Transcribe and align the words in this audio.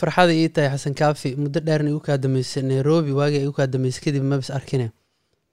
farxada 0.00 0.32
ii 0.34 0.48
tahay 0.54 0.70
xasan 0.74 0.94
kaafi. 1.00 1.30
Muddo 1.42 1.60
dheerna 1.66 1.90
igu 1.92 2.00
kaa 2.06 2.16
dambeysay. 2.24 2.62
Nairobi 2.70 3.12
waagii 3.20 3.42
igu 3.46 3.52
kaa 3.58 3.66
dambeysay 3.74 4.02
kadib 4.04 4.24
mabis 4.32 4.50
arkine. 4.58 4.86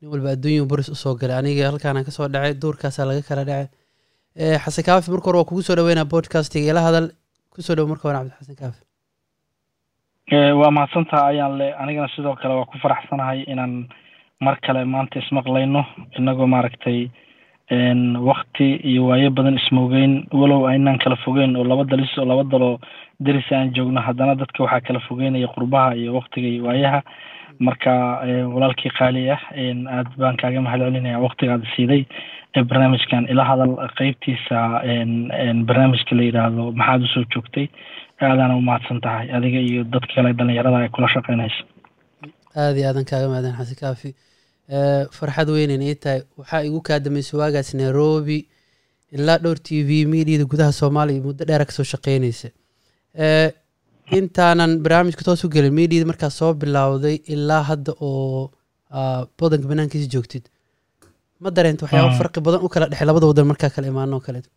Nin 0.01 0.07
walba 0.11 0.29
adduunyuu 0.35 0.65
boris 0.71 0.89
u 0.89 0.95
soo 0.95 1.15
galay. 1.15 1.37
Aniga 1.41 1.69
halkaana 1.71 2.03
ka 2.07 2.11
soo 2.11 2.27
dhacay 2.33 2.53
duurkaasaa 2.61 3.05
laga 3.09 3.21
kala 3.29 3.43
dhacay. 3.49 3.67
Xasan 4.63 4.83
kaafi 4.87 5.11
marka 5.11 5.25
hore 5.29 5.37
waa 5.41 5.49
kugu 5.49 5.61
soo 5.67 5.75
dhaweynaa 5.79 6.05
podcastga. 6.13 6.59
Ila 6.71 6.81
hadal 6.87 7.07
ku 7.53 7.61
soo 7.61 7.75
dhow 7.75 7.87
marka 7.91 8.03
hore 8.09 8.17
cabdixasan 8.19 8.55
kaafi. 8.61 8.81
Waa 10.59 10.71
mahadsantaha 10.75 11.27
ayaan 11.31 11.57
le 11.59 11.67
anigana 11.81 12.07
sidoo 12.15 12.35
kale 12.41 12.53
waa 12.59 12.65
ku 12.71 12.77
faraxsanahay 12.83 13.39
inaan 13.53 13.87
mar 14.45 14.55
kale 14.65 14.83
maanta 14.85 15.19
ismaqlayno 15.19 15.81
inagoo 16.19 16.47
maaragtay 16.53 16.99
wakti 17.71 18.75
iyo 18.83 19.05
waayo 19.07 19.29
badan 19.31 19.57
ismogeyn 19.57 20.27
walow 20.31 20.67
aynaan 20.67 20.97
kala 20.99 21.15
fogeyn 21.15 21.55
oo 21.55 21.63
laba 21.63 21.83
dalis 21.83 22.17
oo 22.17 22.25
laba 22.25 22.43
daloo 22.43 22.79
daris 23.19 23.51
aan 23.51 23.73
joogno. 23.75 24.01
Haddana 24.01 24.35
dadka 24.35 24.63
waxaa 24.63 24.81
kala 24.87 24.99
fogeynaya 24.99 25.47
qurbaha 25.47 25.95
iyo 25.95 26.13
waktiga 26.15 26.47
iyo 26.47 26.63
waayaha. 26.65 27.01
Marka 27.59 27.91
walaalkii 28.53 28.91
qaali 28.97 29.29
ah 29.31 29.41
aad 29.97 30.07
baan 30.17 30.37
kaaga 30.37 30.61
mahad 30.61 30.79
celinaya 30.81 31.19
waktigaad 31.19 31.63
siiday 31.75 32.05
barnaamijkan. 32.69 33.27
Ila 33.29 33.43
hadal 33.43 33.75
qeybtiisa 33.97 34.57
barnaamijka 35.67 36.15
la 36.15 36.23
yidhaahdo 36.23 36.71
maxaad 36.71 37.01
u 37.03 37.07
soo 37.07 37.23
joogtay? 37.33 37.67
Aadaana 38.21 38.55
umahadsan 38.55 39.01
tahay 39.01 39.27
adiga 39.37 39.59
iyo 39.59 39.83
dadka 39.83 40.13
kale 40.15 40.33
dhalinyarada 40.33 40.77
ay 40.77 40.89
kula 40.89 41.07
shaqeynayso 41.13 41.63
aada 42.55 42.77
iyo 42.79 42.87
aadan 42.89 43.05
kaaga 43.05 43.27
mahadin 43.29 43.53
xasan 43.59 43.77
kaafi 43.81 44.09
farxad 45.17 45.49
weynen 45.55 45.81
ii 45.81 45.95
tahay. 46.03 46.21
Waxaa 46.37 46.61
igu 46.69 46.79
kaa 46.87 46.99
dambeysay 46.99 47.39
waagaas 47.39 47.73
nairobi 47.73 48.39
ilaa 49.15 49.37
dhowr 49.43 49.59
t 49.59 49.83
v 49.87 50.05
mediada 50.13 50.45
gudaha 50.51 50.71
soomaaliya 50.81 51.23
muddo 51.27 51.45
dheera 51.45 51.65
ka 51.65 51.71
soo 51.71 51.83
shaqeynaysa. 51.93 52.49
Intaanan 54.17 54.71
barnaamijka 54.83 55.23
toos 55.27 55.43
u 55.45 55.49
gelin 55.49 55.73
mediada 55.79 56.05
markaa 56.11 56.29
soo 56.39 56.53
bilowday 56.53 57.15
ilaa 57.33 57.63
hadda 57.69 57.91
oo 58.01 58.51
badanka 59.39 59.67
banaankiisa 59.71 60.09
joogtid. 60.13 60.43
Ma 61.41 61.49
dareenta 61.51 61.85
waxyaaba 61.85 62.17
farqi 62.19 62.39
badan 62.47 62.61
u 62.65 62.69
kala 62.73 62.85
dhexey 62.91 63.07
labada 63.07 63.27
wadan 63.31 63.47
markaa 63.51 63.69
kala 63.75 63.87
imaano 63.93 64.15
oo 64.17 64.23
kaleeto 64.27 64.49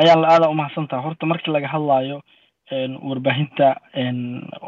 ayaan 0.00 0.20
la 0.22 0.28
aada 0.32 0.48
umahadsantaha 0.54 1.02
horta 1.06 1.26
markii 1.26 1.52
laga 1.52 1.68
hadlayo 1.74 2.16
warbaahinta 3.08 3.66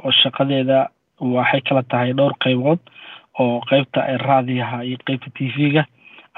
oo 0.05 0.11
shaqadeeda 0.23 0.79
waxay 1.21 1.61
kala 1.69 1.83
tahay 1.83 2.13
dhowr 2.19 2.35
qaybood 2.45 2.79
oo 3.41 3.61
qeybta 3.71 4.01
raadiyaha 4.27 4.83
iyo 4.85 4.97
qeybta 5.07 5.31
t 5.37 5.49
v-ga. 5.57 5.85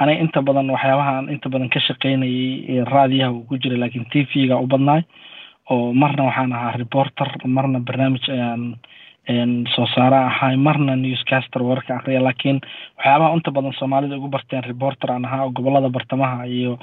Aniga 0.01 0.21
inta 0.25 0.43
badan 0.43 0.71
waxyaabahaan 0.71 1.29
inta 1.35 1.49
badan 1.49 1.69
ka 1.69 1.81
shaqeynayay 1.81 2.85
raadiyaha 2.85 3.33
uu 3.33 3.45
ku 3.49 3.59
jira 3.63 3.77
laakiin 3.79 4.07
t 4.13 4.27
v-ga 4.35 4.57
u 4.61 4.67
badnaay. 4.67 5.03
Oo 5.71 5.93
marna 5.93 6.25
waxaan 6.29 6.53
ahaa 6.53 6.77
reporter 6.83 7.29
marna 7.47 7.79
barnaamij 7.81 8.25
ayaan 9.29 9.65
soo 9.75 9.87
saare 9.95 10.17
ahay 10.19 10.57
marna 10.57 10.97
newscaster 10.97 11.63
warka 11.63 11.95
akriya 11.97 12.21
laakiin 12.21 12.59
waxyaabaha 12.99 13.35
inta 13.37 13.51
badan 13.57 13.73
soomaalida 13.79 14.17
ugu 14.19 14.29
barteen 14.29 14.63
reporter 14.67 15.11
aan 15.13 15.25
ahaa 15.25 15.45
oo 15.47 15.51
gobollada 15.55 15.89
bartamaha 15.89 16.47
iyo 16.47 16.79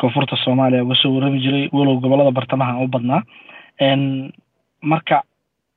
koonfurta 0.00 0.36
soomaaliya 0.44 0.84
uga 0.84 0.94
soo 1.02 1.12
warami 1.14 1.40
jiray 1.44 1.68
walow 1.72 2.00
gobollada 2.00 2.30
bartamaha 2.32 2.72
aan 2.72 2.84
u 2.84 2.88
badnaa. 2.88 3.22
Marka 4.82 5.22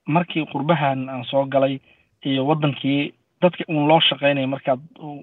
markii 0.08 0.46
qurbahan 0.54 1.10
aan 1.10 1.24
soo 1.32 1.46
galay 1.46 1.80
iyo 2.26 2.46
wadankii 2.48 3.14
dadka 3.42 3.64
un 3.70 3.88
loo 3.90 4.00
shaqeynaya 4.02 4.48
markaad 4.54 4.80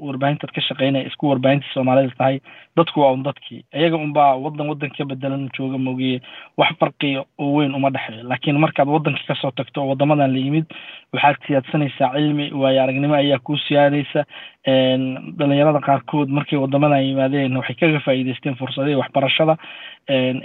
warbaahintaad 0.06 0.52
ka 0.54 0.60
shaqeynaya 0.68 1.06
isku 1.10 1.28
warbaahinta 1.30 1.66
soomaalida 1.74 2.14
tahay 2.18 2.36
dadku 2.76 3.00
waa 3.00 3.10
un 3.16 3.22
dadkii. 3.26 3.64
Iyaga 3.74 3.96
unbaa 3.96 4.36
wadan 4.44 4.68
wadan 4.70 4.90
ka 4.96 5.04
bedelan 5.04 5.48
jooga 5.56 5.78
mogiye 5.78 6.20
wax 6.56 6.76
farqiya 6.80 7.24
oo 7.38 7.50
weyn 7.56 7.74
uma 7.74 7.90
dhexeeyo 7.90 8.22
laakiin 8.30 8.58
markaad 8.64 8.88
wadankii 8.88 9.26
ka 9.26 9.34
soo 9.34 9.50
tagto 9.50 9.82
oo 9.82 9.88
wadamadan 9.90 10.30
la 10.32 10.38
yimid 10.38 10.66
waxaad 11.12 11.36
siyaadsanaysaa 11.46 12.12
cilmi 12.14 12.46
waayo 12.52 12.82
aragnimo 12.82 13.14
ayaa 13.14 13.38
kuu 13.38 13.56
siyaadaysa 13.66 14.24
dhalinyarada 14.66 15.80
qaarkood 15.86 16.28
markay 16.28 16.58
wadamadan 16.58 17.02
yimaadeen 17.04 17.56
waxay 17.56 17.76
kaga 17.80 18.00
faa'iideysteen 18.06 18.56
fursadihii 18.60 18.96
waxbarashada 19.00 19.56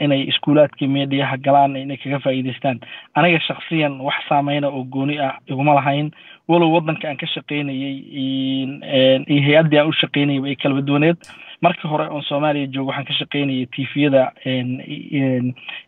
inay 0.03 0.21
iskuulaadkii 0.31 0.87
mediaha 0.87 1.37
galaan 1.37 1.75
inay 1.75 1.97
kaga 1.97 2.19
faa'iideystaan 2.25 2.79
aniga 3.15 3.39
shaksiyan 3.47 3.99
wax 4.01 4.19
saameyna 4.29 4.67
oo 4.67 4.83
gooni 4.83 5.19
ah 5.19 5.35
iguma 5.47 5.73
lahayn. 5.75 6.11
Walow 6.49 6.71
wadanka 6.73 7.07
aan 7.09 7.17
ka 7.17 7.27
shaqeynayay 7.27 7.95
iyo 8.11 9.41
hay'addii 9.47 9.79
aan 9.79 9.87
u 9.89 9.93
shaqeynayay 10.01 10.49
ay 10.49 10.55
kala 10.55 10.75
badwaneed 10.81 11.17
markii 11.61 11.87
hore 11.91 12.07
oon 12.09 12.23
soomaaliya 12.23 12.67
joogo 12.73 12.89
waxaan 12.91 13.05
ka 13.05 13.13
shaqeynayay 13.13 13.65
tviyada 13.73 14.31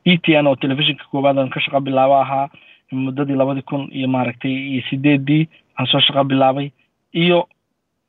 e 0.06 0.18
t 0.24 0.26
n 0.42 0.48
oo 0.48 0.56
telefishinka 0.56 1.04
koowaad 1.12 1.38
aan 1.40 1.50
ka 1.50 1.60
shaqo 1.60 1.80
bilaabo 1.82 2.16
ahaa 2.22 2.48
muddadii 2.92 3.36
labadii 3.36 3.62
kun 3.70 3.90
iyo 3.92 4.08
maaragtay 4.08 4.52
iyo 4.54 4.82
sideedii 4.90 5.48
aan 5.80 5.88
soo 5.88 6.00
shaqo 6.00 6.24
bilaabay. 6.24 6.70
Iyo 7.14 7.48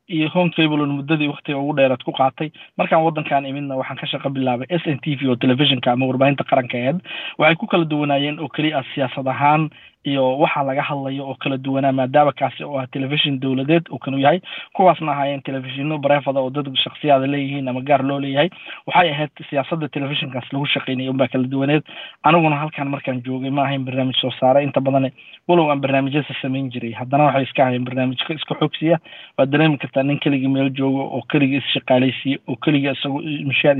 iyo 0.08 0.28
home 0.28 0.50
cable 0.50 0.86
muddadii 0.86 1.28
waktiga 1.28 1.58
ugu 1.58 1.72
dheeraad 1.76 2.02
ku 2.04 2.12
qaatay. 2.12 2.50
Markaan 2.78 3.04
wadankan 3.06 3.46
imidna 3.46 3.76
waxaan 3.76 3.98
ka 4.00 4.06
shaqo 4.06 4.28
bilaabay 4.34 4.66
s 4.70 4.82
n 4.86 4.98
t 4.98 5.14
v 5.16 5.28
oo 5.30 5.36
telefishinka 5.36 5.92
ama 5.92 6.06
warbaahinta 6.10 6.44
qaranka 6.44 6.78
aheed. 6.78 6.98
Waxay 7.38 7.56
ku 7.56 7.66
kala 7.66 7.84
duwanaayeen 7.84 8.40
oo 8.40 8.48
keliya 8.48 8.82
siyaasad 8.94 9.26
ahaan 9.26 9.70
iyo 10.04 10.38
waxa 10.38 10.62
laga 10.62 10.82
hadlayo 10.82 11.24
oo 11.28 11.34
kala 11.34 11.56
duwanaa 11.56 11.92
maadaama 11.92 12.32
kaasi 12.32 12.64
oo 12.64 12.78
ah 12.78 12.86
telefishin 12.86 13.40
dowladeed 13.40 13.84
uu 13.92 13.98
kanu 13.98 14.18
yahay 14.18 14.40
kuwaasna 14.72 15.12
ahaayeen 15.12 15.42
telefishino 15.42 15.98
bareefada 15.98 16.40
oo 16.40 16.50
dad 16.50 16.66
shaksiyaada 16.84 17.26
leeyihiin 17.26 17.68
ama 17.68 17.80
gaar 17.80 18.02
loo 18.04 18.20
leeyahay 18.20 18.50
waxay 18.86 19.10
ahayd 19.14 19.30
siyaasadda 19.50 19.88
telefishinkaas 19.88 20.52
lagu 20.52 20.66
shaqeynayay 20.66 21.10
unbaa 21.10 21.28
kala 21.28 21.46
duwaneed. 21.52 21.82
Aniguna 22.22 22.56
halkan 22.56 22.88
markaan 22.94 23.22
joogay 23.26 23.50
ma 23.50 23.62
ahayn 23.66 23.84
barnaamij 23.84 24.16
soo 24.20 24.30
saare 24.40 24.62
inta 24.64 24.80
badan 24.80 25.10
walow 25.48 25.70
aan 25.70 25.80
barnaamijyasa 25.80 26.34
samayn 26.42 26.70
jiray. 26.70 26.92
Haddana 26.92 27.24
waxay 27.24 27.42
iska 27.42 27.62
ahayeen 27.62 27.84
barnaamijka 27.84 28.34
iska 28.34 28.54
xogsiya 28.60 28.98
waad 29.38 29.50
dareemi 29.50 29.78
kartaa 29.78 30.02
nin 30.02 30.18
keligii 30.18 30.48
meel 30.48 30.70
joogo 30.70 31.02
oo 31.16 31.22
keligii 31.32 31.58
isshaqaaleysiiya 31.62 32.38
oo 32.48 32.56
keligii 32.56 32.90
isagu 32.90 33.18
mishaar 33.50 33.76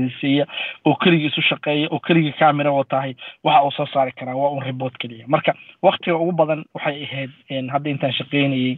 oo 0.85 0.95
keligii 1.03 1.27
isu 1.31 1.41
shaqeeya 1.41 1.87
oo 1.91 1.99
keligii 1.99 2.31
camera 2.39 2.71
watahay 2.71 3.13
waxa 3.43 3.63
uu 3.63 3.71
soo 3.71 3.85
saari 3.93 4.11
karaa 4.11 4.35
waa 4.35 4.49
un 4.49 4.63
report 4.63 4.97
keliya. 4.97 5.25
Marka 5.27 5.53
waktiga 6.13 6.23
ugu 6.23 6.31
badan 6.41 6.61
waxay 6.75 7.03
ahayd 7.05 7.31
hadda 7.73 7.89
intaan 7.93 8.13
shaqeynayey 8.19 8.73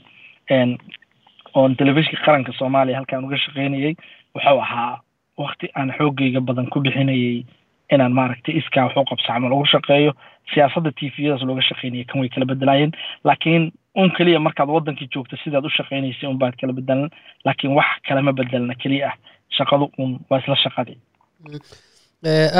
oon 1.56 1.76
telefishinka 1.80 2.26
qaranka 2.26 2.52
soomaaliya 2.60 2.98
halkaan 3.00 3.26
uga 3.26 3.38
shaqeynayey 3.46 3.94
wuxuu 4.36 4.60
ahaa 4.66 5.02
wakti 5.38 5.68
aan 5.76 5.90
xoogayga 5.98 6.42
badan 6.50 6.68
ku 6.74 6.80
bixinayay 6.86 7.46
inaan 7.94 8.14
maaragtay 8.20 8.56
iskaa 8.60 8.86
waxu 8.88 9.04
qabsacmo 9.10 9.50
lagu 9.50 9.66
shaqeeyo 9.74 10.12
siyaasadda 10.54 10.92
t 10.98 11.12
v-yadaas 11.16 11.44
looga 11.48 11.62
shaqeynaya 11.70 12.06
kan 12.10 12.20
way 12.22 12.30
kala 12.34 12.46
bedelaayeen 12.52 12.92
laakiin 13.28 13.64
un 14.02 14.10
keliya 14.18 14.40
markaad 14.48 14.70
wadankii 14.76 15.08
joogto 15.14 15.36
sidaad 15.44 15.66
u 15.70 15.76
shaqeynaysay 15.80 16.28
un 16.32 16.38
baad 16.42 16.56
kala 16.62 16.74
bedelan 16.78 17.10
laakiin 17.46 17.74
wax 17.78 17.90
kalama 18.08 18.32
bedelna 18.40 18.76
keliya. 18.84 19.08
Ah 19.12 19.16
shaqadu 19.58 19.86
un 20.02 20.10
waa 20.30 20.40
isla 20.42 20.56
shaqadii 20.66 20.98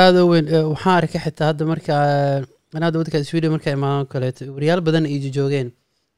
aada 0.04 0.20
weyn 0.30 0.46
waxaan 0.72 0.96
arkay 1.00 1.20
xitaa 1.26 1.48
hadda 1.50 1.64
markaa 1.72 2.04
anaada 2.76 2.98
waddanka 2.98 3.24
sweden 3.30 3.50
markaa 3.56 3.72
imaadoo 3.78 4.06
kaleeto 4.12 4.42
wariyaal 4.56 4.80
badan 4.88 5.04
ay 5.10 5.18
joogeen. 5.36 5.68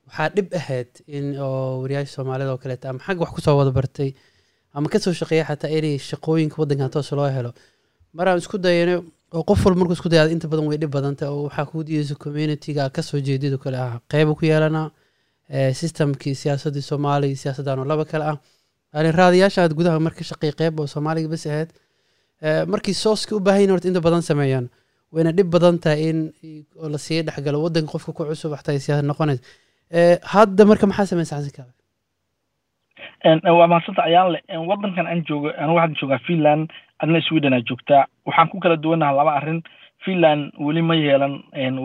Waxaa 0.07 0.29
dhib 0.37 0.49
ahayd 0.61 0.91
in 1.07 1.27
oo 1.47 1.81
wariyaasha 1.83 2.13
soomaalida 2.17 2.51
oo 2.55 2.59
kaleeto 2.65 2.89
ama 2.91 3.01
xag 3.07 3.19
wax 3.23 3.31
ku 3.37 3.41
soo 3.47 3.57
wada 3.61 3.71
bartay 3.79 4.11
ama 4.75 4.89
ka 4.93 4.99
soo 5.05 5.13
shaqeeya 5.21 5.45
xataa 5.51 5.71
inay 5.79 5.97
shaqooyinka 6.11 6.57
waddankan 6.61 6.91
toos 6.95 7.11
loo 7.19 7.29
helo. 7.37 7.51
Maraan 8.17 8.39
isku 8.43 8.59
dayano 8.59 9.05
oo 9.37 9.43
qof 9.49 9.61
walba 9.67 9.79
markuu 9.81 9.97
isku 9.99 10.09
dayaada 10.09 10.33
inta 10.33 10.49
badan 10.49 10.67
way 10.71 10.79
dhib 10.83 10.91
badantay 10.97 11.29
oo 11.29 11.43
waxaa 11.49 11.67
kuu 11.71 11.83
diyeysa 11.89 12.15
communityga 12.25 12.91
ka 12.91 13.03
soo 13.03 13.21
jeedid 13.27 13.55
kale 13.65 13.77
ah. 13.87 14.01
Qeyba 14.11 14.33
ku 14.39 14.45
yeelanaa 14.51 14.89
systemkii 15.81 16.35
siyaasaddii 16.43 16.83
soomaaliya 16.91 17.37
siyaasaddan 17.43 17.79
oo 17.79 17.85
laba 17.93 18.05
kale 18.05 18.25
ah. 18.33 18.39
Yani 18.95 19.11
raadiyaasha 19.21 19.63
aad 19.63 19.75
gudaha 19.79 20.01
marka 20.01 20.25
shaqeey 20.31 20.53
qeyb 20.61 20.81
oo 20.81 20.87
soomaaliga 20.95 21.29
bas 21.29 21.45
ahayd 21.47 21.71
markii 22.73 22.95
sooska 23.05 23.37
u 23.37 23.41
baahan 23.41 23.71
horta 23.73 23.89
inta 23.91 24.01
badan 24.01 24.23
sameeyaan 24.31 24.67
wayna 25.15 25.33
dhib 25.37 25.49
badan 25.55 25.77
tahay 25.85 26.01
in 26.11 26.19
la 26.93 26.99
sii 27.05 27.23
dhexgalo 27.27 27.59
waddanka 27.65 27.93
qofka 27.95 28.13
ku 28.17 28.23
cusub 28.31 28.51
waxtaa 28.55 28.79
siyaasad 28.85 29.07
noqonays. 29.11 29.41
Hadda 30.33 30.63
marka 30.71 30.87
maxaa 30.91 31.07
sameysa 31.11 31.37
xasan 31.39 31.55
kaabe? 31.57 31.73
Waa 33.59 33.67
mahadsanta 33.73 34.03
ayaan 34.09 34.29
le 34.35 34.39
waddankan 34.71 35.07
aan 35.11 35.21
joogo 35.29 35.49
anigu 35.61 35.77
waxaan 35.79 35.97
joogaa 36.01 36.21
finland 36.27 36.65
adna 37.03 37.21
sweden 37.27 37.55
aa 37.57 37.61
joogtaa. 37.69 38.03
Waxaan 38.27 38.49
ku 38.53 38.59
kala 38.63 38.77
duwanaha 38.85 39.13
laba 39.19 39.33
arrin 39.39 39.61
finland 40.05 40.53
weli 40.67 40.83
ma 40.83 40.95
yeelan 40.95 41.35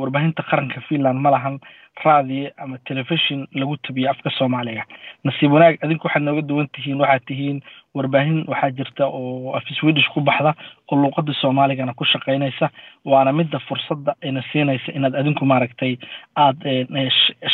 warbaahinta 0.02 0.44
qaranka 0.50 0.82
finland 0.90 1.20
ma 1.20 1.30
lahan 1.32 1.60
raadiyo 2.06 2.50
ama 2.58 2.78
telefishin 2.88 3.48
lagu 3.54 3.78
tabiyo 3.78 4.10
afka 4.12 4.30
soomaaliga. 4.38 4.84
Nasiib 5.24 5.52
wanaag 5.54 5.78
adinku 5.86 6.08
waxaad 6.08 6.24
nooga 6.24 6.42
duwan 6.42 6.68
tihiin 6.74 7.00
waxaad 7.02 7.24
tihiin 7.28 7.60
warbaahin 7.96 8.40
waxaa 8.48 8.72
jirta 8.78 9.06
oo 9.08 9.54
af 9.58 9.64
swedish 9.80 10.08
ku 10.14 10.22
baxda 10.22 10.54
oo 10.92 10.98
luuqada 10.98 11.34
soomaaligana 11.42 11.94
ku 11.94 12.06
shaqeynaysa 12.06 12.70
waana 13.06 13.32
midda 13.34 13.60
fursadda 13.60 14.16
ina 14.24 14.42
siinaysa 14.52 14.92
inaad 14.98 15.16
adinku 15.16 15.46
maaragtay 15.46 15.98
aada 16.36 16.72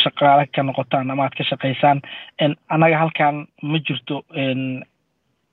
shaqaale 0.02 0.46
ka 0.54 0.62
noqotaan 0.62 1.10
ama 1.10 1.24
aad 1.24 1.34
ka 1.36 1.44
shaqaysaan. 1.44 2.00
Annaga 2.68 2.96
halkan 2.98 3.46
ma 3.62 3.78
jirto 3.78 4.24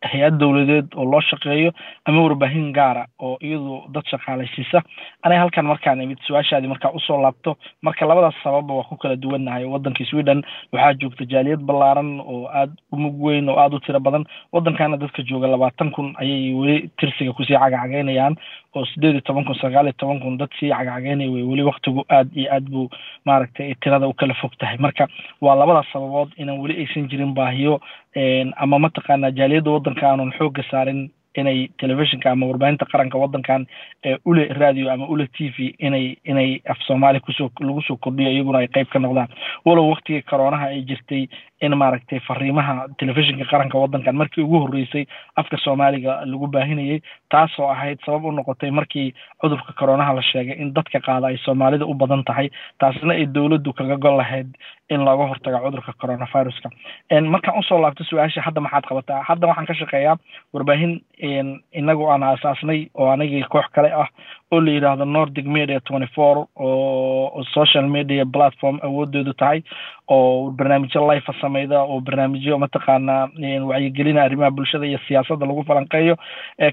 hay'ad 0.06 0.38
dowladeed 0.40 0.94
oo 0.96 1.06
loo 1.06 1.22
shaqeeyo 1.22 1.72
ama 2.06 2.22
warbaahin 2.24 2.72
gaara 2.74 3.06
oo 3.20 3.38
iyadu 3.42 3.82
dad 3.94 4.06
shaqaalaysiisa. 4.12 4.82
Aniga 5.24 5.42
halkan 5.42 5.66
markaan 5.66 6.02
imid 6.02 6.20
su'aashaadii 6.28 6.68
markaa 6.70 6.92
u 6.94 7.00
soo 7.00 7.18
laabto 7.22 7.58
marka 7.82 8.06
labadaas 8.06 8.36
sababba 8.44 8.74
waa 8.74 8.84
ku 8.90 8.98
kala 8.98 9.16
duwannahay. 9.16 9.66
Waddanka 9.66 10.06
sweden 10.06 10.44
waxaa 10.74 10.94
joogta 11.02 11.26
jaaliyad 11.26 11.66
ballaaran 11.66 12.20
oo 12.22 12.46
aada 12.48 12.72
u 12.92 12.98
mug 12.98 13.18
weyn 13.24 13.50
oo 13.50 13.58
aada 13.58 13.76
u 13.76 13.80
tiro 13.80 14.00
badan. 14.00 14.26
Waddankana 14.54 14.98
dadka 14.98 15.24
jooga 15.24 15.48
labaatan 15.48 15.92
kun 15.92 16.14
ayay 16.22 16.54
weli 16.54 16.90
tirsiga 17.00 17.34
ku 17.34 17.44
sii 17.44 17.58
cagacagaynayaan 17.58 18.36
oo 18.76 18.86
sideed 18.86 19.14
iyo 19.18 19.22
toban 19.26 19.46
kun 19.46 19.56
sagaal 19.58 19.86
iyo 19.90 19.94
toban 19.98 20.20
kun 20.22 20.38
dad 20.38 20.50
sii 20.60 20.70
cagacagaynaya 20.70 21.32
wey 21.32 21.42
weli 21.44 21.64
waktigu 21.66 22.06
aad 22.10 22.30
iyo 22.38 22.54
aad 22.54 22.70
buu 22.70 22.90
maaragtay 23.26 23.74
tirada 23.82 24.08
u 24.08 24.14
kala 24.14 24.34
fog 24.34 24.54
tahay 24.60 24.78
marka 24.78 25.08
waa 25.42 25.56
labadaas 25.56 25.90
sababood 25.94 26.30
inaan 26.38 26.60
weli 26.62 26.78
aysan 26.86 27.10
jirin 27.10 27.34
baahiyo 27.34 27.80
ama 28.64 28.80
mataqaanaa 28.86 29.32
jaaliyadda 29.40 29.72
waddanka 29.76 30.04
aanun 30.10 30.32
xoogga 30.38 30.64
saarin 30.72 31.02
inay 31.42 31.68
telefishinka 31.80 32.32
ama 32.32 32.46
warbaahinta 32.50 32.86
qaranka 32.92 33.18
waddankan 33.24 33.66
ule 34.26 34.44
radio 34.62 34.92
ama 34.94 35.06
ule 35.14 35.28
t 35.38 35.50
v 35.58 35.74
inay 35.88 36.06
inay 36.26 36.62
af 36.74 36.78
soomaali 36.88 37.20
ku 37.20 37.32
soo 37.32 37.50
lagu 37.60 37.82
soo 37.88 37.98
kordhiyo 37.98 38.30
iyaguna 38.32 38.60
ay 38.60 38.68
qayb 38.68 38.88
ka 38.94 39.00
noqdaan. 39.00 39.28
Walow 39.66 39.90
waktigii 39.94 40.22
coroonaha 40.32 40.68
ay 40.74 40.82
jirtay 40.90 41.28
in 41.62 41.74
maaragtay 41.82 42.20
fariimaha 42.28 42.88
telefishinka 43.00 43.46
qaranka 43.52 43.78
waddankan 43.84 44.16
markii 44.16 44.44
ugu 44.44 44.60
horreysay 44.64 45.06
afka 45.36 45.58
soomaaliga 45.58 46.22
lagu 46.26 46.48
baahinayay 46.48 47.00
taasoo 47.34 47.70
ahayd 47.74 48.00
sabab 48.06 48.26
u 48.26 48.32
noqotay 48.32 48.72
markii 48.72 49.14
cudurka 49.42 49.74
coroonaha 49.80 50.14
la 50.14 50.22
sheegay 50.22 50.58
in 50.62 50.74
dadka 50.74 51.00
qaada 51.08 51.28
ay 51.32 51.38
soomaalida 51.46 51.86
u 51.86 51.94
badan 51.94 52.24
tahay 52.24 52.50
taasna 52.80 53.14
ay 53.14 53.26
dowladdu 53.26 53.74
kaga 53.74 53.98
gol 53.98 54.18
lahayd 54.22 54.50
in 54.90 55.02
looga 55.08 55.26
hortago 55.32 55.60
cudurka 55.66 55.94
coronaviruska. 56.02 56.70
Markaan 57.34 57.60
u 57.60 57.64
soo 57.64 57.80
laabto 57.82 58.04
su'aasha 58.04 58.42
hadda 58.46 58.62
maxaad 58.62 58.86
qabataa? 58.90 59.24
Hadda 59.30 59.48
waxaan 59.48 59.66
ka 59.68 59.74
shaqeeyaa 59.82 60.16
warbaahin 60.54 61.02
inagu 61.82 62.10
aan 62.12 62.24
aasaasnay 62.24 62.80
oo 62.96 63.10
anigii 63.16 63.44
koox 63.54 63.66
kale 63.76 63.92
ah 64.02 64.08
oo 64.52 64.60
la 64.62 64.72
yidhaahdo 64.72 65.06
nordic 65.06 65.46
media 65.58 65.80
twenty 65.80 66.08
four 66.16 66.36
oo 66.56 67.44
social 67.54 67.88
media 67.98 68.26
platform 68.26 68.80
awoodoodu 68.88 69.34
tahay 69.42 69.62
oo 70.16 70.52
barnaamijyo 70.60 71.02
life 71.14 71.32
sameyda 71.42 71.82
oo 71.84 72.00
barnaamijyo 72.08 72.58
mataqaanaa 72.64 73.30
wacyigelina 73.70 74.22
arrimaha 74.24 74.52
bulshada 74.58 74.86
iyo 74.92 75.00
siyaasadda 75.08 75.46
lagu 75.46 75.64
falanqeeyo 75.64 76.16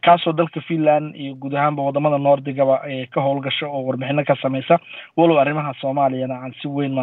kaasoo 0.06 0.32
dalka 0.32 0.60
finland 0.68 1.16
iyo 1.16 1.34
guud 1.34 1.54
ahaanba 1.54 1.82
waddamada 1.82 2.18
nordigaba 2.28 2.76
ka 3.14 3.20
howlgasho 3.26 3.66
oo 3.72 3.82
warbixino 3.88 4.24
ka 4.30 4.36
sameysa 4.42 4.78
walow 5.16 5.40
arrimaha 5.44 5.74
soomaaliyana 5.80 6.34
aan 6.44 6.52
si 6.62 6.68
weyn 6.68 6.94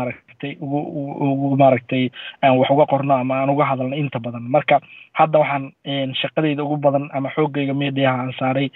maaragtay 0.43 1.55
maaragtay 1.61 2.03
aan 2.43 2.57
wax 2.59 2.69
uga 2.75 2.85
qorno 2.91 3.13
ama 3.13 3.35
aan 3.41 3.49
uga 3.49 3.65
hadalno 3.71 3.95
inta 3.95 4.19
badan. 4.19 4.43
Marka 4.55 4.79
hadda 5.19 5.39
waxaan 5.39 6.13
shaqadayda 6.21 6.63
ugu 6.63 6.77
badan 6.77 7.09
ama 7.13 7.29
xoogayga 7.35 7.73
mediaha 7.73 8.17
aan 8.21 8.33
saaray 8.39 8.67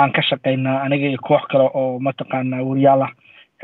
aan 0.00 0.10
ka 0.16 0.22
shaqaynaa 0.30 0.82
aniga 0.84 1.06
iyo 1.08 1.18
koox 1.28 1.42
kale 1.50 1.66
oo 1.74 1.98
mataqaanaa 2.06 2.62
wariyaal 2.68 3.02
ah 3.06 3.12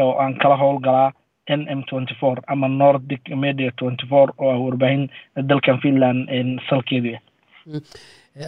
oo 0.05 0.13
aan 0.23 0.35
kala 0.43 0.57
howlgalaa 0.57 1.11
n 1.59 1.61
m 1.79 1.81
twenty 1.91 2.15
four 2.21 2.37
ama 2.47 2.69
nordic 2.69 3.23
media 3.45 3.71
twenty 3.81 4.07
four 4.11 4.29
oo 4.39 4.51
ah 4.55 4.59
warbaahin 4.65 5.09
dalkan 5.51 5.79
finland 5.83 6.21
salkeedu 6.69 7.11
ah 7.17 7.21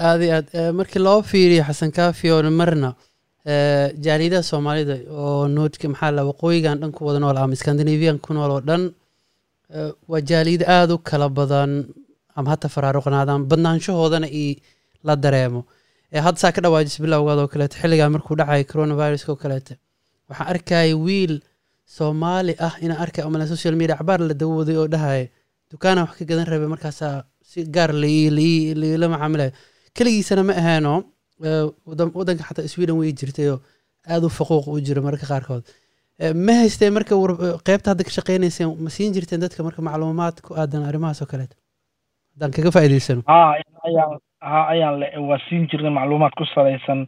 aada 0.08 0.25
iyo 0.25 0.34
aad. 0.38 0.48
Markii 0.78 1.02
loo 1.02 1.22
fiiriyo 1.30 1.62
xasan 1.68 1.90
kaafi 1.98 2.30
oo 2.30 2.42
marna 2.60 2.94
jaaliyadaha 3.46 4.42
soomaalida 4.42 4.94
oo 5.10 5.48
noodka 5.48 5.88
maxaa 5.88 6.22
waqooyigan 6.30 6.78
dhan 6.80 6.92
ku 6.92 7.04
wada 7.06 7.18
nool 7.18 7.36
ama 7.36 7.56
scandinavian 7.56 8.18
ku 8.18 8.32
nool 8.34 8.50
oo 8.50 8.60
dhan 8.60 8.82
waa 10.10 10.20
jaaliyada 10.30 10.64
aada 10.68 10.94
u 10.94 10.98
kala 10.98 11.28
badan 11.28 11.70
ama 12.36 12.50
hata 12.54 12.68
faraaruqnaadaan 12.74 13.44
badnaanshahoodana 13.50 14.28
i 14.30 14.62
la 15.04 15.16
dareemo. 15.16 15.64
Hadda 16.12 16.38
saa 16.40 16.52
ka 16.52 16.60
dhawaajisa 16.64 17.02
bilowgaad 17.02 17.38
oo 17.42 17.48
kaleeto 17.52 17.76
xilligaa 17.82 18.08
markuu 18.14 18.36
dhacay 18.40 18.64
coronaviruska 18.70 19.32
oo 19.32 19.36
kaleeto 19.44 19.74
waxaan 20.28 20.48
arkaya 20.54 20.96
wiil 20.96 21.40
soomaali 21.96 22.54
ah 22.66 22.74
inaan 22.84 23.00
arkay 23.04 23.24
amala 23.24 23.46
social 23.46 23.74
media 23.80 23.96
cabaar 24.00 24.20
la 24.20 24.34
dawaday 24.34 24.76
oo 24.76 24.86
dhahaya 24.94 25.26
dukaanaan 25.70 26.06
wax 26.08 26.16
ka 26.18 26.24
gadan 26.30 26.46
rabay 26.52 26.68
markaasaa 26.74 27.24
si 27.50 27.64
gaar 27.74 27.90
la 29.02 29.06
macaamilayo 29.14 29.52
keligiisana 29.96 30.42
ma 30.48 30.52
ahaano 30.60 30.94
waddanka 32.18 32.44
xataa 32.48 32.68
sweden 32.74 32.96
way 33.00 33.12
jirtayoo 33.20 33.58
aada 34.12 34.26
u 34.26 34.30
faquuq 34.38 34.66
u 34.74 34.80
jiro 34.86 35.02
mararka 35.06 35.26
qaarkood. 35.32 35.64
Ma 36.46 36.54
haysteen 36.62 36.92
marka 36.96 37.14
qeybta 37.68 37.90
hadda 37.92 38.04
ka 38.06 38.12
shaqeynayseen 38.18 38.68
ma 38.84 38.90
siin 38.96 39.12
jirteen 39.16 39.40
dadka 39.44 39.62
marka 39.66 39.80
macluumaad 39.88 40.36
ku 40.44 40.54
aadan 40.60 40.82
arrimahaas 40.88 41.22
oo 41.22 41.28
kaleeto? 41.32 41.56
Haddaan 42.34 42.52
kaga 42.56 42.70
faa'iidaysano 42.76 43.22
ha 44.50 44.60
ayaan 44.74 44.94
le 45.00 45.06
waa 45.28 45.38
siin 45.48 45.66
jirnay 45.70 45.92
macluumaad 45.98 46.34
ku 46.38 46.44
salaysan 46.54 47.00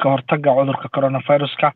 ka 0.00 0.06
hortaga 0.12 0.50
cudurka 0.58 0.88
coronaviruska 0.94 1.68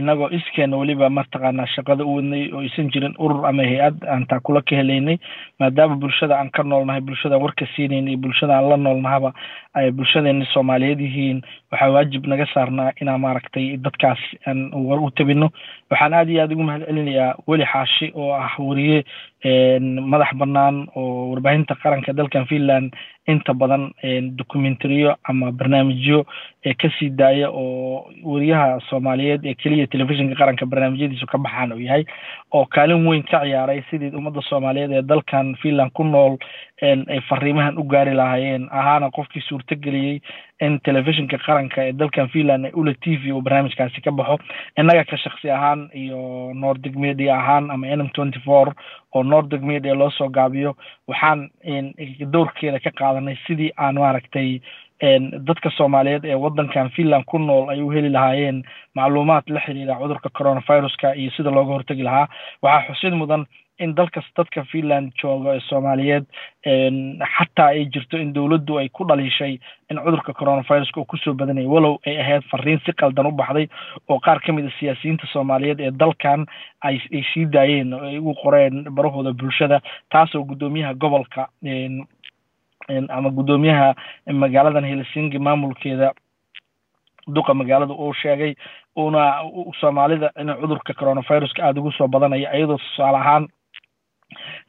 inagoo 0.00 0.28
iskeena 0.38 0.76
weliba 0.80 1.08
mataqaanaa 1.18 1.66
shaqada 1.74 2.04
u 2.04 2.14
wadnay 2.16 2.42
oo 2.52 2.60
aysan 2.64 2.90
jirin 2.94 3.14
urur 3.18 3.46
ama 3.50 3.62
hay'ad 3.70 3.96
aan 4.12 4.26
taa 4.30 4.40
kula 4.46 4.60
ka 4.68 4.76
helaynay 4.80 5.16
maadaama 5.60 5.96
bulshada 6.02 6.34
aan 6.38 6.50
ka 6.56 6.62
noolnahay 6.62 7.00
bulshada 7.00 7.38
warka 7.44 7.66
siinaynay 7.76 8.12
iyo 8.14 8.18
bulshada 8.26 8.56
aan 8.58 8.68
la 8.72 8.76
noolnahaba 8.76 9.32
ay 9.74 9.90
bulshadeeni 9.90 10.46
soomaaliyeed 10.52 11.00
yihiin 11.00 11.40
waxaa 11.72 11.90
waajib 11.94 12.26
naga 12.26 12.46
saarnaa 12.54 12.92
inaan 13.00 13.20
maaragtay 13.24 13.76
dadkaas 13.86 14.18
aan 14.46 14.70
war 14.88 15.00
u 15.00 15.10
tabino 15.10 15.48
waxaan 15.90 16.14
aada 16.20 16.30
iyo 16.32 16.42
aada 16.42 16.54
ugu 16.54 16.62
mahad 16.68 16.84
celinayaa 16.88 17.34
weli 17.46 17.64
xaashi 17.72 18.12
oo 18.14 18.32
ah 18.42 18.52
wariye 18.68 19.04
madax 19.44 20.32
bannaan 20.38 20.88
oo 20.96 21.30
warbaahinta 21.30 21.74
qaranka 21.82 22.12
dalkan 22.12 22.46
finland 22.46 22.92
inta 23.28 23.52
badan 23.54 23.92
documentariyo 24.36 25.16
ama 25.28 25.52
barnaamijyo 25.52 26.24
ka 26.80 26.88
sii 26.98 27.10
daaya 27.10 27.50
oo 27.50 28.08
wariyaha 28.24 28.80
soomaaliyeed 28.88 29.44
ee 29.46 29.54
keliya 29.54 29.86
telefishinka 29.86 30.34
qaranka 30.34 30.66
barnaamijyadiisu 30.66 31.26
ka 31.26 31.38
baxaan 31.38 31.72
uu 31.72 31.80
yahay 31.80 32.04
oo 32.52 32.64
kaalin 32.66 33.06
weyn 33.06 33.22
ka 33.22 33.40
ciyaaray 33.44 33.82
sidii 33.90 34.10
ummadda 34.16 34.42
soomaaliyeed 34.48 34.92
ee 34.92 35.02
dalkan 35.02 35.54
finland 35.62 35.92
ku 35.92 36.04
nool 36.04 36.36
ay 36.82 37.20
fariimahan 37.28 37.78
u 37.78 37.82
gaari 37.84 38.14
lahaayeen 38.14 38.68
ahaana 38.70 39.10
qofkii 39.10 39.42
suurtageliyey 39.48 40.20
in 40.60 40.80
telefishinka 40.80 41.38
qaranka 41.46 41.82
ee 41.84 41.92
dalkan 41.92 42.28
finland 42.28 42.70
ula 42.74 42.94
t 43.04 43.16
v 43.22 43.32
uu 43.32 43.42
barnaamijkaasi 43.42 44.00
ka 44.00 44.10
baxo 44.10 44.38
innaga 44.80 45.04
ka 45.04 45.16
shaksi 45.16 45.50
ahaan 45.50 45.90
iyo 45.94 46.52
nordic 46.54 46.94
media 46.96 47.36
ahaan 47.36 47.70
ama 47.70 47.86
n 47.96 48.00
m 48.06 48.08
twenty 48.16 48.40
four 48.46 48.72
oo 49.14 49.22
nordic 49.22 49.62
media 49.62 49.94
loo 49.94 50.10
soo 50.10 50.28
gaabiyo 50.28 50.76
waxaan 51.08 51.50
dowrkeeda 52.32 52.80
ka 52.80 52.90
qaadanay 52.90 53.36
sidii 53.46 53.70
aan 53.76 53.94
maaragtay 54.00 54.60
dadka 55.48 55.70
soomaaliyeed 55.76 56.24
ee 56.24 56.34
waddankan 56.44 56.88
finland 56.96 57.24
ku 57.28 57.38
nool 57.38 57.68
ay 57.70 57.80
u 57.82 57.90
heli 57.92 58.08
lahaayeen 58.08 58.62
macluumaad 58.94 59.44
la 59.48 59.60
xiriira 59.60 59.94
cudurka 60.00 60.28
coronaviruska 60.38 61.14
iyo 61.14 61.30
sida 61.36 61.50
looga 61.50 61.72
hortegi 61.76 62.02
lahaa. 62.02 62.28
Waxaa 62.62 62.86
xusid 62.94 63.12
mudan 63.14 63.44
in 63.78 63.94
dalkas 63.94 64.24
dadka 64.36 64.64
finland 64.72 65.12
jooga 65.22 65.54
ee 65.56 65.60
soomaaliyeed 65.68 66.24
xataa 67.36 67.66
ay 67.74 67.84
jirto 67.94 68.18
in 68.18 68.32
dowladdu 68.34 68.78
ay 68.78 68.88
ku 68.88 69.04
dhaliishay 69.04 69.58
in 69.90 69.98
cudurka 70.04 70.32
coronaviruska 70.32 71.00
uu 71.00 71.04
ku 71.04 71.16
soo 71.16 71.34
badanayay. 71.34 71.68
Walow 71.68 71.98
ay 72.06 72.16
ahayd 72.20 72.42
fariin 72.50 72.80
si 72.86 72.92
qaldan 72.92 73.26
u 73.26 73.32
baxday 73.32 73.68
oo 74.08 74.18
qaar 74.20 74.40
ka 74.40 74.52
mid 74.52 74.66
a 74.66 74.72
siyaasiyiinta 74.78 75.26
soomaaliyeed 75.32 75.80
ee 75.80 75.90
dalkan 75.90 76.46
ay 76.80 77.00
sii 77.32 77.46
daayeen 77.46 77.92
oo 77.94 78.04
ay 78.08 78.18
ugu 78.18 78.34
qoreen 78.42 78.84
barahooda 78.96 79.32
bulshada 79.32 79.80
taasoo 80.10 80.44
guddoomiyaha 80.44 80.94
gobolka 80.94 81.48
ama 83.08 83.30
guddoomiyaha 83.30 83.94
magaaladan 84.32 84.84
helsinki 84.84 85.38
maamulkeeda 85.38 86.12
duqa 87.34 87.54
magaalada 87.54 87.94
uu 87.94 88.12
sheegay 88.22 88.54
uuna 88.98 89.22
soomaalida 89.80 90.30
in 90.40 90.48
cudurka 90.60 90.94
coronaviruska 90.94 91.62
aada 91.64 91.80
ugu 91.80 91.92
soo 91.92 92.08
badanaya 92.08 92.52
iyadoo 92.56 92.78
tusaale 92.78 93.18
ahaan 93.18 93.48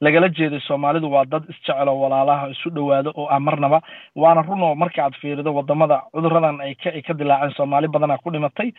lagala 0.06 0.30
jeeday 0.38 0.60
soomaalidu 0.68 1.12
waa 1.16 1.26
dad 1.34 1.44
isjecelo 1.54 1.94
walaalaha 2.02 2.50
isu 2.56 2.70
dhowaado 2.78 3.12
oo 3.22 3.28
ah 3.36 3.40
marnaba 3.48 3.82
waana 4.16 4.42
run 4.50 4.62
oo 4.68 4.76
marka 4.76 5.04
aad 5.06 5.16
fiirido 5.22 5.54
waddamada 5.58 6.02
cuduradan 6.14 6.62
ay 6.68 6.74
ka 6.84 6.90
ay 6.98 7.02
ka 7.02 7.14
dilaaceen 7.14 7.54
soomaali 7.58 7.88
badana 7.88 8.18
ku 8.18 8.32
dhimatay. 8.32 8.70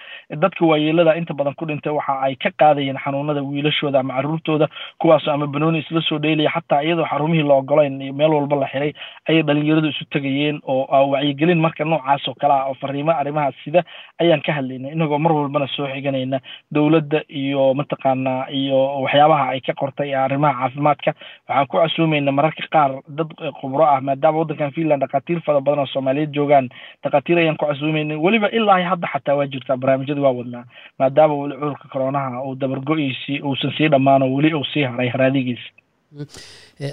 Dadka 0.42 0.66
waayeelada 0.71 1.16
inta 1.21 1.35
badan 1.35 1.54
ku 1.54 1.64
dhintay 1.66 1.92
waxa 1.99 2.14
ay 2.26 2.35
ka 2.37 2.50
qaadayeen 2.62 2.99
xanuunada 3.04 3.42
wiilashooda 3.42 4.00
ama 4.00 4.14
caruurtooda 4.18 4.68
kuwaasoo 5.00 5.33
ama 5.35 5.47
banooni 5.47 5.78
isla 5.85 6.00
soo 6.09 6.18
dheelaya 6.18 6.50
xataa 6.57 6.83
iyadoo 6.87 7.07
xarumihii 7.11 7.47
la 7.49 7.54
ogolayn 7.62 8.00
iyo 8.02 8.12
meel 8.21 8.30
walba 8.38 8.57
la 8.62 8.68
xiray 8.73 8.92
ayay 9.28 9.42
dhalinyaradu 9.42 9.88
isu 9.95 10.04
tegayeen 10.14 10.61
oo 10.75 11.09
wacyigelin 11.12 11.61
marka 11.61 11.85
noocaas 11.85 12.28
oo 12.28 12.35
kale 12.40 12.54
ah 12.54 12.66
oo 12.71 12.75
fariimo 12.83 13.12
arrimahaas 13.12 13.54
sida 13.64 13.83
ayaan 14.23 14.42
ka 14.47 14.52
hadlaynay 14.59 14.92
inagoo 14.97 15.18
mar 15.18 15.33
walbana 15.38 15.66
soo 15.76 15.87
xiganayna 15.95 16.40
dowladda 16.76 17.21
iyo 17.42 17.75
mataqaanaa 17.80 18.42
iyo 18.61 18.78
waxyaabaha 19.04 19.47
ay 19.54 19.61
ka 19.68 19.73
qortay 19.80 20.11
arrimaha 20.25 20.64
caafimaadka. 20.78 21.14
Waxaan 21.49 21.66
ku 21.68 21.76
casuumayna 21.78 22.32
mararka 22.32 22.62
qaar 22.75 22.90
dad 23.18 23.30
khubro 23.61 23.85
ah 23.85 24.00
maadaama 24.00 24.38
waddankan 24.38 24.73
finland 24.76 25.02
dhakhaatiir 25.02 25.40
fara 25.47 25.61
badan 25.61 25.78
oo 25.85 25.87
soomaaliyeed 25.92 26.32
joogaan. 26.35 26.68
Dhakhaatiir 27.04 27.38
ayaan 27.38 27.56
ku 27.56 27.66
casuumayna 27.66 28.14
weliba 28.25 28.49
ilaa 28.50 28.80
hadda 28.90 29.08
xataa 29.12 29.37
waa 29.38 29.47
jirtaa 29.52 29.76
barnaamijyada 29.76 30.20
waa 30.26 30.32
wadnaa 30.40 30.64
maadaama 30.99 31.35
weli 31.35 31.54
cudurka 31.61 31.88
coronaha 31.92 32.42
uu 32.47 32.54
dabargo-iisii 32.54 33.40
uusan 33.42 33.73
sii 33.78 33.88
dhammaan 33.88 34.23
oo 34.23 34.35
weli 34.37 34.54
uu 34.54 34.64
sii 34.73 34.82
haray 34.82 35.08
haraadigiisi 35.08 35.70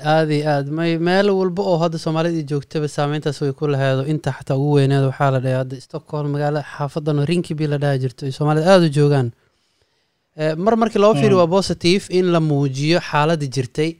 aada 0.06 0.34
iyo 0.34 0.50
aad. 0.50 0.68
May 0.78 0.98
meel 0.98 1.30
walba 1.30 1.64
oo 1.64 1.78
hadda 1.84 1.98
soomaalida 1.98 2.42
joogtaba 2.52 2.88
saameyntaas 2.88 3.42
way 3.42 3.52
ku 3.54 3.68
laheedo 3.68 4.04
inta 4.12 4.32
xataa 4.38 4.58
ugu 4.58 4.74
weyneed 4.78 5.04
waxaa 5.10 5.32
la 5.32 5.40
dhahay 5.40 5.58
hadda 5.62 5.76
stockholm 5.88 6.32
magaalo 6.36 6.60
xaafadan 6.74 7.26
rinkibi 7.30 7.68
la 7.68 7.78
dhaha 7.78 7.98
jirto. 8.04 8.26
Ay 8.26 8.32
soomaalida 8.32 8.68
aada 8.74 8.86
u 8.90 8.96
joogaan 9.00 9.32
mar 10.38 10.76
markii 10.76 11.00
loo 11.00 11.14
fiiriyo 11.16 11.38
waa 11.38 11.48
positive 11.48 12.04
in 12.10 12.26
la 12.32 12.40
muujiyo 12.40 13.00
xaaladda 13.00 13.48
jirtay. 13.56 13.96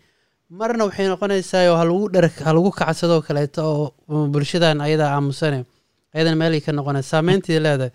Marna 0.50 0.86
waxay 0.86 1.08
noqonaysaa 1.08 1.70
oo 1.72 1.78
halagu 1.82 2.10
dhar 2.14 2.30
halagu 2.48 2.72
kacsadoo 2.72 3.22
kaleeto 3.22 3.62
oo 4.10 4.28
bulshadan 4.34 4.82
ayadaa 4.82 5.10
aamusane 5.16 5.66
ayadana 6.14 6.36
meelay 6.36 6.62
ka 6.62 6.72
noqonaysa. 6.72 7.10
Saameyntii 7.10 7.60
leedahay. 7.66 7.92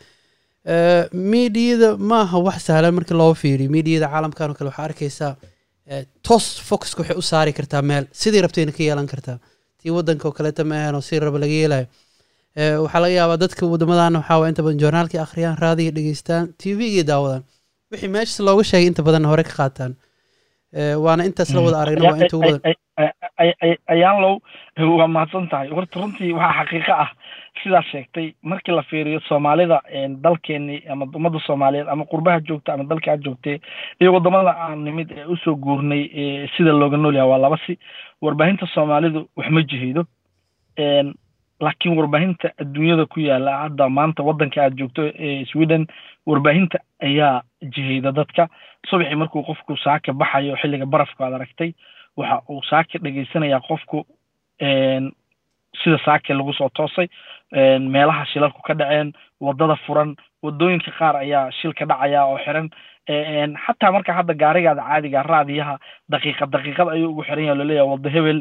Miidiyada 1.12 1.96
maaha 1.98 2.38
wax 2.46 2.58
sahlan 2.66 2.94
markii 2.94 3.14
loo 3.16 3.34
fiiriyo 3.34 3.70
miidiyada 3.70 4.08
caalamkan 4.08 4.50
oo 4.50 4.54
kale 4.58 4.68
waxaa 4.70 4.84
arkaysaa 4.88 5.32
toos 6.26 6.46
focuska 6.68 7.00
waxay 7.02 7.16
u 7.16 7.22
saari 7.22 7.52
kartaa 7.52 7.82
meel. 7.82 8.04
Sidii 8.12 8.40
rabtayna 8.44 8.72
ka 8.72 8.82
yeelan 8.82 9.06
kartaa. 9.06 9.38
Tii 9.82 9.90
wadanka 9.96 10.28
oo 10.28 10.32
kaleeta 10.32 10.64
ma 10.64 10.74
ahan 10.80 10.94
oo 10.94 11.00
si 11.00 11.20
raba 11.20 11.38
laga 11.38 11.52
yeelayo 11.60 11.86
waxaa 12.84 13.00
laga 13.04 13.14
yaabaa 13.20 13.36
dadka 13.44 13.66
wadamadan 13.66 14.16
waxaa 14.16 14.48
inta 14.48 14.62
badan 14.62 14.78
joornaalkii 14.82 15.20
akhriyaan 15.26 15.56
raadiga 15.64 15.90
dhegeystaan 15.96 16.44
t 16.58 16.74
v-gii 16.78 17.04
daawadaan 17.10 17.42
wixii 17.90 18.08
meeshas 18.16 18.40
looga 18.46 18.64
sheegay 18.70 18.88
inta 18.90 19.02
badan 19.08 19.24
hore 19.30 19.42
ka 19.48 19.54
qaataan. 19.60 19.92
Waana 21.04 21.24
intaas 21.28 21.50
la 21.54 21.60
wada 21.66 21.78
aragna 21.82 22.10
waa 22.10 22.20
inta 22.24 22.36
ugu 22.36 22.52
ayaan 23.94 24.20
low 24.24 24.34
waa 24.98 25.08
mahadsan 25.16 25.48
tahay. 25.50 25.68
Horta 25.76 26.00
runtii 26.00 26.32
waxaa 26.38 26.64
xaqiiqo 26.64 26.92
ah 27.04 27.10
sidaas 27.62 27.86
sheegtay 27.92 28.26
markii 28.50 28.74
la 28.76 28.82
fiiriyo 28.90 29.20
soomaalida 29.28 29.80
dalkeeni 30.24 30.76
ama 30.92 31.04
ummadda 31.18 31.40
soomaaliyeed 31.46 31.88
ama 31.88 32.04
qurbaha 32.12 32.40
joogta 32.48 32.72
ama 32.74 32.84
dalka 32.90 33.10
aad 33.12 33.24
joogtay 33.26 33.56
iyo 34.00 34.12
waddamada 34.14 34.52
aan 34.64 34.84
nimid 34.84 35.10
ee 35.12 35.24
u 35.32 35.36
soo 35.44 35.54
guurnay 35.64 36.02
sida 36.56 36.72
looga 36.72 36.96
nool 36.96 37.14
yahay 37.16 37.30
waa 37.30 37.38
laba 37.44 37.58
si. 37.66 37.78
Warbaahinta 38.22 38.66
soomaalidu 38.74 39.20
wax 39.36 39.48
ma 39.50 39.60
jihaydo 39.70 40.02
laakiin 41.60 41.96
warbaahinta 41.98 42.52
adduunyada 42.62 43.06
ku 43.06 43.20
yaalla 43.20 43.52
hadda 43.64 43.88
maanta 43.88 44.22
waddanka 44.22 44.62
aad 44.64 44.74
joogto 44.80 45.02
sweden 45.52 45.86
warbaahinta 46.26 46.78
ayaa 47.08 47.42
jihayda 47.74 48.12
dadka. 48.12 48.48
Subaxii 48.88 49.14
markuu 49.16 49.42
qofku 49.42 49.76
saaka 49.76 50.12
baxayo 50.12 50.56
xilliga 50.56 50.86
barafku 50.86 51.24
aad 51.24 51.34
aragtay 51.34 51.72
waxa 52.16 52.42
uu 52.48 52.62
saaka 52.70 52.98
dhegeysanayaa 52.98 53.60
qofku 53.68 54.06
sida 55.82 55.98
saake 56.04 56.34
lagu 56.34 56.52
soo 56.52 56.68
toosay 56.74 57.08
meelaha 57.94 58.24
shilalku 58.32 58.62
ka 58.62 58.74
dhaceen 58.74 59.12
waddada 59.40 59.76
furan 59.86 60.14
waddooyinka 60.42 60.90
qaar 60.98 61.16
ayaa 61.16 61.50
shilka 61.60 61.84
dhacaya 61.86 62.24
oo 62.26 62.38
xiran. 62.44 62.68
Xataa 63.66 63.90
marka 63.92 64.12
hadda 64.12 64.34
gaarigaada 64.34 64.82
caadiga 64.88 65.22
raadiyaha 65.22 65.74
daqiiqad 66.12 66.50
daqiiqad 66.54 66.88
ayuu 66.94 67.10
ugu 67.10 67.22
xiran 67.28 67.44
yaha 67.44 67.58
la 67.58 67.64
leeyahay 67.64 67.90
wadda 67.92 68.10
hebel 68.16 68.38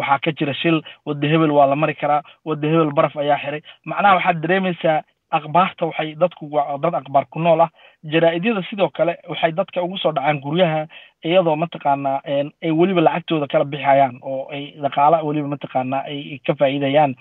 waxaa 0.00 0.18
ka 0.24 0.30
jira 0.38 0.54
shil 0.54 0.82
wadda 1.06 1.26
hebel 1.32 1.50
waa 1.56 1.66
la 1.66 1.76
mari 1.76 1.94
karaa 1.94 2.22
wadda 2.44 2.68
hebel 2.68 2.92
baraf 2.92 3.16
ayaa 3.16 3.38
xiray. 3.44 3.62
Macnaha 3.86 4.14
waxaad 4.18 4.40
dareemaysaa 4.44 5.02
akhbaarta 5.38 5.86
waxay 5.86 6.14
dadku 6.22 6.44
waa 6.54 6.78
dad 6.78 6.94
akhbaar 6.94 7.26
ku 7.32 7.38
nool 7.38 7.60
ah. 7.60 7.70
Jaraa-idyada 8.12 8.62
sidoo 8.70 8.88
kale 8.88 9.16
waxay 9.28 9.52
dadka 9.52 9.82
ugu 9.82 9.98
soo 9.98 10.12
dhacaan 10.12 10.40
guryaha 10.44 10.86
iyadoo 11.24 11.56
mataqaanaa 11.56 12.20
ay 12.62 12.70
weliba 12.80 13.00
lacagtooda 13.00 13.46
kala 13.52 13.64
bixayaan 13.64 14.18
oo 14.22 14.48
ay 14.52 14.64
dhaqaala 14.82 15.22
weliba 15.26 15.48
mataqaanaa 15.54 16.02
ay 16.10 16.38
ka 16.46 16.54
faa'iidayaan. 16.54 17.14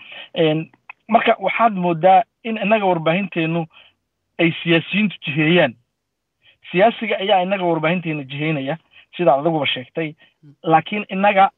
Marka 1.14 1.36
waxaad 1.40 1.74
moodaa 1.84 2.24
in 2.44 2.58
innaga 2.58 2.86
warbaahinteenu 2.86 3.66
ay 4.40 4.50
siyaasiyiintu 4.64 5.16
jiheeyaan. 5.26 5.74
Siyaasiga 6.72 7.16
ayaa 7.24 7.42
innaga 7.46 7.64
warbaahinteena 7.66 8.24
jiheynaya 8.24 8.78
sidaa 9.18 9.40
adaguba 9.40 9.66
sheegtay. 9.68 10.14
Laakiin 10.64 11.06
innaga 11.10 11.50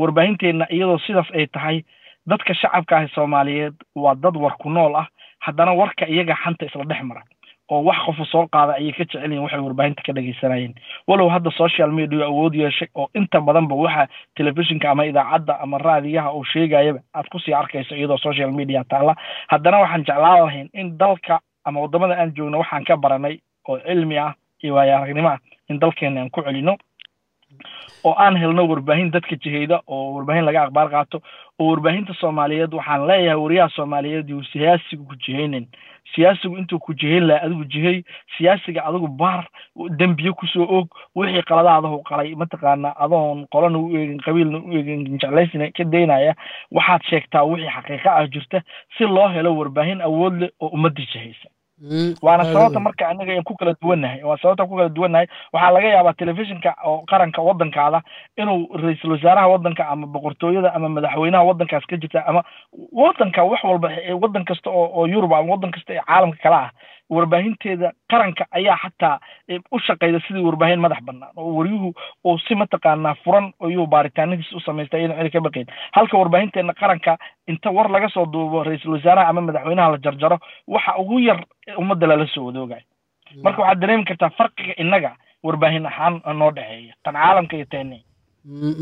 warbaahinteena 0.00 0.66
iyadoo 0.70 0.98
sidaas 1.06 1.30
ay 1.34 1.46
tahay 1.46 1.82
dadka 2.26 2.54
shacabka 2.54 2.96
ah 2.98 3.08
soomaaliyeed 3.14 3.74
waa 3.94 4.14
dad 4.14 4.36
war 4.36 4.56
ku 4.62 4.70
nool 4.70 4.94
ah 4.96 5.06
haddana 5.46 5.72
warka 5.80 6.04
iyaga 6.08 6.34
xanta 6.44 6.66
isla 6.66 6.84
dhex 6.84 7.02
mara 7.10 7.22
oo 7.70 7.82
wax 7.86 7.98
qofu 8.06 8.24
soo 8.26 8.46
qaada 8.54 8.72
ayay 8.80 8.92
ka 8.92 9.04
jecel 9.04 9.22
yihiin 9.30 9.42
waxay 9.44 9.60
warbaahinta 9.66 10.02
ka 10.06 10.12
dhegeysanayeen 10.12 10.74
walow 11.08 11.28
hadda 11.34 11.50
social 11.58 11.90
media 11.98 12.24
awood 12.26 12.54
yeeshay 12.54 12.88
oo 12.94 13.06
inta 13.14 13.40
badanba 13.40 13.74
waxa 13.84 14.08
telefishinka 14.36 14.90
ama 14.90 15.06
idaacadda 15.06 15.60
ama 15.62 15.78
raadiyaha 15.78 16.32
uu 16.34 16.44
sheegayaba 16.44 17.00
aad 17.14 17.28
ku 17.30 17.38
sii 17.38 17.54
arkayso 17.54 17.94
iyadoo 17.96 18.18
social 18.18 18.50
media 18.52 18.84
taalla. 18.84 19.14
Haddana 19.48 19.78
waxaan 19.84 20.04
jeclaan 20.04 20.42
lahayn 20.46 20.68
in 20.74 20.98
dalka 20.98 21.38
ama 21.64 21.80
waddamada 21.80 22.18
aan 22.18 22.34
joogno 22.34 22.58
waxaan 22.58 22.84
ka 22.84 22.96
baranay 22.96 23.38
oo 23.68 23.78
cilmi 23.86 24.18
ah 24.18 24.34
iyo 24.62 24.74
waayo 24.74 24.96
aragnimo 24.96 25.28
ah 25.28 25.38
in 25.70 25.78
dalkeena 25.78 26.20
aan 26.20 26.30
ku 26.30 26.42
celino 26.42 26.74
oo 28.04 28.14
aan 28.18 28.36
helno 28.42 28.68
warbaahin 28.68 29.10
dadka 29.10 29.36
jihayda 29.36 29.80
oo 29.86 30.14
warbaahin 30.16 30.44
laga 30.44 30.62
aqbaar 30.66 30.88
qaato 30.90 31.20
oo 31.58 31.68
warbaahinta 31.70 32.14
soomaaliyeed 32.20 32.74
waxaan 32.74 33.06
leeyahay 33.06 33.40
wariyaha 33.44 33.68
soomaaliyeed 33.76 34.28
yuu 34.30 34.42
siyaasigu 34.52 35.04
ku 35.04 35.14
jihaynin. 35.26 35.66
Siyaasigu 36.14 36.56
intuu 36.58 36.78
ku 36.82 36.94
jihayn 36.94 37.26
laha 37.26 37.44
adigu 37.46 37.64
jihay 37.72 37.98
siyaasiga 38.36 38.82
adigu 38.88 39.08
baar 39.08 39.44
dembiye 39.98 40.32
ku 40.32 40.46
soo 40.46 40.66
og 40.78 40.88
wixii 41.14 41.42
qaladaadahu 41.50 42.02
qalay 42.08 42.34
mataqaana 42.34 42.90
adoon 43.04 43.44
qolana 43.52 43.78
u 43.78 43.92
eegin 43.96 44.18
qabiilna 44.24 44.58
u 44.58 44.72
eegin 44.74 45.04
jeclaysna 45.20 45.70
ka 45.76 45.84
daynaya 45.84 46.34
waxaad 46.74 47.02
sheegtaa 47.10 47.44
wixii 47.46 47.70
xaqiiqa 47.76 48.10
ah 48.16 48.26
jirta 48.26 48.62
si 48.98 49.04
loo 49.04 49.28
helo 49.28 49.54
warbaahin 49.60 50.00
awood 50.02 50.34
leh 50.42 50.50
oo 50.60 50.68
ummadda 50.74 51.02
jihaysa 51.12 51.46
waana 52.22 52.44
sababta 52.52 52.80
marka 52.86 53.08
anaga 53.08 53.32
aan 53.36 53.42
ku 53.48 53.54
kala 53.60 53.72
duwannahay 53.82 54.20
waa 54.28 54.36
sababta 54.42 54.66
ku 54.68 54.76
kala 54.76 54.88
duwannahay 54.88 55.26
waxaa 55.52 55.70
laga 55.76 55.88
yaabaa 55.94 56.12
telefishinka 56.20 56.70
oo 56.84 56.98
qaranka 57.10 57.42
waddankaada 57.48 58.02
inuu 58.36 58.68
ra'iisul 58.82 59.12
wasaaraha 59.16 59.48
waddanka 59.54 59.88
ama 59.88 60.06
boqortooyada 60.06 60.74
ama 60.76 60.88
madaxweynaha 60.96 61.44
waddankaas 61.50 61.86
ka 61.90 61.96
jirta 61.96 62.26
ama 62.30 62.44
waddanka 63.02 63.44
wax 63.50 63.64
walba 63.64 63.88
waddan 64.22 64.44
kasta 64.44 64.70
oo 64.70 64.86
oo 64.98 65.06
yurub 65.14 65.32
ama 65.34 65.52
waddan 65.54 65.70
kasta 65.76 65.94
ee 65.96 66.02
caalamka 66.10 66.38
kale 66.44 66.56
ah 66.56 66.70
warbaahinteeda 67.16 67.88
qaranka 68.12 68.44
ayaa 68.58 68.76
xataa 68.84 69.16
u 69.74 69.78
shaqeyda 69.86 70.18
sidii 70.26 70.44
warbaahin 70.48 70.80
madax 70.84 71.00
bannaan 71.08 71.32
oo 71.42 71.52
waryuhu 71.58 71.88
uu 72.30 72.38
si 72.46 72.54
mataqaanaa 72.62 73.14
furan 73.24 73.46
ayuu 73.66 73.86
baaritaanadiis 73.94 74.52
u 74.52 74.60
samaystay 74.66 75.00
iyadan 75.02 75.18
cidi 75.20 75.30
ka 75.36 75.40
baqayn 75.46 75.66
halka 75.96 76.14
warbaahinteena 76.22 76.74
qaranka 76.82 77.12
inta 77.52 77.68
war 77.76 77.88
laga 77.96 78.08
soo 78.16 78.26
duubo 78.34 78.58
ra'iisul 78.68 78.94
wasaaraha 78.96 79.28
ama 79.32 79.40
madaxweynaha 79.48 79.92
la 79.94 79.98
jarjaro 80.06 80.38
waxa 80.74 80.92
ugu 81.02 81.18
yar 81.28 81.40
ummadda 81.82 82.06
lala 82.10 82.26
soo 82.34 82.44
wadoogayo. 82.48 82.84
Marka 83.44 83.60
waxaad 83.62 83.80
dareemi 83.82 84.04
kartaa 84.10 84.30
farqiga 84.38 84.74
innaga 84.82 85.10
warbaahin 85.46 85.86
ahaan 85.90 86.14
noo 86.40 86.50
dhexeeya 86.56 86.94
tan 87.04 87.14
caalamka 87.22 87.54
iyo 87.58 87.66
teeni 87.74 87.98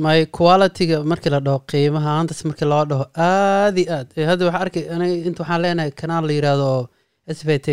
my 0.05 0.19
qualityga 0.39 0.97
markii 1.11 1.31
la 1.35 1.41
dhaho 1.47 1.59
qiimaha 1.71 2.09
haantas 2.17 2.41
markii 2.49 2.69
loo 2.73 2.85
dhaho 2.91 3.05
aada 3.27 3.81
iyo 3.83 3.93
aad 3.99 4.09
hadda 4.31 4.45
waxaa 4.49 4.63
arkay 4.67 4.85
aniga 4.95 5.27
inta 5.31 5.43
waxaan 5.43 5.63
leenahay 5.65 5.93
kanaal 6.01 6.25
la 6.29 6.33
yidhaahdo 6.39 6.71
s 7.37 7.41
v 7.47 7.59
t 7.59 7.69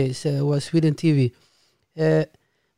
waa 0.50 0.60
sweden 0.68 0.96
t 0.96 1.04
v. 1.16 1.20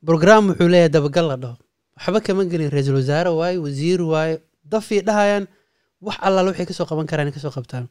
Program 0.06 0.44
wuxuu 0.50 0.68
leeyahay 0.74 0.90
dabagal 0.96 1.26
la 1.32 1.36
dhaho. 1.44 1.56
Waxba 1.98 2.20
kama 2.26 2.44
gelin 2.52 2.70
ra'iisul 2.76 2.96
wasaare 3.00 3.30
waaye 3.40 3.58
wasiir 3.66 4.02
waaye 4.02 4.36
dafii 4.72 5.02
dhahayaan 5.08 5.46
wax 6.02 6.18
allaala 6.28 6.50
waxay 6.52 6.66
ka 6.70 6.74
soo 6.74 6.86
qaban 6.86 7.08
karaan 7.12 7.32
ka 7.36 7.40
soo 7.40 7.50
qabtaan. 7.58 7.86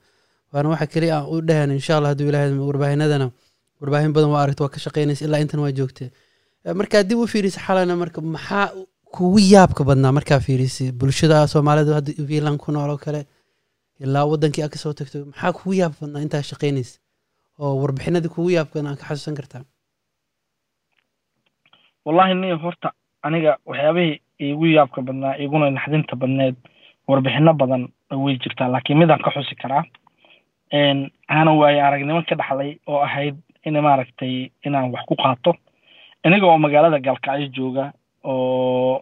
Waana 0.52 0.68
waxa 0.72 0.86
keliya 0.86 1.14
aan 1.18 1.26
u 1.34 1.40
dhahan 1.48 1.70
insha 1.78 1.96
allah 1.98 2.10
hadduu 2.14 2.28
ilahay 2.30 2.50
warbaahinadana 2.68 3.26
warbaahin 3.80 4.12
badan 4.16 4.30
waa 4.30 4.42
aragta 4.46 4.62
waa 4.64 4.70
ka 4.74 4.78
shaqeynaysa 4.84 5.24
ilaa 5.26 5.40
intan 5.44 5.60
waa 5.60 5.72
joogtee 5.78 6.10
markaa 6.80 7.02
dib 7.02 7.18
u 7.18 7.26
fiirisa 7.26 7.60
xalana 7.66 7.96
marka 8.02 8.20
maxaa 8.20 8.70
kugu 9.16 9.38
yaabka 9.54 9.82
badnaa 9.88 10.12
markaa 10.18 10.40
fiirisay 10.46 10.92
bulshada 10.92 11.46
soomaalida 11.52 11.94
hadda 11.98 12.12
finland 12.28 12.58
ku 12.62 12.72
nool 12.72 12.90
oo 12.94 12.98
kale 13.04 13.26
ilaa 14.00 14.24
wadankii 14.32 14.62
aad 14.64 14.70
ka 14.74 14.78
soo 14.78 14.92
tagto 14.98 15.26
maxaa 15.30 15.52
kugu 15.52 15.74
yaab 15.82 15.92
badnaa 16.00 16.22
intaa 16.26 16.42
shaqeynaysa 16.50 16.98
oo 17.64 17.74
warbixinadii 17.82 18.32
kugu 18.34 18.50
yaabkan 18.56 18.86
aan 18.86 18.96
ka 19.00 19.04
xasuusan 19.08 19.36
kartaa? 19.38 19.64
Wallahi 22.04 22.34
niyo 22.34 22.56
horta 22.64 22.88
aniga 23.26 23.52
waxyaabihii 23.66 24.20
iigu 24.44 24.66
yaabka 24.76 25.00
badnaa 25.06 25.36
iguna 25.44 25.70
naxdinta 25.70 26.14
badneed 26.20 26.56
warbixino 27.08 27.52
badan 27.60 27.82
way 28.24 28.34
jirtaa 28.42 28.68
laakiin 28.72 28.98
midaan 28.98 29.22
ka 29.24 29.30
xusi 29.34 29.54
karaa 29.62 29.84
aanan 31.28 31.56
waaye 31.60 31.80
aragnimo 31.82 32.22
ka 32.28 32.34
dhaxlay 32.40 32.70
oo 32.86 33.00
ahayd 33.06 33.36
in 33.66 33.74
maaragtay 33.86 34.50
inaan 34.66 34.92
wax 34.94 35.02
ku 35.08 35.14
qaato. 35.16 35.50
Iniga 36.24 36.46
oo 36.46 36.58
magaalada 36.58 36.98
galkacyo 37.06 37.48
jooga 37.56 37.92
oo 38.24 39.00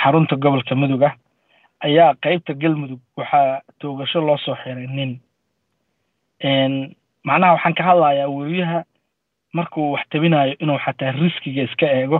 xarunta 0.00 0.36
gobolka 0.36 0.74
mudug 0.74 1.02
ayaa 1.86 2.14
qeybta 2.22 2.52
galmudug 2.54 3.00
waxaa 3.16 3.62
toogasho 3.80 4.20
loo 4.20 4.38
soo 4.44 4.54
xiray 4.62 4.86
nin 4.86 5.12
macnaha 7.28 7.52
waxaan 7.56 7.74
ka 7.78 7.82
hadlayaa 7.88 8.28
weriyaha 8.36 8.78
markuu 9.56 9.92
wax 9.92 10.04
tabinayo 10.10 10.54
inuu 10.62 10.78
xataa 10.84 11.12
riskiga 11.20 11.62
iska 11.68 11.86
eego 11.98 12.18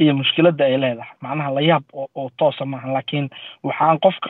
iyo 0.00 0.12
mushkiladda 0.14 0.64
ay 0.64 0.76
leedahay. 0.82 1.12
Macnaha 1.24 1.50
layaab 1.56 1.84
oo 1.92 2.08
oo 2.14 2.30
toosa 2.38 2.64
maaha 2.72 2.92
laakiin 2.92 3.28
waxaan 3.62 3.98
qofka 4.04 4.28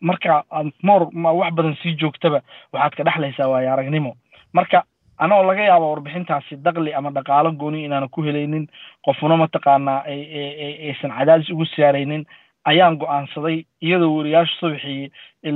marka 0.00 0.44
moor 0.82 1.02
wax 1.40 1.52
badan 1.54 1.76
sii 1.82 1.94
joogtaba 2.00 2.40
waxaad 2.72 2.94
ka 2.96 3.04
dhexlaysaa 3.04 3.48
waayo 3.52 3.72
aragnimo 3.72 4.16
marka 4.52 4.84
anoo 5.18 5.42
laga 5.44 5.62
yaabo 5.68 5.90
warbixintaasi 5.92 6.56
dakli 6.64 6.94
ama 6.94 7.10
dhaqaalo 7.10 7.52
gooni 7.52 7.84
inaana 7.84 8.08
ku 8.08 8.22
helaynin 8.22 8.66
qofuna 9.04 9.36
mataqaanaa 9.36 10.00
aysan 10.08 11.12
cadaadis 11.18 11.50
ugu 11.50 11.66
saaraynin 11.66 12.24
ayaan 12.64 12.96
go'aansaday 12.96 13.64
iyadoo 13.84 14.16
wariyaasha 14.16 14.54
subaxii 14.60 15.10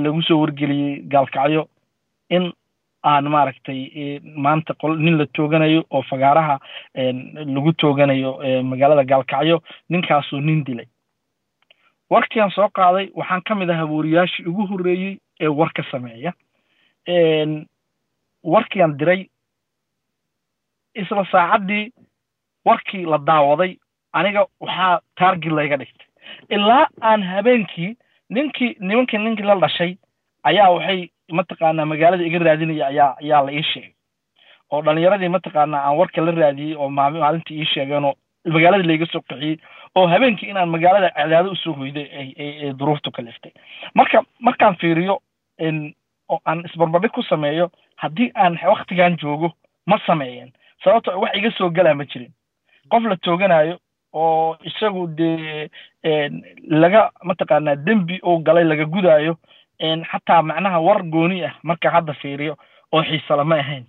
lagu 0.04 0.22
soo 0.22 0.40
wargeliyey 0.40 1.00
gaalkacyo 1.12 1.62
in 2.30 2.52
aan 3.10 3.28
maaragtay 3.34 3.80
maanta 4.44 4.74
qol 4.80 4.96
nin 5.04 5.18
la 5.18 5.26
tooganayo 5.36 5.80
oo 5.90 6.02
fagaaraha 6.10 6.56
lagu 7.54 7.72
tooganayo 7.72 8.30
magaalada 8.70 9.04
gaalkacyo 9.10 9.56
ninkaasuu 9.90 10.40
nin 10.40 10.64
dilay. 10.64 10.86
Warkian 12.10 12.50
soo 12.50 12.68
qaaday 12.76 13.06
waxaan 13.14 13.42
ka 13.46 13.54
mid 13.54 13.70
ahaa 13.70 13.86
wariyaashii 13.96 14.46
ugu 14.50 14.66
horreeyey 14.70 15.18
ee 15.40 15.48
warka 15.60 15.82
sameeya. 15.90 16.32
Warkian 18.52 18.96
diray 18.98 19.28
isla 20.94 21.24
saacaddii 21.32 21.92
warkii 22.64 23.04
la 23.12 23.18
daawaday 23.18 23.72
aniga 24.12 24.46
waxaa 24.60 25.00
taargid 25.18 25.52
layga 25.52 25.76
dhigtay. 25.76 26.06
Ilaa 26.50 26.86
aan 27.02 27.22
habeenkii 27.22 27.96
ninkii 28.30 28.76
nimankii 28.80 29.18
ninkii 29.18 29.46
la 29.46 29.54
dhashay 29.62 29.96
ayaa 30.44 30.70
waxay 30.70 31.08
mataqaanaa 31.32 31.84
magaalada 31.86 32.24
iga 32.24 32.38
raadinaya 32.38 32.86
ayaa 32.86 33.16
ayaa 33.22 33.42
la 33.46 33.52
ii 33.52 33.62
sheegay. 33.62 33.92
oo 34.70 34.82
dhalinyaradii 34.82 35.28
mataqaanaa 35.28 35.82
aan 35.86 35.96
warka 35.96 36.20
la 36.20 36.32
raadiyey 36.32 36.76
oo 36.76 36.88
maami 36.88 37.18
maalintii 37.20 37.58
ii 37.60 37.64
sheegeen 37.72 38.04
oo 38.04 38.14
magaaladii 38.54 38.86
layga 38.88 39.06
soo 39.06 39.20
qixiyey 39.28 39.56
oo 39.94 40.06
habeenkii 40.06 40.48
inaan 40.50 40.68
magaalada 40.68 41.10
cadaado 41.10 41.50
u 41.52 41.56
soo 41.56 41.72
hoyday 41.72 42.06
ay 42.18 42.72
duruuftu 42.78 43.10
kaliftay 43.10 43.52
marka 43.94 44.22
markaan 44.40 44.76
fiiriyo 44.76 45.20
oo 46.28 46.40
aan 46.44 46.64
isbarbardhig 46.66 47.12
ku 47.12 47.22
sameeyo 47.22 47.70
haddii 47.96 48.30
aan 48.34 48.58
waktigan 48.66 49.16
joogo 49.16 49.52
ma 49.86 49.98
sameeyeen. 50.06 50.52
Sababto 50.84 51.20
wax 51.20 51.36
iga 51.36 51.50
soo 51.50 51.70
galaa 51.70 51.94
ma 51.94 52.04
jirin. 52.04 52.32
Qof 52.90 53.04
la 53.04 53.16
tooganayo 53.16 53.78
oo 54.12 54.56
isagu 54.64 55.06
dee 55.06 55.68
laga 56.68 57.10
mataqaanaa 57.22 57.76
dembi 57.76 58.18
oo 58.22 58.38
galay 58.38 58.64
laga 58.64 58.84
gudaayo 58.84 59.36
xataa 60.10 60.42
macnaha 60.42 60.78
war 60.86 61.02
gooni 61.14 61.44
ah 61.44 61.54
marka 61.62 61.90
hadda 61.90 62.12
fiiriyo 62.14 62.56
oo 62.92 63.02
xiise 63.02 63.36
lama 63.36 63.56
ahayn. 63.62 63.84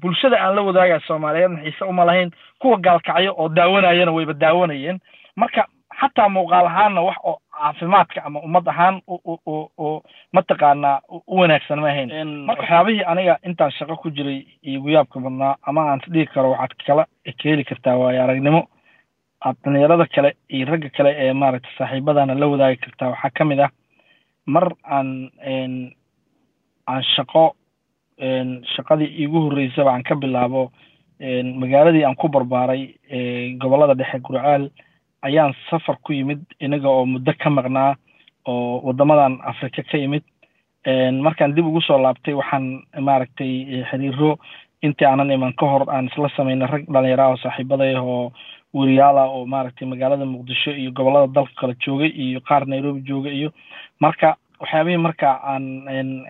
Bulshada 0.00 0.36
aan 0.40 0.54
la 0.56 0.62
wadaagaya 0.62 1.00
soomaaliyeedna 1.06 1.62
xiise 1.64 1.84
uma 1.84 2.04
lahayn 2.04 2.30
kuwa 2.60 2.76
gaalkacyo 2.78 3.34
oo 3.38 3.48
daawanayana 3.48 4.12
wayba 4.12 4.32
daawanayeen. 4.32 4.98
Marka 5.36 5.66
xataa 6.00 6.28
muuqaal 6.28 6.66
ahaanna 6.66 7.00
wax 7.02 7.16
oo 7.24 7.36
caafimaadka 7.58 8.24
ama 8.24 8.40
ummad 8.40 8.68
ahaan 8.68 9.00
oo 9.08 10.02
mataqaanaa 10.32 11.00
u 11.26 11.36
wanaagsan 11.40 11.80
ma 11.80 11.88
ahayn. 11.88 12.10
Waxyaabihii 12.48 13.04
aniga 13.04 13.38
intaan 13.44 13.70
shaqo 13.70 13.96
ku 13.96 14.10
jiray 14.10 14.46
iyo 14.62 14.80
guyaabka 14.80 15.20
badnaa 15.20 15.56
ama 15.62 15.80
aan 15.90 16.00
isdhigi 16.04 16.26
karo 16.34 16.50
waxaad 16.50 16.74
kala 16.86 17.04
ka 17.24 17.48
heli 17.48 17.64
kartaa 17.64 17.96
waayo 17.96 18.22
aragnimo 18.24 18.62
aad 19.44 19.56
dhalinyarada 19.64 20.06
kale 20.14 20.30
iyo 20.48 20.66
ragga 20.66 20.88
kale 20.96 21.10
ee 21.18 21.32
maaragtay 21.32 21.72
saaxiibadana 21.78 22.34
la 22.34 22.46
wadaagi 22.46 22.76
kartaa 22.84 23.10
waxaa 23.12 23.30
ka 23.38 23.44
mid 23.44 23.60
ah 23.60 23.70
mar 24.54 24.66
aan 24.96 25.08
aan 26.90 27.02
shaqo 27.14 27.44
shaqadii 28.74 29.10
iigu 29.22 29.38
horreysaba 29.44 29.90
aan 29.92 30.02
ka 30.08 30.14
bilaabo 30.22 30.62
magaaladii 31.62 32.04
aan 32.04 32.16
ku 32.20 32.28
barbaaray 32.28 32.82
gobollada 33.60 33.94
dhexe 33.94 34.18
gurcaal 34.26 34.70
ayaan 35.22 35.54
safar 35.70 35.96
ku 36.04 36.12
yimid 36.12 36.40
inaga 36.60 36.88
oo 36.88 37.04
muddo 37.06 37.32
ka 37.42 37.50
maqnaa 37.50 37.94
oo 38.50 38.80
waddamadan 38.86 39.38
afrika 39.50 39.82
ka 39.82 39.98
yimid. 39.98 40.22
Markaan 41.24 41.54
dib 41.54 41.66
ugu 41.66 41.80
soo 41.82 41.98
laabtay 41.98 42.34
waxaan 42.34 42.66
maaragtay 43.06 43.82
xiriiro 43.90 44.38
intii 44.82 45.06
aanan 45.08 45.30
iman 45.30 45.52
ka 45.58 45.66
hor 45.66 45.84
aan 45.90 46.06
isla 46.08 46.28
samaynay 46.36 46.68
rag 46.70 46.84
dhalinyara 46.92 47.28
oo 47.28 47.36
saaxiibaday 47.42 47.94
oo 47.98 48.32
weriyaala 48.74 49.22
oo 49.34 49.46
maaragtay 49.46 49.88
magaalada 49.88 50.24
muqdisho 50.26 50.70
iyo 50.80 50.90
gobollada 50.92 51.32
dalka 51.32 51.54
kale 51.60 51.74
joogay 51.84 52.10
iyo 52.24 52.40
qaar 52.40 52.66
nairobi 52.66 53.00
jooga 53.08 53.30
iyo 53.30 53.50
marka 54.00 54.36
waxyaabihii 54.60 54.96
marka 55.06 55.28
aan 55.50 55.64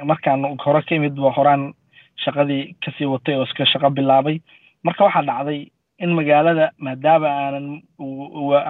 markaan 0.05 0.44
hore 0.64 0.83
ka 0.83 0.94
imid 0.94 1.14
ba 1.16 1.31
horaan 1.37 1.72
shaqadii 2.24 2.74
ka 2.85 2.92
sii 2.98 3.07
watay 3.07 3.35
oo 3.37 3.44
iska 3.44 3.64
shaqo 3.66 3.90
bilaabay. 3.90 4.40
Marka 4.85 5.05
waxaa 5.05 5.22
dhacday 5.22 5.70
in 5.98 6.11
magaalada 6.14 6.70
maadaama 6.79 7.29
aanan 7.29 7.66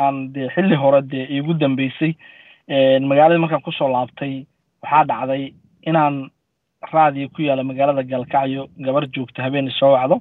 aan 0.03 0.33
dee 0.33 0.49
xilli 0.55 0.75
hore 0.77 1.01
dee 1.03 1.27
iigu 1.35 1.55
dambeysay 1.55 2.13
magaaladii 3.11 3.41
markaan 3.45 3.63
ku 3.63 3.73
soo 3.73 3.89
laabtay 3.93 4.47
waxaa 4.83 5.05
dhacday 5.05 5.53
inaan 5.87 6.31
raadiyo 6.93 7.29
ku 7.35 7.43
yaalla 7.43 7.63
magaalada 7.65 8.03
gaalkacyo 8.03 8.69
gabar 8.79 9.05
joogta 9.15 9.43
habeenay 9.43 9.73
soo 9.81 9.93
wacdo 9.93 10.21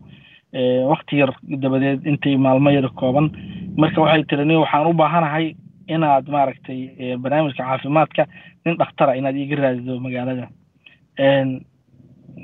wakti 0.53 1.17
yar 1.19 1.31
dabadeed 1.43 2.05
intay 2.07 2.37
maalmo 2.37 2.69
yar 2.71 2.89
kooban. 2.95 3.31
Marka 3.77 4.01
waxay 4.01 4.23
tiri 4.29 4.45
nin 4.45 4.57
waxaan 4.63 4.87
u 4.87 4.93
baahanahay 4.93 5.55
inaad 5.87 6.27
maaragtay 6.29 7.17
barnaamijka 7.17 7.63
caafimaadka 7.63 8.25
nin 8.65 8.77
dhakhtara 8.77 9.15
inaad 9.15 9.35
iiga 9.35 9.55
raadido 9.55 9.99
magaalada. 9.99 10.47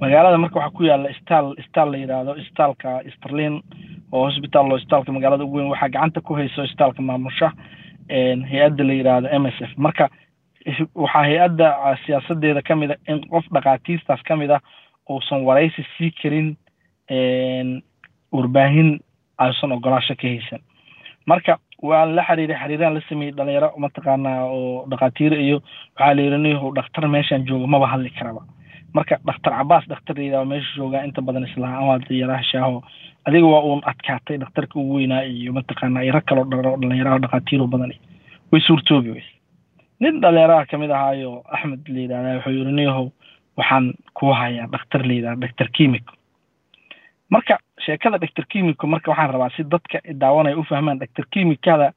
Magaalada 0.01 0.37
marka 0.37 0.59
waxaa 0.59 0.75
ku 0.77 0.83
yaalla 0.83 1.09
staal 1.21 1.55
staal 1.67 1.91
la 1.91 1.97
yidhaahdo 1.97 2.35
staalka 2.49 3.01
sterlin 3.15 3.61
oo 4.11 4.25
hosbitaal 4.27 4.71
oo 4.71 4.79
staalka 4.79 5.11
magaalada 5.11 5.43
ugu 5.43 5.57
weyn. 5.57 5.69
Waxaa 5.73 5.89
gacanta 5.89 6.21
ku 6.21 6.33
hayso 6.35 6.65
staalka 6.67 7.01
maamusha 7.01 7.51
hay'adda 8.51 8.83
la 8.83 8.93
yidhaahdo 8.93 9.27
m 9.31 9.45
s 9.47 9.57
f. 9.61 9.71
Marka 9.77 10.09
waxaa 10.95 11.23
hay'adda 11.29 11.67
siyaasadeeda 12.05 12.61
ka 12.61 12.75
mid 12.75 12.91
a 12.91 12.95
in 13.07 13.21
qof 13.31 13.45
dhakhaatiistaas 13.53 14.21
ka 14.27 14.35
mid 14.35 14.51
ah 14.51 14.61
uusan 15.09 15.43
waraysi 15.47 15.85
sii 15.97 16.11
karin 16.21 16.55
warbaahin 18.33 18.89
aysan 19.37 19.71
ogolaasho 19.77 20.15
ka 20.21 20.27
haysan. 20.27 20.61
Marka 21.25 21.53
waan 21.89 22.15
la 22.15 22.23
xiriiray 22.27 22.57
xiriiraan 22.61 22.93
la 22.97 23.01
sameeyey 23.09 23.33
dhalinyaro 23.37 23.69
mataqaanaa 23.83 24.43
oo 24.57 24.85
dhakhaatiir 24.91 25.33
iyo 25.45 25.57
waxaa 25.95 26.13
la 26.17 26.21
yidhi 26.25 26.37
nihu 26.45 26.73
dhakhtar 26.77 27.07
meeshaan 27.15 27.45
jooga 27.47 27.67
maba 27.67 27.87
hadli 27.93 28.09
karaba. 28.19 28.41
Marka 28.93 29.15
dhakhtar 29.27 29.53
cabaas 29.57 29.85
dhakhtar 29.91 30.15
la 30.17 30.23
yidhahdo 30.23 30.45
meesha 30.51 30.71
joogaa 30.77 31.03
inta 31.07 31.21
badan 31.21 31.47
islaha 31.47 31.75
amaad 31.81 32.03
yaraha 32.21 32.43
shaaho. 32.51 32.77
Adiga 33.27 33.47
waa 33.53 33.63
uun 33.69 33.81
adkaatay 33.91 34.37
dhakhtarka 34.43 34.75
ugu 34.79 34.93
weynaa 34.97 35.21
iyo 35.23 35.53
mataqaanaa 35.57 36.03
iro 36.09 36.21
kaloo 36.29 36.45
dharo 36.51 36.71
dhalinyaraha 36.81 37.19
dhakhaatiiro 37.23 37.67
badan 37.73 37.93
way 38.51 38.61
suurtoobi 38.67 39.09
weys 39.15 39.29
nin 39.99 40.19
dhalinyaraha 40.21 40.65
ka 40.71 40.77
mid 40.77 40.91
ahaayo 40.91 41.31
axmed 41.55 41.81
la 41.93 41.99
yidhahda 42.03 42.29
wuxuu 42.37 42.51
yidhi 42.59 42.71
niyahow 42.79 43.05
waxaan 43.57 43.85
ku 44.17 44.25
hayaa 44.39 44.67
dhakhtar 44.73 45.01
la 45.07 45.13
yidhahda 45.17 45.39
dhakhtar 45.43 45.67
kimiko 45.77 46.13
marka 47.33 47.55
sheekada 47.85 48.17
dhaktar 48.23 48.45
kimiko 48.51 48.87
marka 48.93 49.11
waxaan 49.11 49.31
rabaa 49.33 49.49
si 49.55 49.63
dadka 49.73 49.97
daawanaya 50.21 50.57
u 50.57 50.63
fahmaan 50.69 50.99
dhaktar 51.01 51.25
kimikada 51.33 51.87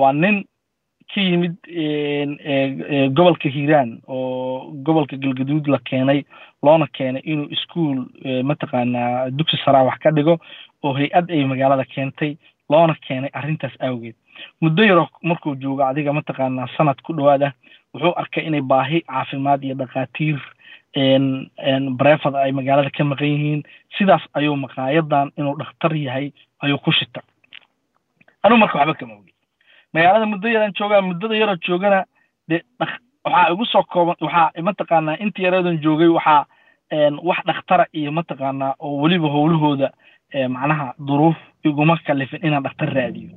waa 0.00 0.12
nin 0.12 0.36
ka 1.12 1.20
yimid 1.20 1.54
gobolka 3.16 3.48
hiiraan 3.48 3.90
oo 4.08 4.70
gobolka 4.84 5.16
galgaduud 5.16 5.66
la 5.68 5.78
keenay 5.88 6.20
loona 6.62 6.86
keenay 6.96 7.22
inuu 7.24 7.48
iskuol 7.50 7.98
mataqaanaa 8.50 9.30
dugsi 9.30 9.56
saraa 9.64 9.82
wax 9.88 9.98
ka 10.02 10.10
dhigo 10.10 10.38
oo 10.84 10.92
hay'ad 10.98 11.30
ay 11.30 11.44
magaalada 11.44 11.84
keentay 11.94 12.36
loona 12.70 12.94
keenay 13.06 13.30
arrintaas 13.32 13.74
awgeed. 13.80 14.14
Muddo 14.60 14.82
yaro 14.84 15.08
markuu 15.22 15.54
joogo 15.62 15.82
adiga 15.84 16.12
mataqaanaa 16.12 16.68
sanad 16.76 17.00
ku 17.02 17.12
dhowaad 17.16 17.42
ah 17.42 17.52
wuxuu 17.94 18.12
arkay 18.20 18.44
inay 18.46 18.60
baahi 18.60 19.00
caafimaad 19.00 19.64
iyo 19.64 19.74
dhakhaatiir 19.74 20.38
bareefad 20.96 22.34
ay 22.36 22.52
magaalada 22.52 22.90
ka 22.90 23.04
maqan 23.04 23.26
yihiin. 23.28 23.62
Sidaas 23.98 24.22
ayuu 24.34 24.56
maqaayadan 24.56 25.32
inuu 25.38 25.56
dhakhtar 25.58 25.92
yahay 25.96 26.32
ayuu 26.62 26.78
ku 26.78 26.92
shita. 26.92 27.20
Anuu 28.42 28.58
marka 28.58 28.78
waxba 28.78 28.94
kama 28.94 29.14
ogi 29.14 29.32
magaalada 29.94 30.26
muddo 30.26 30.48
yaran 30.48 30.72
joogaa 30.78 31.00
muddada 31.02 31.34
yaroo 31.36 31.56
joogana 31.66 32.04
dee 32.48 32.62
waxaa 32.80 33.50
igu 33.52 33.64
soo 33.66 33.82
kooban 33.82 34.16
waxaa 34.20 34.52
mataqaanaa 34.62 35.16
intii 35.20 35.44
yareedan 35.44 35.78
joogay 35.82 36.08
waxaa 36.08 36.46
wax 37.28 37.38
dhakhtara 37.46 37.84
iyo 37.92 38.12
mataqaanaa 38.12 38.74
oo 38.78 39.00
weliba 39.02 39.28
howlahooda 39.28 39.90
macnaha 40.48 40.94
duruuf 41.06 41.36
iguma 41.64 41.96
kalifin 42.06 42.40
inaan 42.46 42.62
dhakhtar 42.62 42.90
raadiyo. 42.94 43.30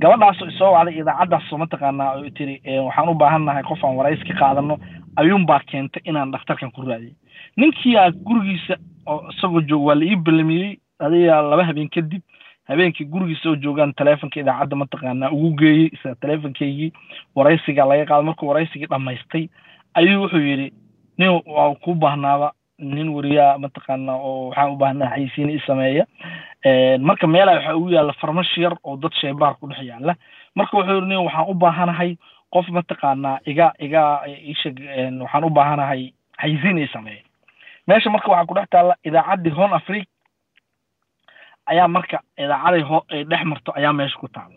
Gabadhaasoo 0.00 0.48
isoo 0.48 0.72
wacday 0.72 0.98
idaacaddaasoo 1.00 1.58
mataqaanaa 1.58 2.10
oo 2.16 2.30
tiri 2.36 2.54
waxaan 2.86 3.08
u 3.08 3.14
baahannahay 3.14 3.62
qof 3.62 3.84
aan 3.84 3.96
warays 3.96 4.22
ka 4.28 4.34
qaadano 4.40 4.78
ayuunbaa 5.20 5.60
keentay 5.70 6.02
inaan 6.10 6.30
dhakhtarkan 6.32 6.70
ku 6.74 6.82
raadiyo 6.88 7.14
ninkiiaa 7.56 8.10
gurigiisa 8.26 8.74
oo 9.06 9.20
isagoo 9.32 9.60
joog 9.68 9.84
waa 9.88 9.94
la 10.00 10.04
ii 10.04 10.16
ballamiyey 10.26 10.76
adiga 10.98 11.42
laba 11.50 11.64
habeen 11.68 11.88
kadib 11.96 12.22
habeenkii 12.68 13.06
gurigiisa 13.12 13.48
oo 13.50 13.56
joogaan 13.64 13.92
taleefonka 13.98 14.40
idaacadda 14.40 14.76
mataqaanaa 14.82 15.30
ugu 15.36 15.50
geeyey 15.60 15.86
isaga 15.96 16.14
taleefonkaygii 16.20 16.92
waraysiga 17.36 17.84
laga 17.90 18.04
qaado. 18.06 18.22
Markuu 18.22 18.48
waraysigii 18.48 18.86
dhammaystay 18.92 19.48
ayuu 19.94 20.22
wuxuu 20.22 20.40
yidhi 20.48 20.72
nin 21.18 21.30
waa 21.46 21.74
kuu 21.74 21.94
baahnaaba. 21.94 22.52
Nin 22.78 23.08
wariyaa 23.16 23.58
mataqaanaa 23.58 24.16
oo 24.28 24.48
waxaan 24.48 24.72
u 24.72 24.76
baahnaa 24.76 25.10
xayisiin 25.14 25.50
i 25.50 25.60
sameeya. 25.66 26.04
Marka 27.00 27.26
meelaa 27.26 27.54
waxaa 27.54 27.74
ugu 27.76 27.90
yaalla 27.90 28.12
farmashi 28.20 28.62
yar 28.62 28.76
oo 28.84 28.96
dad 28.96 29.12
shaybaar 29.20 29.54
ku 29.60 29.66
dhex 29.68 29.82
yaalla. 29.82 30.14
Marka 30.54 30.76
wuxuu 30.76 30.94
yidhi 30.94 31.08
nin 31.08 31.18
waxaan 31.26 31.48
u 31.50 31.54
baahanahay 31.54 32.16
qof 32.52 32.68
mataqaanaa 32.68 33.38
iga 33.46 33.72
iga 33.78 34.02
isheg 34.52 34.76
waxaan 35.20 35.44
u 35.44 35.50
baahanahay 35.50 36.12
xayisiin 36.40 36.78
i 36.78 36.88
sameeya 36.92 37.22
meesha 37.86 38.10
marka 38.10 38.30
waxaa 38.30 38.46
ku 38.46 38.54
dhex 38.54 38.68
taalla 38.70 38.94
idaacaddii 39.04 39.56
hon 39.58 39.72
afric 39.72 40.08
ayaa 41.66 41.88
marka 41.88 42.18
idaacaday 42.38 42.82
ho 42.82 43.04
ay 43.08 43.24
dhex 43.24 43.44
marto 43.44 43.72
ayaa 43.78 43.92
meesha 43.92 44.18
ku 44.18 44.28
taala 44.28 44.56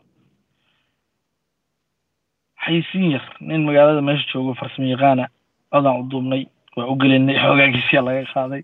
xaysiin 2.65 3.11
yar 3.11 3.25
nin 3.39 3.65
magaalada 3.65 4.01
meesha 4.01 4.31
joogo 4.31 4.53
farsamo 4.53 4.95
codaan 5.71 5.99
u 5.99 6.09
duubnay 6.11 6.45
waa 6.75 6.87
u 6.91 6.95
gelinay 6.95 7.35
xoogaagiisiyaa 7.35 8.05
laga 8.05 8.25
qaaday. 8.33 8.63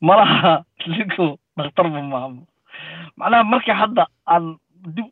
Malaha 0.00 0.64
ninku 0.86 1.38
dhakhtarba 1.56 2.02
maaha 2.02 2.28
macnaha 3.16 3.44
marka 3.44 3.74
hadda 3.74 4.06
aan 4.26 4.56
dib 4.96 5.06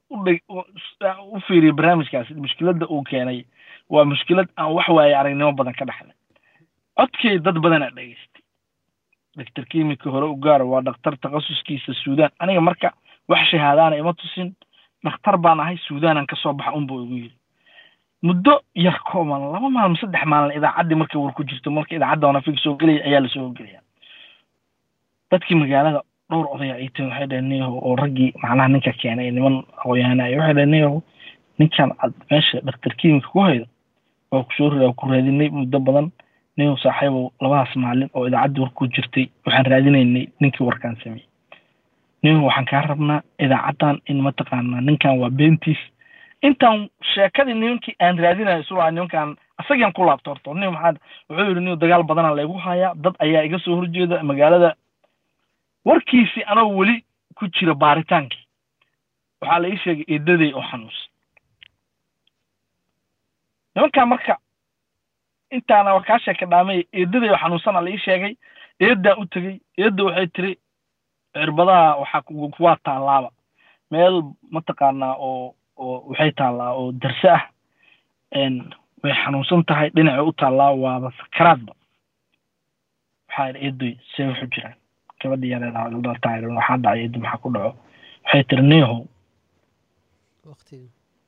u 1.33 1.41
fiiriyo 1.47 1.73
barnaamijkaasi 1.73 2.35
mushkiladda 2.35 2.87
uu 2.87 3.03
keenay 3.03 3.45
waa 3.89 4.05
mushkilad 4.05 4.49
aan 4.57 4.73
wax 4.73 4.89
waaye 4.89 5.15
aragnimo 5.17 5.53
badan 5.53 5.75
ka 5.75 5.85
dhexlay. 5.85 6.15
Codkay 6.99 7.39
dad 7.39 7.59
badanaa 7.59 7.91
dhegeystay 7.91 8.43
doctor 9.37 9.65
kimika 9.71 10.11
hore 10.11 10.27
u 10.27 10.37
gaaro 10.37 10.71
waa 10.71 10.81
dhakhtar 10.83 11.17
takhasuskiisa 11.19 11.95
suudaan. 11.95 12.31
Aniga 12.39 12.61
marka 12.61 12.93
wax 13.29 13.47
shahaadaana 13.51 13.97
ima 13.97 14.13
tusin 14.15 14.55
dhakhtar 15.05 15.37
baan 15.39 15.61
ahay 15.61 15.77
suudaanan 15.87 16.27
ka 16.27 16.37
soo 16.37 16.53
baxa 16.53 16.73
unbuu 16.73 17.03
igu 17.05 17.15
yidhi 17.15 17.37
muddo 18.23 18.61
yar 18.75 18.99
kooban 19.05 19.53
laba 19.53 19.71
maalmo 19.71 19.97
saddex 19.97 20.25
maalin 20.27 20.57
idaacaddii 20.59 20.95
markay 20.99 21.21
war 21.21 21.33
ku 21.35 21.45
jirto 21.45 21.71
marka 21.71 21.95
idaacadda 21.95 22.27
wanafig 22.27 22.59
soo 22.59 22.75
gelaya 22.77 23.05
ayaa 23.05 23.21
la 23.21 23.29
soo 23.29 23.51
gelaya 23.55 23.81
dadkii 25.31 25.55
magaalada 25.55 26.03
dhowr 26.31 26.47
odaya 26.55 26.75
ay 26.75 26.89
timi 26.95 27.09
waxay 27.09 27.27
dhaheen 27.27 27.49
niyahow 27.49 27.79
oo 27.87 27.97
raggii 27.97 28.33
macnaha 28.43 28.69
ninka 28.69 28.93
keenay 29.01 29.31
niman 29.31 29.57
aqoonyahanaya 29.79 30.37
waxay 30.39 30.55
dhaheen 30.55 30.71
niyahow 30.71 31.01
ninkan 31.59 31.91
aad 32.03 32.13
meesha 32.31 32.61
dhakhtar 32.67 32.95
kimika 33.01 33.29
ku 33.33 33.41
haydo 33.41 33.67
waa 34.31 34.43
ku 34.45 34.53
soo 34.57 34.69
raa 34.71 34.93
ku 34.93 35.09
raadinay 35.11 35.49
muddo 35.49 35.79
badan 35.81 36.11
niyow 36.57 36.77
saaxiibow 36.83 37.31
labadaas 37.41 37.73
maalin 37.77 38.11
oo 38.15 38.27
idaacaddii 38.29 38.61
war 38.63 38.71
ku 38.77 38.87
jirtay 38.95 39.27
waxaan 39.47 39.67
raadinaynay 39.73 40.27
ninkii 40.41 40.65
warkaan 40.69 40.97
sameeyey 41.03 41.27
niyow 42.23 42.45
waxaan 42.45 42.67
kaa 42.71 42.83
rabnaa 42.93 43.21
idaacaddan 43.45 43.97
in 44.11 44.21
mataqaanaa 44.27 44.81
ninkan 44.81 45.19
waa 45.21 45.31
beentiis 45.31 45.81
intaan 46.43 46.89
sheekadii 47.15 47.55
nimankii 47.55 47.95
aan 48.05 48.19
raadinayo 48.25 48.61
isu 48.61 48.77
waa 48.77 48.91
nimankaan 48.91 49.37
asagaan 49.61 49.93
ku 49.97 50.05
laabto 50.05 50.31
horta 50.31 50.55
nin 50.55 50.71
maxaa 50.77 50.95
wuxuu 51.31 51.49
yidhi 51.49 51.61
niyow 51.61 51.77
dagaal 51.81 52.03
badanaa 52.11 52.35
laygu 52.37 52.59
hayaa 52.67 52.95
dad 53.05 53.15
ayaa 53.25 53.43
iga 53.49 53.59
soo 53.59 53.77
horjeeda 53.81 54.23
magaalada 54.23 54.75
warkiisii 55.89 56.45
anoo 56.51 56.69
weli 56.79 56.97
ku 57.37 57.45
jira 57.55 57.75
baaritaankii 57.83 58.45
waxaa 59.41 59.59
la 59.63 59.69
ii 59.73 59.79
sheegay 59.83 60.05
eedaday 60.15 60.53
oo 60.59 60.63
xanuunsan. 60.71 61.09
Nimankaan 63.75 64.09
marka 64.09 64.35
intaana 65.57 65.95
waa 65.95 66.07
kaa 66.09 66.19
sheeka 66.25 66.47
dhaamay 66.51 66.81
eedaday 66.99 67.31
oo 67.31 67.39
xanuunsana 67.43 67.81
la 67.85 67.91
ii 67.91 67.99
sheegay 68.07 68.35
eedaa 68.85 69.17
u 69.17 69.25
tegey 69.33 69.57
eedda 69.83 70.03
waxay 70.05 70.27
tiri 70.35 70.53
cirbadaha 71.35 71.97
waxaa 72.01 72.23
kuwaa 72.57 72.77
taallaaba. 72.87 73.31
Meel 73.91 74.17
mataqaanaa 74.55 75.15
oo 75.29 75.55
oo 75.77 75.97
waxay 76.11 76.31
taallaa 76.39 76.73
oo 76.81 76.93
darse 77.03 77.29
ah. 77.37 77.45
Way 79.03 79.15
xanuunsan 79.23 79.65
tahay 79.69 79.89
dhinacay 79.95 80.21
u 80.29 80.33
taallaa 80.41 80.71
waaba 80.83 81.09
sakaraadba 81.19 81.73
waxaa 83.29 83.49
idhi 83.51 83.65
eedoy 83.67 83.93
see 84.17 84.27
waxu 84.29 84.47
jiraan 84.55 84.77
gabadhii 85.21 85.51
yareedataa 85.55 85.89
waxaa 86.59 86.77
dhacay 86.85 87.01
eedo 87.05 87.19
maxaa 87.21 87.43
ku 87.43 87.49
dhaco 87.55 87.71
waxay 88.25 88.43
tiri 88.49 88.63
niyahow 88.71 89.01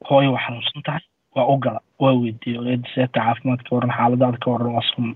hooyo 0.09 0.33
waa 0.33 0.43
xanuunsan 0.47 0.83
tahay 0.87 1.05
waa 1.35 1.47
u 1.53 1.57
gala 1.65 1.81
waa 2.03 2.15
weydiiyey 2.21 2.71
eedo 2.73 2.89
seeta 2.95 3.21
caafimaad 3.25 3.61
ka 3.67 3.71
waran 3.77 3.93
xaaladaada 3.99 4.39
ka 4.45 4.49
waran 4.51 4.73
waa 4.77 4.87
sum 4.95 5.07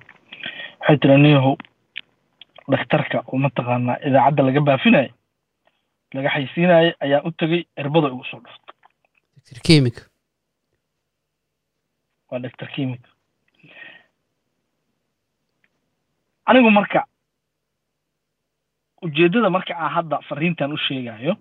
waxay 0.81 0.97
tiri 1.03 1.17
niyahow 1.25 1.55
dhakhtarka 2.71 3.19
oo 3.31 3.39
mataqaanaa 3.45 3.99
idaacadda 4.07 4.43
laga 4.47 4.61
baafinayo 4.69 5.13
laga 6.15 6.29
xaysiinayo 6.35 6.93
ayaan 7.05 7.27
u 7.29 7.31
tegey 7.39 7.63
cirbada 7.77 8.09
igu 8.09 8.25
soo 8.31 8.41
kimik 9.67 9.97
waa 12.31 12.39
doctor 12.45 12.69
kimik 12.75 13.03
anigu 16.47 16.71
marka 16.71 17.01
ujeeddada 19.05 19.51
marka 19.51 19.75
aan 19.77 19.91
hadda 19.97 20.19
fariintan 20.29 20.73
u 20.73 20.77
sheegayo 20.87 21.37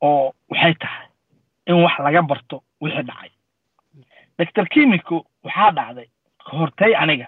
oo 0.00 0.32
waxay 0.50 0.74
tahay 0.74 1.06
in 1.66 1.82
wax 1.84 1.98
laga 1.98 2.22
barto 2.22 2.62
wixii 2.80 3.02
dhacay. 3.08 3.30
Doctor 4.38 4.66
kimiko 4.68 5.26
waxaa 5.44 5.70
dhacday 5.72 6.08
hortay 6.52 6.94
aniga 6.96 7.26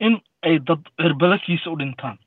in 0.00 0.20
ay 0.42 0.58
dad 0.58 0.80
cirbadakiisa 1.00 1.70
u 1.70 1.76
dhintaan. 1.76 2.18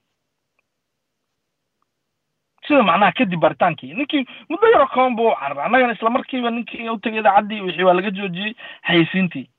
Sida 2.67 2.83
macnaha 2.83 3.11
kadib 3.17 3.39
baritaankii 3.39 3.93
ninkii 3.93 4.25
muddo 4.49 4.67
yaro 4.73 4.87
kooban 4.87 5.15
buu 5.15 5.29
u 5.31 5.35
cararay 5.39 5.65
annagana 5.65 5.93
isla 5.93 6.09
markiiba 6.09 6.49
ninkii 6.49 6.89
u 6.89 6.97
tegay 6.99 7.19
idaacaddii 7.19 7.61
wixii 7.61 7.83
waa 7.83 7.93
laga 7.93 8.11
joojiyey 8.11 8.53
xayeysiintii 8.87 9.49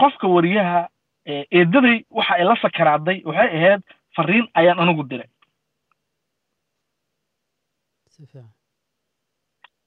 qofka 0.00 0.26
wariyaha 0.28 0.88
eedaday 1.26 2.04
waxa 2.10 2.34
ay 2.34 2.44
la 2.44 2.56
sakaraaday 2.62 3.18
waxay 3.24 3.48
ahayd 3.58 3.82
fariin 4.16 4.46
ayaan 4.54 4.78
anigu 4.80 5.02
diray. 5.10 5.28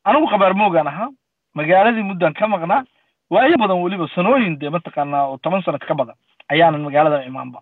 Anigu 0.05 0.27
qabaar 0.31 0.53
moogaan 0.55 0.87
ahaa 0.87 1.09
magaaladii 1.57 2.03
muddan 2.09 2.33
ka 2.33 2.47
maqnaa 2.47 2.83
waayo 3.29 3.57
badan 3.57 3.81
weliba 3.83 4.07
sanooyin 4.15 4.59
dee 4.59 4.69
mataqaanaa 4.69 5.27
oo 5.29 5.37
toban 5.43 5.61
sanad 5.63 5.81
ka 5.87 5.95
badan 5.95 6.15
ayaanan 6.51 6.81
magaalada 6.81 7.23
imaanba. 7.25 7.59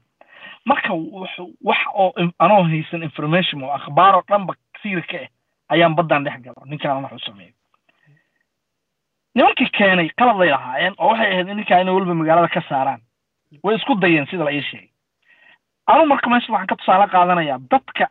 Marka 0.65 0.93
wax 1.63 1.79
oo 1.93 2.13
anoo 2.39 2.63
haysan 2.63 3.03
information 3.03 3.63
oo 3.63 3.71
akhbaaroo 3.79 4.23
dhanba 4.29 4.53
siira 4.81 5.01
ka 5.01 5.17
ah 5.23 5.29
ayaan 5.73 5.95
baddan 5.95 6.23
dhex 6.25 6.37
galo 6.43 6.61
ninkaan 6.65 7.03
wax 7.03 7.13
u 7.13 7.19
sameeyo. 7.19 7.53
Nimankii 9.35 9.69
keenay 9.77 10.09
qalad 10.19 10.37
lay 10.39 10.49
lahaayeen 10.49 10.93
oo 10.97 11.07
waxay 11.11 11.31
ahayd 11.31 11.47
in 11.49 11.57
ninkaa 11.57 11.79
inay 11.81 11.93
weliba 11.95 12.13
magaalada 12.13 12.47
ka 12.55 12.61
saaraan 12.69 13.01
way 13.63 13.75
isku 13.75 13.95
dayeen 13.95 14.25
sida 14.29 14.43
la 14.43 14.51
ii 14.51 14.61
sheegay. 14.69 14.89
Anu 15.87 16.05
marka 16.05 16.29
meesha 16.29 16.51
waxaan 16.53 16.67
ka 16.67 16.75
tusaale 16.75 17.07
qaadanayaa 17.13 17.59
dadka 17.71 18.05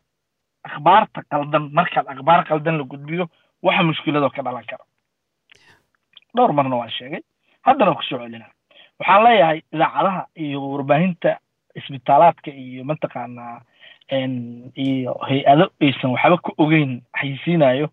akhbaarta 0.69 1.21
qaldan 1.31 1.65
markaad 1.79 2.07
akhbaar 2.13 2.45
qaldan 2.49 2.79
la 2.79 2.85
gudbiyo 2.85 3.25
waxa 3.63 3.83
mushkiladoo 3.83 4.31
ka 4.37 4.43
dhalan 4.43 4.65
kara. 4.71 4.85
Dhowr 6.37 6.53
marna 6.53 6.77
waan 6.77 6.91
sheegay. 6.91 7.23
Haddana 7.67 7.91
waan 7.91 7.99
ku 8.01 8.03
soo 8.09 8.19
celinaa 8.19 8.53
waxaan 8.99 9.25
leeyahay 9.25 9.59
idaacadaha 9.75 10.23
iyo 10.45 10.59
warbaahinta 10.73 11.31
isbitaalaadka 11.79 12.51
iyo 12.51 12.85
mataqaanaa 12.85 13.61
iyo 14.87 15.13
hay'ado 15.29 15.65
aysan 15.83 16.11
waxba 16.15 16.37
ka 16.45 16.51
ogeyn 16.63 17.03
xaysiinayo 17.21 17.87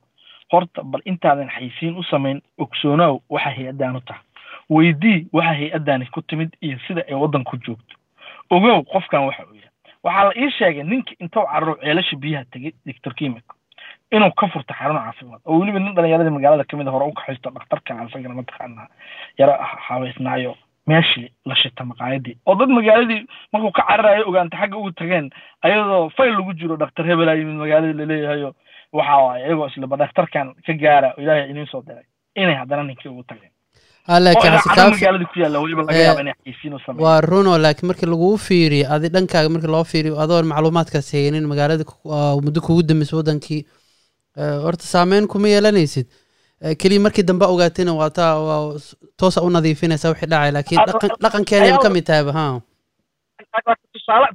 horta 0.52 0.84
bal 0.84 1.02
intaadan 1.06 1.50
xaysiin 1.56 1.98
u 2.00 2.04
samayn 2.04 2.42
ogsoonow 2.58 3.20
waxa 3.30 3.50
hay'addaanu 3.58 4.00
tahay 4.08 4.24
weydii 4.70 5.28
waxa 5.34 5.54
hay'addaani 5.54 6.06
ku 6.12 6.22
timid 6.22 6.52
iyo 6.62 6.78
sida 6.88 7.02
ay 7.08 7.14
waddanku 7.16 7.58
joogto. 7.58 7.96
Ogow 8.50 8.84
qofkan 8.84 9.26
waxa 9.28 9.44
uu 9.50 9.56
yahay 9.56 9.72
waxaa 10.04 10.24
la 10.24 10.34
ii 10.42 10.52
sheegay 10.52 10.84
ninka 10.84 11.12
intuu 11.20 11.46
cararo 11.52 11.76
ceelasha 11.82 12.16
biyaha 12.18 12.46
tegay 12.52 12.72
doctor 12.86 13.14
kimiko 13.16 13.56
inuu 14.12 14.32
ka 14.32 14.48
furto 14.48 14.74
xarun 14.74 14.98
caafimaad. 14.98 15.42
Oo 15.46 15.60
weliba 15.60 15.80
nin 15.80 15.96
dhallinyaradii 15.96 16.30
magaalada 16.38 16.64
ka 16.64 16.78
mid 16.78 16.88
a 16.88 16.92
hore 16.92 17.06
u 17.06 17.14
kaxaysto 17.14 17.50
dhakhtarkan 17.50 18.08
isagana 18.08 18.36
mataqaanaa 18.36 18.88
yaro 19.40 19.54
haweysnaayo 19.88 20.56
meeshii 20.88 21.30
la 21.46 21.56
shita 21.56 21.84
maqaayadii. 21.86 22.38
Oo 22.46 22.56
dad 22.56 22.70
magaaladii 22.70 23.26
markuu 23.54 23.72
ka 23.72 23.84
cararayo 23.88 24.28
ogaanta 24.30 24.58
xagga 24.58 24.78
ugu 24.78 24.92
tageen 24.92 25.30
ayadoo 25.62 26.10
fayl 26.10 26.34
lagu 26.38 26.54
jiro 26.54 26.76
dhakhtar 26.78 27.06
hebelaa 27.08 27.34
yimid 27.40 27.56
magaaladii 27.64 27.98
laleeyahayo 28.00 28.54
waxa 28.94 29.18
waaye 29.18 29.46
iyagoo 29.48 29.68
islaba 29.68 29.96
dhakhtarkan 29.98 30.54
ka 30.66 30.74
gaara 30.74 31.14
ilaahay 31.18 31.50
iniin 31.50 31.66
soo 31.72 31.82
diray 31.82 32.04
inay 32.36 32.56
haddana 32.56 32.84
ninkii 32.84 33.10
ugu 33.10 33.24
tageen 33.24 33.53
waa 37.04 37.22
runo 37.22 37.58
laakiin 37.58 37.88
markii 37.88 38.10
laguu 38.14 38.38
fiiriyo 38.38 38.86
adi 38.96 39.10
dhankaaga 39.16 39.50
markii 39.50 39.72
loo 39.76 39.84
fiiriyo 39.92 40.20
adoon 40.24 40.46
macluumaadkaas 40.52 41.12
haynin 41.14 41.46
magaalada 41.52 41.84
muddo 42.46 42.62
kugu 42.62 42.84
dambeysay 42.90 43.18
waddankii 43.20 43.62
horta 44.66 44.84
saameyn 44.94 45.28
kuma 45.28 45.48
yeelanaysid. 45.54 46.08
Keliya 46.80 47.00
markii 47.06 47.24
dambe 47.30 47.46
ogaatayna 47.46 47.94
waa 48.02 48.10
taa 48.10 48.36
toosa 49.20 49.42
u 49.42 49.50
nadiifinaysa 49.50 50.10
wixii 50.10 50.28
dhacay 50.34 50.52
laakiin 50.52 50.82
dhaqankeena 51.24 51.78
ka 51.86 51.90
mid 51.90 52.04
tahayba 52.10 52.32
ha 52.38 52.46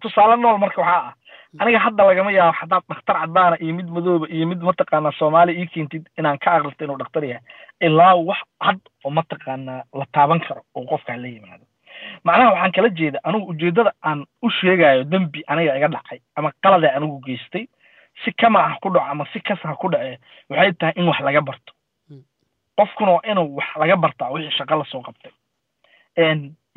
tusaale 0.03 0.37
nool 0.43 0.59
marka 0.65 0.81
waxaa 0.83 1.03
ah 1.09 1.15
aniga 1.59 1.79
hadda 1.79 2.05
lagama 2.05 2.31
yaabo 2.33 2.53
haddaad 2.61 2.83
dhakhtar 2.89 3.17
caddaana 3.21 3.57
iyo 3.65 3.75
mid 3.75 3.89
madooba 3.89 4.27
iyo 4.29 4.47
mid 4.47 4.61
mataqaanaa 4.69 5.13
soomaali 5.19 5.53
ii 5.61 5.67
keentid 5.67 6.05
inaan 6.19 6.39
ka 6.39 6.53
aqrista 6.57 6.85
inuu 6.85 6.99
dhakhtar 7.01 7.25
yahay 7.25 7.43
ilaa 7.81 8.15
wax 8.29 8.39
cad 8.65 8.79
oo 9.05 9.11
mataqaanaa 9.11 9.83
la 9.99 10.07
taaban 10.13 10.41
karo 10.41 10.63
oo 10.75 10.85
qofkaan 10.91 11.23
la 11.23 11.29
yimaado. 11.29 11.65
Macnaha 12.25 12.51
waxaan 12.53 12.73
kala 12.73 12.89
jeeda 12.89 13.19
anigu 13.25 13.47
ujeeddada 13.53 13.93
aan 14.05 14.27
u 14.43 14.51
sheegayo 14.51 15.05
dembi 15.05 15.41
aniga 15.47 15.77
iga 15.79 15.89
dhacay 15.89 16.21
ama 16.37 16.53
qalada 16.63 16.93
anigu 16.97 17.19
geystay 17.27 17.65
si 18.25 18.33
kama 18.33 18.59
ah 18.67 18.77
ku 18.83 18.89
dhaco 18.91 19.07
ama 19.11 19.25
si 19.33 19.41
kasa 19.41 19.69
ha 19.69 19.75
ku 19.75 19.89
dhace 19.89 20.19
waxay 20.51 20.73
tahay 20.73 20.95
in 20.97 21.09
wax 21.09 21.21
laga 21.21 21.41
barto. 21.41 21.73
Qofkuna 22.77 23.11
waa 23.13 23.27
inuu 23.31 23.57
wax 23.57 23.69
laga 23.81 23.97
bartaa 23.97 24.31
wixii 24.31 24.57
shaqo 24.59 24.75
la 24.79 24.85
soo 24.85 25.03
qabtay. 25.03 25.33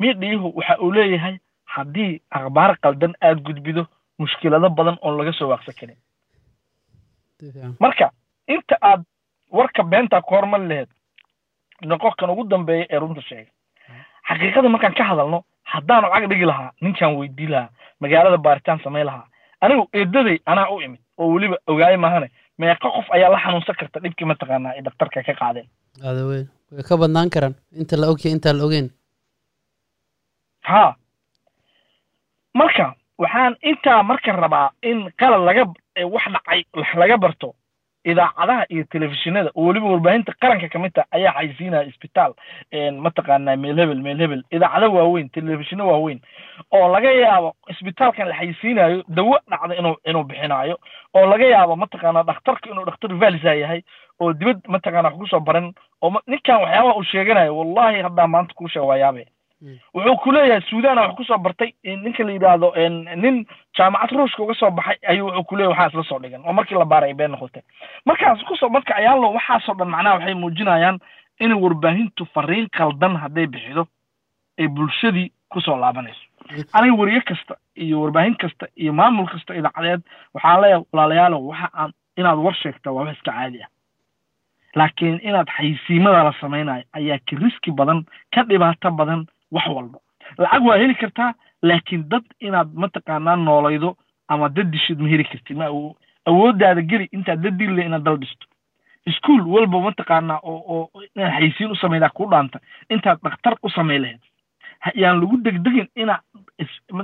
Miidhiihu 0.00 0.52
waxa 0.56 0.78
uu 0.82 0.92
leeyahay 0.92 1.36
haddii 1.64 2.20
akhbaar 2.30 2.76
qaldan 2.82 3.14
aad 3.22 3.38
gudbido 3.46 3.86
mushkilado 4.22 4.68
badan 4.78 4.96
oon 5.02 5.14
laga 5.18 5.32
soo 5.38 5.48
waaqsan 5.52 5.74
karin. 5.80 5.98
Marka 7.82 8.06
inta 8.54 8.76
aad 8.90 9.02
warka 9.58 9.82
beentaa 9.92 10.22
ku 10.26 10.34
hormar 10.34 10.60
laheed 10.70 10.88
noqo 11.90 12.08
kan 12.18 12.30
ugu 12.32 12.44
dambeeya 12.52 12.86
ee 12.92 12.98
runta 13.02 13.22
sheega 13.28 13.50
xaqiiqada 14.28 14.68
markaan 14.74 14.94
ka 14.98 15.04
hadalno 15.10 15.38
haddaanu 15.72 16.06
cag 16.14 16.24
dhigi 16.30 16.46
lahaa 16.50 16.70
ninkaan 16.84 17.16
weydii 17.18 17.48
lahaa 17.54 17.70
magaalada 18.02 18.38
baaritaan 18.46 18.80
samayn 18.84 19.06
lahaa 19.10 19.26
anigu 19.64 19.84
eedaday 19.98 20.38
anaa 20.52 20.68
u 20.74 20.80
imid 20.86 21.00
oo 21.20 21.28
weliba 21.34 21.56
ogaayo 21.72 21.98
maahane 22.04 22.28
meeqa 22.60 22.88
qof 22.96 23.06
ayaa 23.16 23.30
la 23.34 23.38
xanuunsan 23.44 23.76
karta 23.80 23.98
dhibkii 24.04 24.28
mataqaanaa 24.32 24.72
ay 24.76 24.82
daktarka 24.86 25.22
ka 25.28 25.34
qaadeen. 25.40 25.66
Aada 26.06 26.22
weyn 26.30 26.46
way 26.74 26.82
ka 26.88 26.94
badnaan 27.02 27.30
karaan. 27.34 27.54
Inta 27.80 27.96
la 28.00 28.06
ogyahay 28.12 28.32
intaan 28.36 28.56
la 28.58 28.64
ogeyn 28.68 28.88
ha 30.70 30.82
marka 32.60 32.86
waxaan 33.18 33.56
intaa 33.62 34.02
marka 34.02 34.32
rabaa 34.32 34.70
in 34.82 35.10
qalad 35.20 35.42
laga 35.48 35.64
wax 36.14 36.24
dhacay 36.34 36.64
laga 36.94 37.16
barto 37.18 37.54
idaacadaha 38.04 38.64
iyo 38.68 38.84
telefishinada 38.90 39.50
oo 39.54 39.66
weliba 39.66 39.86
warbaahinta 39.92 40.32
qaranka 40.42 40.68
ka 40.68 40.78
mid 40.78 40.92
ta 40.92 41.04
ayaa 41.16 41.32
xaysiinaya 41.38 41.84
isbitaal 41.90 42.32
mataqaanaa 43.04 43.56
meel 43.56 43.78
hebel 43.78 44.00
meel 44.06 44.18
hebel. 44.18 44.42
Idaacado 44.50 44.90
waaweyn 44.96 45.28
telefishino 45.30 45.86
waaweyn 45.88 46.18
oo 46.72 46.88
laga 46.94 47.10
yaabo 47.12 47.54
isbitaalkan 47.70 48.28
la 48.28 48.34
xaysiinayo 48.40 49.04
dawo 49.08 49.38
dhacda 49.50 49.74
inuu 49.78 49.96
inuu 50.04 50.24
bixinaayo 50.24 50.76
oo 51.14 51.26
laga 51.26 51.44
yaabo 51.54 51.76
mataqaanaa 51.76 52.22
dhakhtarka 52.26 52.70
inuu 52.70 52.84
dhakhtar 52.88 53.14
valisa 53.22 53.54
yahay 53.54 53.80
oo 54.20 54.32
dibad 54.32 54.58
mataqaana 54.66 55.08
wax 55.08 55.18
ku 55.18 55.26
soo 55.26 55.40
baran 55.40 55.72
oo 56.02 56.10
ninkan 56.26 56.58
waxyaabaha 56.60 56.96
uu 56.98 57.04
sheeganayo 57.12 57.56
wallahi 57.58 58.02
haddaa 58.02 58.26
maanta 58.26 58.54
kuu 58.54 58.68
sheega 58.68 58.86
waa 58.86 58.96
yaabe 59.04 59.26
wuxuu 59.94 60.16
ku 60.22 60.32
leeyahay 60.32 60.60
suudana 60.68 61.00
wax 61.02 61.14
ku 61.16 61.24
soo 61.24 61.38
bartay 61.38 61.72
ninka 61.84 62.24
la 62.24 62.32
yidhaahdo 62.32 62.72
nin 63.22 63.46
jaamacad 63.76 64.10
ruushka 64.18 64.42
uga 64.42 64.54
soo 64.54 64.70
baxay 64.70 64.98
ayuu 65.08 65.26
wuxuu 65.26 65.44
ku 65.44 65.56
leeyahy 65.56 65.72
waxaa 65.74 65.88
isla 65.88 66.04
soo 66.04 66.18
dhigan 66.18 66.42
oo 66.46 66.52
markii 66.52 66.78
la 66.78 66.84
baaray 66.84 67.10
ay 67.10 67.14
been 67.14 67.30
noqotay. 67.30 67.62
Markaas 68.06 68.42
ku 68.48 68.56
soo 68.56 68.68
marka 68.68 68.94
ayaalo 68.96 69.32
waxaasoo 69.36 69.74
dhan 69.78 69.88
macnaha 69.88 70.14
waxay 70.18 70.34
muujinayaan 70.34 70.98
in 71.40 71.52
warbaahintu 71.62 72.26
fariin 72.34 72.68
qaldan 72.78 73.16
hadday 73.22 73.46
bixido 73.46 73.86
ay 74.58 74.68
bulshadii 74.68 75.30
ku 75.48 75.60
soo 75.60 75.76
laabanayso. 75.76 76.24
Aniga 76.72 76.94
weriye 77.00 77.20
kasta 77.20 77.54
iyo 77.76 78.00
warbaahin 78.02 78.34
kasta 78.36 78.66
iyo 78.76 78.92
maamul 78.92 79.26
kasta 79.30 79.54
idaacadeed 79.54 80.02
waxaan 80.34 80.60
leeyahay 80.62 80.84
walaalayaalow 80.92 81.42
waxa 81.48 81.68
aan 81.74 81.92
inaad 82.16 82.38
war 82.38 82.54
sheegta 82.54 82.90
waa 82.92 83.04
wax 83.04 83.16
iska 83.16 83.32
caadi 83.32 83.62
ah. 83.62 83.68
Laakiin 84.74 85.20
inaad 85.22 85.48
xaysiimada 85.56 86.22
la 86.24 86.32
samaynayo 86.40 86.84
ayaa 86.92 87.18
ka 87.28 87.36
riski 87.36 87.70
badan 87.70 88.04
ka 88.34 88.42
dhibaato 88.48 88.90
badan 88.90 89.26
wax 89.54 89.66
walba 89.76 89.98
lacag 90.38 90.62
waa 90.66 90.76
heli 90.82 90.94
kartaa 91.02 91.30
laakiin 91.62 92.08
dad 92.12 92.24
inaad 92.40 92.70
mataqaanaa 92.82 93.36
noolaydo 93.36 93.90
ama 94.28 94.48
dad 94.48 94.70
dishid 94.72 94.98
ma 95.00 95.08
heli 95.08 95.24
kartid 95.24 95.56
ma 95.56 95.66
awooddaada 96.30 96.82
geli 96.90 97.06
intaad 97.16 97.40
dad 97.44 97.56
dille 97.58 97.82
inaad 97.86 98.02
dal 98.06 98.16
dhisto. 98.22 98.46
Iskuol 99.06 99.42
walba 99.54 99.80
mataqaanaa 99.88 100.40
oo 100.42 100.60
oo 100.74 101.02
inaad 101.16 101.32
xaysiin 101.38 101.70
u 101.70 101.76
samaydaa 101.76 102.10
ku 102.16 102.26
dhaanta 102.30 102.58
intaad 102.90 103.18
dhakhtar 103.24 103.54
u 103.62 103.68
samay 103.70 103.98
lahayd 103.98 104.22
yaan 104.94 105.20
lagu 105.20 105.36
degdegin 105.44 105.88
ina 105.96 106.14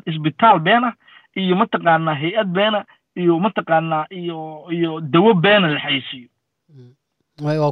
isbitaal 0.06 0.58
been 0.60 0.84
ah 0.84 0.94
iyo 1.36 1.56
mataqaanaa 1.56 2.14
hay'ad 2.22 2.48
beena 2.56 2.84
iyo 3.16 3.38
mataqaanaa 3.38 4.04
iyo 4.10 4.38
iyo 4.70 5.00
dawo 5.00 5.34
beena 5.34 5.68
la 5.74 5.80
xaysiiyo 5.80 6.28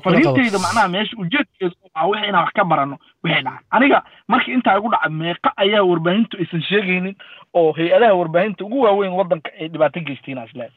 fariintayda 0.05 0.59
macnaha 0.65 0.89
meesha 0.95 1.17
ujeedkeedu 1.23 1.75
waa 1.95 2.07
wix 2.11 2.23
inaan 2.29 2.45
wax 2.45 2.53
ka 2.59 2.65
barano 2.65 2.97
wixii 3.25 3.43
dhaca 3.43 3.61
aniga 3.71 3.99
markii 4.29 4.55
intaa 4.59 4.77
igu 4.79 4.91
dhaca 4.95 5.09
meeqa 5.23 5.53
ayaa 5.65 5.83
warbaahintu 5.91 6.39
aysan 6.43 6.63
sheegaynin 6.71 7.17
oo 7.55 7.73
hay'adaha 7.79 8.15
warbaahinta 8.21 8.65
ugu 8.65 8.81
waaweyn 8.87 9.13
waddanka 9.21 9.51
ay 9.61 9.69
dhibaato 9.69 10.01
geysteen 10.09 10.39
asle 10.39 10.71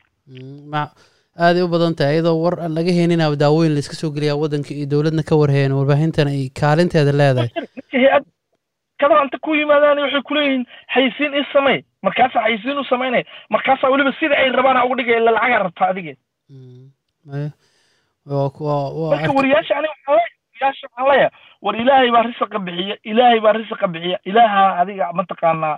aaday 1.46 1.62
u 1.64 1.68
badan 1.74 1.96
tahay 2.00 2.14
iyadoo 2.16 2.38
war 2.44 2.56
aan 2.64 2.74
laga 2.78 2.92
heenina 3.00 3.30
daawooyin 3.44 3.74
la 3.76 3.80
iska 3.84 3.96
soo 4.02 4.12
geliyaa 4.16 4.36
waddanka 4.44 4.74
iyo 4.74 4.86
dowladna 4.94 5.24
ka 5.30 5.36
warheen 5.42 5.72
warbaahintana 5.80 6.30
ay 6.38 6.50
kaalinteeda 6.62 7.12
leedahay. 7.22 7.50
Hay'ad 7.94 8.26
kada 9.02 9.22
inta 9.24 9.38
ku 9.46 9.56
yimaadaan 9.56 10.02
waxay 10.06 10.22
kuleeyihiin 10.30 10.66
xaysiin 10.96 11.34
i 11.40 11.44
samey 11.54 11.78
markaasaa 12.08 12.44
xaysiin 12.48 12.82
u 12.82 12.84
samaynaya 12.92 13.24
markaasaa 13.56 13.92
weliba 13.94 14.12
sida 14.20 14.36
ay 14.42 14.50
rabaan 14.60 14.82
uga 14.86 14.96
dhigaya 15.00 15.20
ila 15.22 15.32
lacagaa 15.38 15.64
rabtaa 15.68 15.90
adige 15.94 16.14
marka 19.12 19.34
wariyaasha 19.40 19.74
aniga 19.80 19.94
wariyaasha 20.08 20.88
waxaan 20.88 21.08
leeyahay 21.10 21.30
war 21.66 21.76
ilaahay 21.82 22.12
baa 22.16 22.24
risaqa 22.30 22.60
bixiya 22.66 22.96
ilaahay 23.12 23.40
baa 23.46 23.54
risaqa 23.60 23.88
bixiya. 23.94 24.18
Ilaaha 24.30 24.64
adiga 24.82 25.06
mataqaanaa 25.20 25.76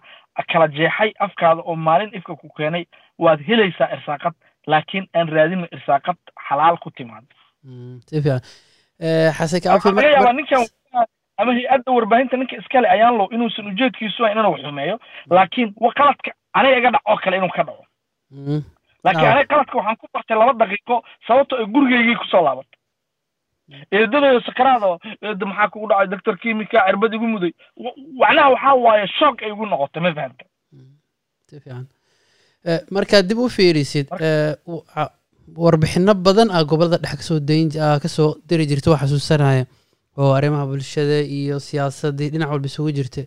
kala 0.51 0.67
jeexay 0.77 1.11
afkaada 1.25 1.61
oo 1.69 1.75
maalin 1.75 2.11
ifka 2.17 2.35
ku 2.41 2.47
keenay 2.57 2.85
waad 3.23 3.39
helaysaa 3.47 3.89
irsaaqad. 3.95 4.33
Laakiin 4.71 5.05
aan 5.17 5.27
raadino 5.35 5.67
irsaaqad 5.75 6.17
xalaal 6.47 6.77
ku 6.83 6.89
timaado 6.97 7.27
si 8.09 8.21
fiican. 8.21 8.41
Xasan 9.37 9.59
waxaa 9.73 9.91
laga 9.97 10.09
yaabaa 10.15 10.33
ninkan 10.39 10.65
ama 11.41 11.51
hay'adda 11.57 11.91
warbaahinta 11.97 12.37
ninka 12.37 12.55
iskale 12.61 12.87
ayaan 12.95 13.17
low 13.17 13.27
inuusan 13.35 13.67
ujeedkiisu 13.71 14.25
inuu 14.31 14.57
xumeeyo. 14.63 14.95
Laakiin 15.29 15.73
qaladka 15.97 16.31
aniga 16.53 16.77
iga 16.77 16.91
dhac 16.95 17.03
oo 17.09 17.17
kale 17.23 17.37
inuu 17.37 17.49
ka 17.55 17.63
dhaco 17.67 17.83
laakiin 19.05 19.29
aniga 19.31 19.49
qaladka 19.51 19.75
waxaan 19.79 19.97
ku 20.01 20.05
bartay 20.13 20.37
laba 20.41 20.53
daqiiqo 20.61 20.95
sababto 21.27 21.53
ay 21.61 21.65
gurigeygii 21.73 22.17
ku 22.21 22.25
soo 22.33 22.43
laabatay. 22.47 22.77
Eedadooda 23.95 24.41
sakaraado 24.47 24.89
eeda 25.27 25.45
maxaa 25.49 25.69
kugu 25.73 25.87
dhacay? 25.91 26.07
Doctor 26.13 26.35
kimika 26.41 26.77
cirbad 26.87 27.13
igu 27.17 27.27
muday. 27.33 27.51
Macnaha 28.21 28.49
waxaa 28.55 28.75
waaye 28.85 29.05
shoog 29.17 29.35
ay 29.43 29.51
igu 29.53 29.63
noqotay 29.71 30.01
ma 30.05 30.11
fahamta 30.17 30.45
si 31.49 31.55
fiican. 31.63 31.85
Markaad 32.95 33.25
dib 33.29 33.39
u 33.43 33.49
fiirisid 33.57 34.07
warbixino 35.63 36.13
badan 36.25 36.49
ah 36.55 36.63
gobollada 36.69 36.97
dhex 37.03 37.15
ka 37.19 37.23
soo 37.29 37.39
dayn 37.49 37.67
ka 38.03 38.07
soo 38.15 38.29
diri 38.49 38.65
jirta 38.69 38.91
waa 38.91 39.01
xasuusanaya 39.03 39.63
oo 40.19 40.31
arrimaha 40.37 40.65
bulshada 40.69 41.17
iyo 41.37 41.55
siyaasadii 41.67 42.29
dhinac 42.33 42.49
walba 42.53 42.67
isugu 42.71 42.91
jirta 42.97 43.21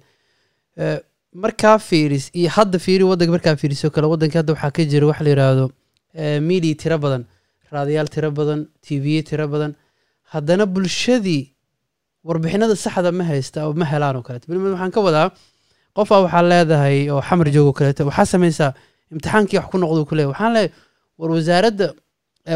markaa 1.35 1.79
fiiris 1.79 2.31
iyo 2.39 2.49
hadda 2.57 2.79
fiiri 2.79 3.05
waddanka 3.05 3.33
markaa 3.37 3.57
fiiriso 3.57 3.91
kale 3.91 4.07
waddanka 4.07 4.39
hadda 4.41 4.53
waxaa 4.55 4.71
ka 4.77 4.83
jira 4.85 5.07
waxa 5.11 5.25
la 5.25 5.31
yidhaahdo 5.31 5.67
media 6.49 6.75
tiro 6.75 6.99
badan 6.99 7.23
raadiyaal 7.73 8.09
tiro 8.15 8.31
badan 8.31 8.61
tv 8.87 9.23
tiro 9.29 9.49
badan. 9.49 9.75
Haddana 10.33 10.65
bulshadii 10.67 11.43
warbixinada 12.25 12.77
saxda 12.77 13.11
ma 13.13 13.25
haysta 13.25 13.67
oo 13.67 13.73
ma 13.75 13.85
helaan 13.85 14.17
oo 14.17 14.23
kaleeto. 14.23 14.47
Bilmad 14.49 14.73
waxaan 14.75 14.93
ka 14.95 15.01
wadaa 15.07 15.29
qofaa 15.97 16.21
waxaa 16.25 16.43
leedahay 16.53 17.11
oo 17.11 17.21
xamar 17.29 17.49
joog 17.55 17.67
oo 17.67 17.73
kaleeto 17.79 18.07
waxaa 18.07 18.27
samaysaa 18.35 18.71
imtixaankii 19.13 19.59
wax 19.59 19.67
ku 19.73 19.79
noqdo 19.83 20.07
ku 20.07 20.15
leeyahy 20.15 20.31
waxaan 20.33 20.53
leeyahay 20.55 20.71
war 21.19 21.31
wasaaradda 21.35 21.87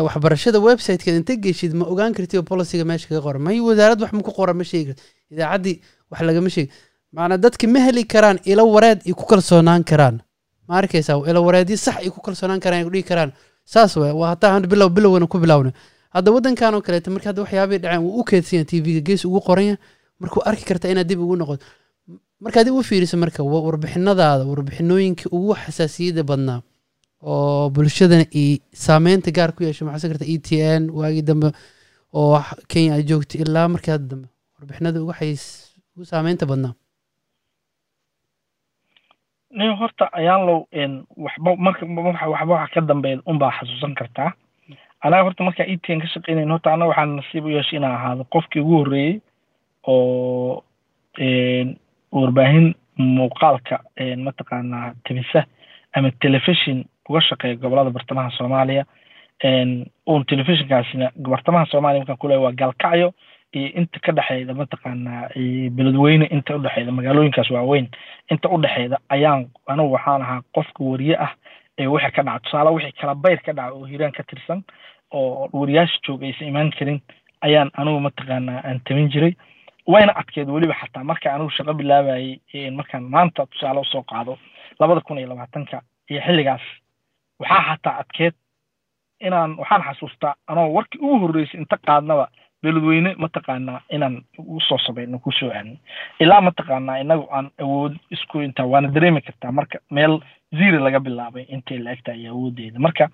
waxbarashada 0.06 0.58
websitekeed 0.68 1.16
inta 1.20 1.34
geshid 1.44 1.74
ma 1.74 1.84
ogaan 1.92 2.14
kartid 2.14 2.38
oo 2.38 2.46
policiga 2.46 2.84
meesha 2.86 3.08
kaga 3.10 3.20
qoran. 3.26 3.42
May 3.42 3.58
wasaarad 3.60 3.98
wax 4.02 4.12
ma 4.14 4.22
ku 4.22 4.30
qoran 4.38 4.56
ma 4.56 4.64
sheegi 4.70 4.86
karti 4.94 5.02
idaacaddii 5.34 5.76
wax 6.10 6.20
lagama 6.28 6.50
sheegi 6.54 6.70
macnaa 7.12 7.38
dadka 7.44 7.66
ma 7.68 7.78
heli 7.86 8.04
karaan 8.04 8.38
ilo 8.44 8.64
wareed 8.74 8.98
ay 9.06 9.12
ku 9.18 9.24
kalsoonaan 9.30 9.84
karaan. 9.90 10.16
Ma 10.68 10.78
arkaysaa 10.80 11.18
ilo 11.30 11.40
wareedyo 11.46 11.76
sax 11.76 11.96
ay 12.04 12.10
ku 12.10 12.20
kalsoonaan 12.20 12.60
karaan 12.60 12.90
dhihi 12.92 13.02
karaan. 13.10 13.30
Saas 13.64 13.96
waay 13.96 14.12
waa 14.20 14.30
hataa 14.34 14.60
bilow 14.60 14.88
bilowgana 14.96 15.26
ku 15.28 15.38
bilowna 15.38 15.72
hadda 16.14 16.28
waddankan 16.32 16.74
oo 16.74 16.80
kaleeto 16.86 17.10
marka 17.10 17.28
hadda 17.30 17.42
waxyaabay 17.44 17.78
dhaceen 17.78 18.02
wuu 18.04 18.20
u 18.20 18.24
keedsan 18.24 18.56
yahay 18.58 18.64
tvga 18.70 19.00
gees 19.08 19.24
ugu 19.28 19.40
qoranya 19.48 19.76
markuu 20.20 20.40
arki 20.48 20.64
karta 20.64 20.88
inaad 20.88 21.06
dib 21.10 21.20
ugu 21.20 21.36
noqoto 21.36 21.64
markaad 22.40 22.64
dib 22.66 22.74
u 22.80 22.82
fiiriso 22.82 23.16
marka 23.20 23.42
warbixinadaada 23.44 24.44
warbixinooyinka 24.50 25.28
ugu 25.36 25.52
xasaasiyadda 25.62 26.22
badnaa 26.30 26.60
oo 27.22 27.68
bulshadana 27.70 28.24
i 28.32 28.44
saameynta 28.72 29.30
gaar 29.36 29.52
ku 29.52 29.62
yeesho 29.68 29.84
maxaa 29.84 30.08
karta 30.12 30.24
e 30.24 30.38
t 30.40 30.48
n 30.80 30.88
waagii 30.98 31.22
dambe 31.28 31.48
oo 32.14 32.40
kenya 32.72 32.94
ay 32.96 33.02
joogto 33.04 33.36
ilaa 33.44 33.68
markii 33.68 33.92
hadda 33.92 34.06
dambe 34.12 34.28
warbixinada 34.56 34.98
ugu 35.04 35.12
saameynta 36.12 36.46
badnaa 36.50 36.72
nin 39.50 39.72
horta 39.76 40.08
ayaanlow 40.12 40.66
waxba 41.16 41.56
marka 41.56 41.86
waxba 41.86 42.54
waxa 42.54 42.74
ka 42.74 42.80
dambeeya 42.80 43.20
unbaa 43.26 43.50
xasuusan 43.58 43.94
kartaa. 43.94 44.32
Anaga 45.00 45.22
horta 45.24 45.44
markaa 45.44 45.66
e 45.66 45.76
t 45.76 45.92
n 45.94 46.00
ka 46.00 46.06
shaqeynayn 46.06 46.50
horta 46.50 46.72
anaga 46.72 46.90
waxaan 46.90 47.16
nasiib 47.16 47.44
u 47.44 47.50
yeeshay 47.56 47.78
inaan 47.78 47.94
ahaado 47.96 48.24
qofkii 48.32 48.60
ugu 48.60 48.76
horreeyey 48.78 49.20
oo 49.86 50.62
warbaahin 52.12 52.74
muuqaalka 52.98 53.76
mataqaanaa 54.26 54.92
tebisa 55.04 55.44
ama 55.96 56.10
telefishin 56.20 56.84
uga 57.08 57.20
shaqeeya 57.20 57.56
gobollada 57.56 57.90
bartamaha 57.90 58.30
soomaaliya. 58.30 58.84
Un 60.12 60.24
telefishinkaasina 60.28 61.10
bartamaha 61.16 61.66
soomaaliya 61.70 62.00
markaan 62.02 62.18
kuleeya 62.18 62.40
waa 62.40 62.52
gaalkacyo 62.52 63.12
iyo 63.56 63.68
inta 63.80 63.98
ka 64.04 64.12
dhexeyda 64.12 64.54
mataqaanaa 64.54 65.28
beledweyne 65.76 66.26
inta 66.36 66.56
udhexeyda 66.56 66.92
magaalooyinkaas 66.92 67.50
waaweyn 67.50 67.86
inta 68.32 68.48
udhexeyda 68.48 68.96
ayaan 69.08 69.48
anigu 69.66 69.92
waxaan 69.96 70.22
ahaa 70.22 70.42
qofka 70.54 70.84
wariye 70.84 71.16
ah 71.26 71.32
ee 71.78 71.86
wixii 71.86 72.10
ka 72.16 72.22
dhaca. 72.22 72.40
Tusaale 72.44 72.70
wixii 72.70 72.92
kala 73.00 73.14
bayr 73.14 73.40
ka 73.46 73.52
dhaca 73.52 73.72
oo 73.74 73.84
hiiraan 73.86 74.12
ka 74.12 74.22
tirsan 74.22 74.62
oo 75.12 75.48
wariyaasha 75.52 75.98
joog 76.06 76.22
aysan 76.22 76.48
imaan 76.48 76.70
karin 76.78 77.00
ayaan 77.40 77.70
anigu 77.80 78.00
mataqaanaa 78.00 78.60
aan 78.64 78.80
tamin 78.84 79.08
jiray. 79.10 79.34
Wayna 79.86 80.12
adkeed 80.20 80.48
weliba 80.50 80.74
xataa 80.80 81.04
marka 81.04 81.32
anigu 81.34 81.50
shaqo 81.50 81.74
bilaabayay 81.74 82.70
markaan 82.70 83.04
maanta 83.14 83.46
tusaale 83.46 83.80
u 83.80 83.84
soo 83.84 84.02
qaado 84.02 84.38
labada 84.80 85.00
kun 85.00 85.18
iyo 85.18 85.28
labaatanka 85.28 85.82
iyo 86.10 86.20
xilligaas 86.26 86.60
waxaa 87.40 87.62
xataa 87.68 87.98
adkeed 88.02 88.34
inaan 89.20 89.56
waxaan 89.58 89.82
xasuustaa 89.86 90.34
anoo 90.46 90.68
warkii 90.76 91.00
ugu 91.00 91.18
horreysay 91.26 91.60
inta 91.60 91.76
qaadnaba 91.86 92.28
beledweyne 92.62 93.10
mataqaanaa 93.24 93.80
inaan 93.96 94.16
u 94.38 94.60
soo 94.68 94.78
samayno 94.86 95.18
ku 95.18 95.32
soo 95.32 95.50
aadno 95.50 95.76
ilaa 96.20 96.40
mataqaanaa 96.48 96.98
inagu 97.04 97.26
aan 97.36 97.50
awood 97.62 97.94
isku 98.10 98.40
intaa 98.40 98.66
waana 98.72 98.88
dareemi 98.94 99.20
kartaa 99.20 99.52
marka 99.52 99.78
meel 99.90 100.14
zero 100.58 100.78
laga 100.84 101.00
bilaabay 101.00 101.44
intay 101.54 101.78
la 101.78 101.90
egtahay 101.92 102.20
iyo 102.20 102.30
awooddeeda 102.32 102.78
marka 102.86 103.04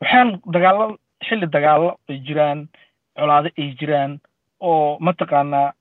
waxaan 0.00 0.28
dagaalo 0.54 0.86
xilli 1.28 1.46
dagaalo 1.54 1.88
ay 2.08 2.18
jiraan 2.26 2.68
colaado 3.18 3.48
ay 3.58 3.68
jiraan 3.80 4.12
oo 4.60 4.98
mataqaanaa 5.06 5.72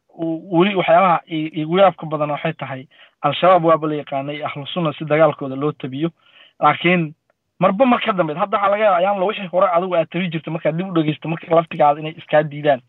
weli 0.56 0.75
waxyaabaha 0.80 1.17
igu 1.62 1.78
yaabka 1.80 2.06
badan 2.12 2.32
waxay 2.36 2.54
tahay 2.54 2.82
al-shabaab 3.21 3.63
waaba 3.65 3.88
la 3.88 3.95
yaqaanay 4.01 4.38
ahlu 4.47 4.65
sunna 4.73 4.93
si 4.97 5.06
dagaalkooda 5.06 5.56
loo 5.56 5.71
tabiyo. 5.71 6.10
Laakiin 6.60 7.13
marba 7.60 7.86
mar 7.86 8.00
ka 8.06 8.12
dambeed 8.13 8.38
hadda 8.38 8.58
waxaa 8.58 8.72
laga 8.74 8.84
yaaba 8.86 8.98
ayaan 9.02 9.20
la 9.20 9.26
wixii 9.30 9.50
hore 9.54 9.68
adigu 9.76 9.96
aad 9.96 10.10
tabi 10.12 10.30
jirta 10.34 10.52
markaad 10.52 10.76
dib 10.78 10.88
u 10.89 10.94
dhegeysta 10.98 11.28
marka 11.34 11.56
laftigaada 11.56 12.00
inay 12.02 12.15
iskaa 12.20 12.44
diidaan. 12.44 12.82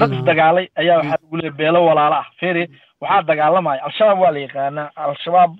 Dad 0.00 0.12
isdagaalay 0.18 0.66
ayaa 0.80 0.96
waxaa 1.00 1.18
lagu 1.22 1.36
leeyahay 1.36 1.56
beelo 1.58 1.80
walaalo 1.88 2.16
ah. 2.22 2.26
Fere 2.40 2.68
waxaa 3.00 3.22
dagaalamaya 3.30 3.84
al-shabaab 3.88 4.18
waa 4.24 4.32
la 4.36 4.40
yaqaanaa. 4.46 4.88
Al-shabaab 4.96 5.50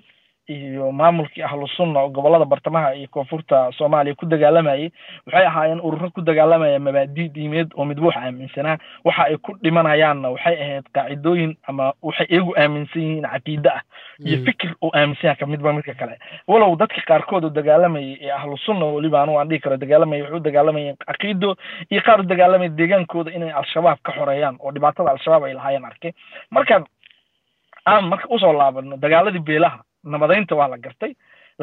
iyo 0.47 0.91
maamulkii 0.91 1.41
ahlu 1.43 1.67
sunna 1.67 1.99
oo 1.99 2.09
gobollada 2.09 2.45
bartamaha 2.45 2.93
iyo 2.95 3.07
koonfurta 3.11 3.71
soomaaliya 3.77 4.15
ku 4.15 4.25
dagaalamayay 4.25 4.91
waxay 5.25 5.45
ahaayeen 5.47 5.81
ururo 5.81 6.09
ku 6.13 6.21
dagaalamaya 6.21 6.79
mabaadi 6.79 7.29
diimeed 7.29 7.73
oo 7.75 7.85
midba 7.85 8.05
wax 8.07 8.17
aaminsanaa. 8.17 8.77
Waxa 9.03 9.23
ay 9.25 9.37
ku 9.37 9.57
dhimanayaanna 9.63 10.29
waxay 10.29 10.55
ahayd 10.61 10.85
qaacidooyin 10.93 11.55
ama 11.67 11.93
waxay 12.01 12.27
iyagu 12.29 12.53
aaminsan 12.57 13.01
yihiin 13.01 13.25
caqiide 13.25 13.69
ah 13.69 13.81
iyo 14.25 14.37
fikir 14.45 14.75
oo 14.81 14.91
aaminsan 14.93 15.27
yaha 15.33 15.45
midba 15.49 15.73
midka 15.73 15.93
kale. 15.93 16.19
Walow 16.47 16.75
dadka 16.77 17.01
qaarkood 17.09 17.43
oo 17.43 17.49
dagaalamayay 17.49 18.17
ee 18.21 18.31
ahlu 18.31 18.57
sunna 18.57 18.85
weliba 18.85 19.21
anu 19.23 19.39
aan 19.39 19.49
dhihi 19.49 19.59
karo 19.65 19.77
dagaalamayay 19.77 20.21
waxay 20.21 20.37
u 20.37 20.43
dagaalamayeen 20.49 20.95
caqiido 21.07 21.55
iyo 21.89 22.01
qaar 22.05 22.19
u 22.21 22.23
dagaalamaya 22.23 22.69
deegaankooda 22.69 23.31
inay 23.33 23.49
al-shabaab 23.51 23.97
ka 24.05 24.11
xoreeyaan 24.13 24.57
oo 24.61 24.71
dhibaatada 24.71 25.09
al-shabaab 25.11 25.43
ay 25.49 25.53
lahaayeen 25.57 25.85
arkay 25.85 26.11
marka 26.51 26.83
aan 27.85 28.05
marka 28.09 28.27
u 28.29 28.39
soo 28.39 28.53
laabano 28.53 28.97
dagaaladii 28.97 29.39
beelaha 29.49 29.79
nabadaynta 30.13 30.55
waa 30.59 30.67
la 30.73 30.77
gartay 30.85 31.11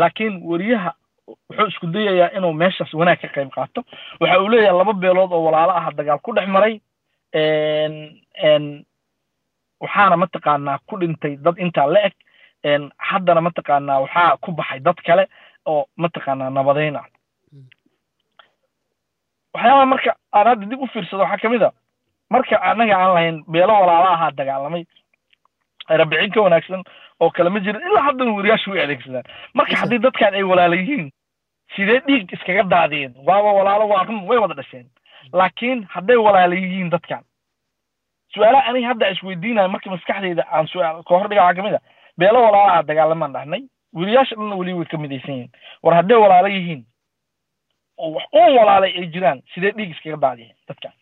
laakiin 0.00 0.34
weriyaha 0.50 0.90
wuxuu 1.28 1.66
isku 1.72 1.86
dayayaa 1.94 2.30
inuu 2.36 2.52
meeshaas 2.62 2.92
wanaag 3.00 3.20
ka 3.22 3.28
qayb 3.34 3.50
qaato. 3.56 3.80
Waxa 4.20 4.40
uu 4.42 4.48
leeyahay 4.52 4.78
laba 4.78 4.92
beelood 5.02 5.32
oo 5.32 5.42
walaalo 5.46 5.72
ah 5.80 5.90
dagaal 5.98 6.18
ku 6.24 6.32
dhex 6.36 6.48
maray 6.54 6.74
waxaana 9.82 10.16
mataqaanaa 10.22 10.78
ku 10.88 10.94
dhintay 11.00 11.36
dad 11.44 11.56
intaa 11.64 11.86
la 11.94 12.00
eg 12.08 12.14
haddana 13.08 13.40
mataqaanaa 13.48 14.00
waxaa 14.04 14.36
ku 14.42 14.50
baxay 14.58 14.80
dad 14.86 14.98
kale 15.06 15.24
oo 15.66 15.82
mataqaanaa 16.02 16.50
nabadayn 16.56 16.96
ah 17.00 17.06
waxyaabaha 19.54 19.86
marka 19.92 20.10
aan 20.36 20.46
hadda 20.50 20.66
dib 20.70 20.80
u 20.82 20.86
fiirsado 20.92 21.22
waxaa 21.22 21.42
ka 21.42 21.48
mid 21.52 21.62
a 21.62 21.70
marka 22.34 22.56
annaga 22.70 22.94
aan 22.98 23.12
lahayn 23.14 23.36
beelo 23.52 23.72
walaalo 23.82 24.08
ahaa 24.14 24.30
dagaalamay 24.38 24.84
rabicin 25.88 26.30
ka 26.34 26.40
wanaagsan 26.46 26.82
oo 27.20 27.30
kale 27.30 27.50
ma 27.50 27.60
jirin 27.64 27.82
ilaa 27.90 28.04
haddana 28.08 28.32
weriyaashu 28.38 28.70
way 28.74 28.82
adeegsadaan 28.84 29.24
marka 29.54 29.76
haddii 29.82 29.98
dadkan 30.06 30.34
ay 30.34 30.42
walaala 30.52 30.76
yihiin 30.80 31.10
sidee 31.76 32.00
dhiig 32.06 32.32
iskaga 32.36 32.62
daadiyeen 32.74 33.12
waaba 33.28 33.52
walaalo 33.58 33.88
waa 33.92 34.04
run 34.08 34.20
way 34.30 34.38
wada 34.44 34.54
dhasheen 34.60 34.86
laakiin 35.40 35.84
hadday 35.94 36.16
walaala 36.26 36.54
yihiin 36.62 36.90
dadkan 36.94 37.22
su'aalaha 38.34 38.68
aniga 38.70 38.88
hadda 38.92 39.10
isweydiinayo 39.14 39.68
marka 39.74 39.90
maskaxdayda 39.94 40.44
aan 40.56 40.66
su'aal 40.72 41.02
ka 41.08 41.12
hor 41.18 41.28
dhiga 41.32 41.42
waxaa 41.46 41.56
ka 41.62 41.66
mid 41.68 41.74
a 41.78 41.80
beelo 42.20 42.38
walaalaha 42.46 42.82
dagaalamaan 42.90 43.32
dhahnay 43.36 43.62
weriyaasha 44.00 44.36
dhanna 44.40 44.56
weli 44.60 44.72
way 44.78 44.86
ka 44.92 44.98
midaysan 45.04 45.34
yihiin 45.36 45.50
war 45.84 45.94
hadday 45.98 46.18
walaalo 46.24 46.48
yihiin 46.56 46.82
oo 48.02 48.10
wax 48.16 48.24
uun 48.40 48.52
walaalay 48.58 48.92
ay 49.00 49.06
jiraan 49.14 49.38
sidee 49.54 49.72
dhiig 49.78 49.90
iskaga 49.96 50.18
daadiyeen 50.26 50.56
dadkan 50.68 50.92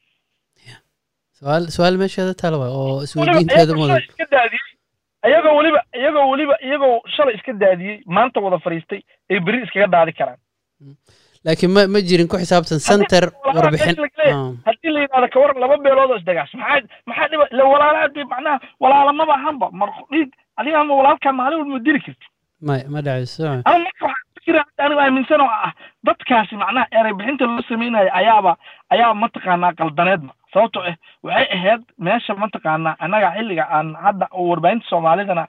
su'aal 1.38 1.64
su'aal 1.76 1.96
meesheeda 2.02 2.34
tala 2.42 2.56
waay 2.62 2.72
oo 2.80 2.96
isweydiinteeda 3.06 3.74
mudan 3.80 4.02
iyagoo 5.28 5.54
weliba 5.58 5.80
iyagoo 6.00 6.26
weliba 6.32 6.54
iyagoo 6.66 6.94
shalay 7.16 7.34
iska 7.38 7.52
daadiyey 7.62 7.96
maanta 8.16 8.40
wada 8.44 8.58
fadhiistay 8.64 9.00
ay 9.30 9.40
beri 9.46 9.62
iskaga 9.66 9.86
daadi 9.94 10.12
karaan. 10.18 10.38
Laakiin 11.44 11.72
ma 11.74 11.82
ma 11.94 12.00
jirin 12.08 12.28
ku 12.28 12.36
xisaabtan 12.42 12.80
center 12.88 13.24
warbixin. 13.56 13.96
haddii 14.66 14.92
la 14.94 15.00
yidhahdo 15.04 15.28
kawar 15.34 15.52
laba 15.62 15.76
beelood 15.84 16.10
oo 16.10 16.18
isdagaas 16.20 16.52
maxaa 16.54 16.80
maxaa 17.08 17.28
dhiba 17.32 17.46
ila 17.52 17.64
walaala 17.72 17.98
haddii 18.04 18.26
macnaha 18.32 18.58
walaala 18.82 19.12
maba 19.20 19.34
ahanba 19.40 19.66
mar 19.80 19.90
dhiig 20.12 20.30
adiga 20.60 20.78
ama 20.80 20.94
walaalkaa 21.00 21.32
maalin 21.40 21.58
walba 21.62 21.78
dili 21.86 22.00
karti 22.06 22.26
may 22.68 22.82
ma 22.92 23.00
dhacayso 23.06 23.48
anigu 24.84 25.00
aaminsan 25.00 25.40
oo 25.40 25.52
ah 25.66 25.72
dadkaasi 26.06 26.56
macnaha 26.62 26.86
erey 27.00 27.12
bixinta 27.18 27.44
loo 27.46 27.62
samaynayo 27.68 28.10
ayaaba 28.20 28.52
ayaaba 28.92 29.14
mataqaanaa 29.22 29.72
qaldaneedma 29.80 30.32
sababtoo 30.52 30.82
ah 30.90 30.96
waxay 31.28 31.48
ahayd 31.58 31.82
meesha 32.06 32.34
mataqaanaa 32.44 32.96
annaga 33.04 33.28
xilliga 33.36 33.64
aan 33.76 33.94
hadda 34.04 34.26
warbaahinta 34.50 34.86
soomaalidana 34.92 35.44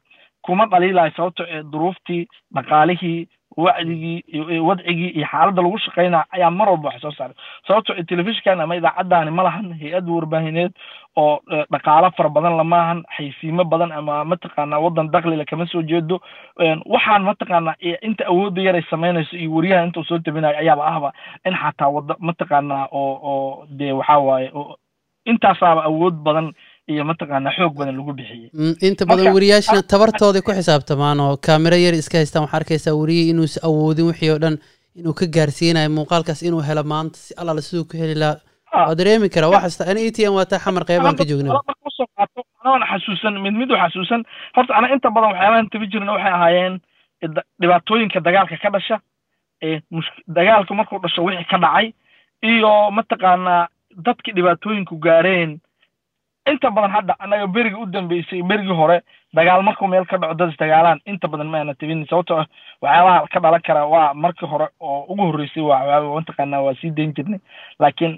kuma 0.46 0.66
dhaliilayo 0.72 1.12
sababtoo 1.18 1.46
ee 1.56 1.64
duruuftii 1.74 2.22
dhaqaalihii 2.56 3.20
wacdigii 3.64 4.60
wadcigii 4.68 5.10
iyo 5.18 5.26
xaaladda 5.32 5.62
lagu 5.66 5.78
shaqaynaa 5.86 6.24
ayaa 6.36 6.52
mar 6.58 6.68
walba 6.72 6.90
wax 6.90 7.02
soo 7.04 7.12
saaray. 7.18 7.36
Sababtoo 7.68 7.96
ee 8.00 8.04
telefishinkan 8.12 8.62
ama 8.66 8.76
idaacaddaani 8.80 9.32
ma 9.38 9.44
lahan 9.48 9.68
hay'ad 9.82 10.08
warbaahineed 10.16 10.72
oo 11.24 11.34
dhaqaalo 11.74 12.10
fara 12.18 12.30
badan 12.36 12.56
lamaahan 12.62 13.00
xaysiimo 13.18 13.64
badan 13.74 13.92
ama 14.00 14.16
mataqaanaa 14.32 14.80
waddan 14.86 15.12
daklila 15.16 15.46
kama 15.52 15.66
soo 15.74 15.82
jeedo. 15.92 16.18
Waxaan 16.94 17.24
mataqaanaa 17.30 17.76
inta 18.08 18.24
awoodda 18.32 18.62
yaray 18.68 18.84
samaynayso 18.92 19.36
iyo 19.42 19.52
weriyaha 19.56 19.84
inta 19.88 20.00
uu 20.00 20.04
soo 20.10 20.20
tabinayo 20.26 20.58
ayaaba 20.64 20.84
ahba 20.94 21.10
in 21.48 21.56
xataa 21.64 21.90
wadda 21.96 22.16
mataqaanaa 22.28 22.86
oo 23.02 23.14
oo 23.32 23.66
dee 23.80 23.92
waxaa 24.00 24.20
waaye 24.30 24.50
intaasaaba 25.26 25.82
awood 25.90 26.16
badan 26.28 26.48
iyo 26.92 27.04
mataqaanaa 27.10 27.54
xoog 27.58 27.74
badan 27.80 27.96
lagu 28.00 28.14
bixiyey. 28.20 28.50
Inta 28.88 29.06
badan 29.06 29.34
weriyaashna 29.36 29.82
tabartooday 29.94 30.42
ku 30.42 30.52
xisaabtamaan 30.58 31.20
oo 31.26 31.38
kaamiro 31.48 31.78
yar 31.86 31.94
iska 31.94 32.18
haystaan 32.18 32.44
waxaa 32.46 32.60
arkaysaa 32.62 32.96
weriyihii 33.02 33.32
inuusa 33.34 33.60
awoodin 33.68 34.08
wixii 34.12 34.32
oo 34.34 34.40
dhan 34.44 34.58
inuu 35.00 35.14
ka 35.20 35.26
gaarsiinayo 35.36 35.90
muuqaalkaas 35.98 36.42
inuu 36.48 36.62
helo 36.70 36.84
maanta 36.94 37.18
si 37.26 37.34
allaala 37.42 37.62
siduu 37.68 37.86
ku 37.90 37.98
heli 38.02 38.16
lahaa 38.22 38.88
waa 38.88 38.96
dareemi 39.00 39.30
karaa 39.36 39.50
wax 39.54 39.64
kasta. 39.64 39.84
Ani 39.92 40.02
e 40.08 40.12
t 40.16 40.26
m 40.30 40.34
waa 40.40 40.46
taa 40.52 40.60
xamar 40.66 40.84
qeybaan 40.90 41.16
ka 41.20 41.24
joognaa 41.30 41.60
u 41.88 41.92
soo 41.98 42.08
qaato 42.18 42.40
anaan 42.64 42.84
xasuusan 42.92 43.36
mid 43.46 43.54
mid 43.62 43.70
u 43.72 43.76
xasuusan. 43.84 44.22
Horta 44.56 44.74
ana 44.78 44.88
inta 44.96 45.10
badan 45.16 45.30
waxyaabahan 45.32 45.70
tabi 45.72 45.88
jirna 45.94 46.12
waxay 46.16 46.34
ahaayeen 46.38 46.76
dhibaatooyinka 47.62 48.20
dagaalka 48.28 48.58
ka 48.64 48.70
dhasha 48.76 48.98
dagaalku 50.38 50.74
markuu 50.80 51.00
dhasho 51.04 51.24
wixii 51.28 51.48
ka 51.52 51.58
dhacay 51.64 51.88
iyo 52.52 52.72
mataqaanaa 52.98 53.68
dadkii 53.96 54.34
dhibaatooyinku 54.36 54.96
gaareen. 55.00 55.60
Inta 56.50 56.72
badan 56.72 56.92
hadda 56.92 57.16
annaga 57.20 57.48
berigii 57.48 57.78
u 57.84 57.86
dambeysay 57.86 58.42
berigii 58.42 58.74
hore 58.74 59.02
dagaal 59.36 59.62
markuu 59.64 59.88
meel 59.88 60.06
ka 60.10 60.18
dhaco 60.18 60.34
dad 60.34 60.50
isdagaalaan 60.50 61.00
inta 61.06 61.28
badan 61.28 61.48
ma 61.48 61.58
aana 61.60 61.74
tabinin 61.78 62.08
sababtoo 62.10 62.38
ah 62.42 62.48
waxyaabaha 62.82 63.28
ka 63.30 63.40
dhalan 63.40 63.62
kara 63.62 63.86
waa 63.86 64.14
markii 64.14 64.48
hore 64.50 64.68
oo 64.80 65.06
ugu 65.10 65.22
horreysay 65.30 65.64
waa 65.64 65.78
waxyaaba 65.86 66.16
mataqaanaa 66.16 66.62
waa 66.66 66.74
sii 66.82 66.90
dayn 66.98 67.14
jirnay. 67.14 67.40
Laakiin 67.80 68.18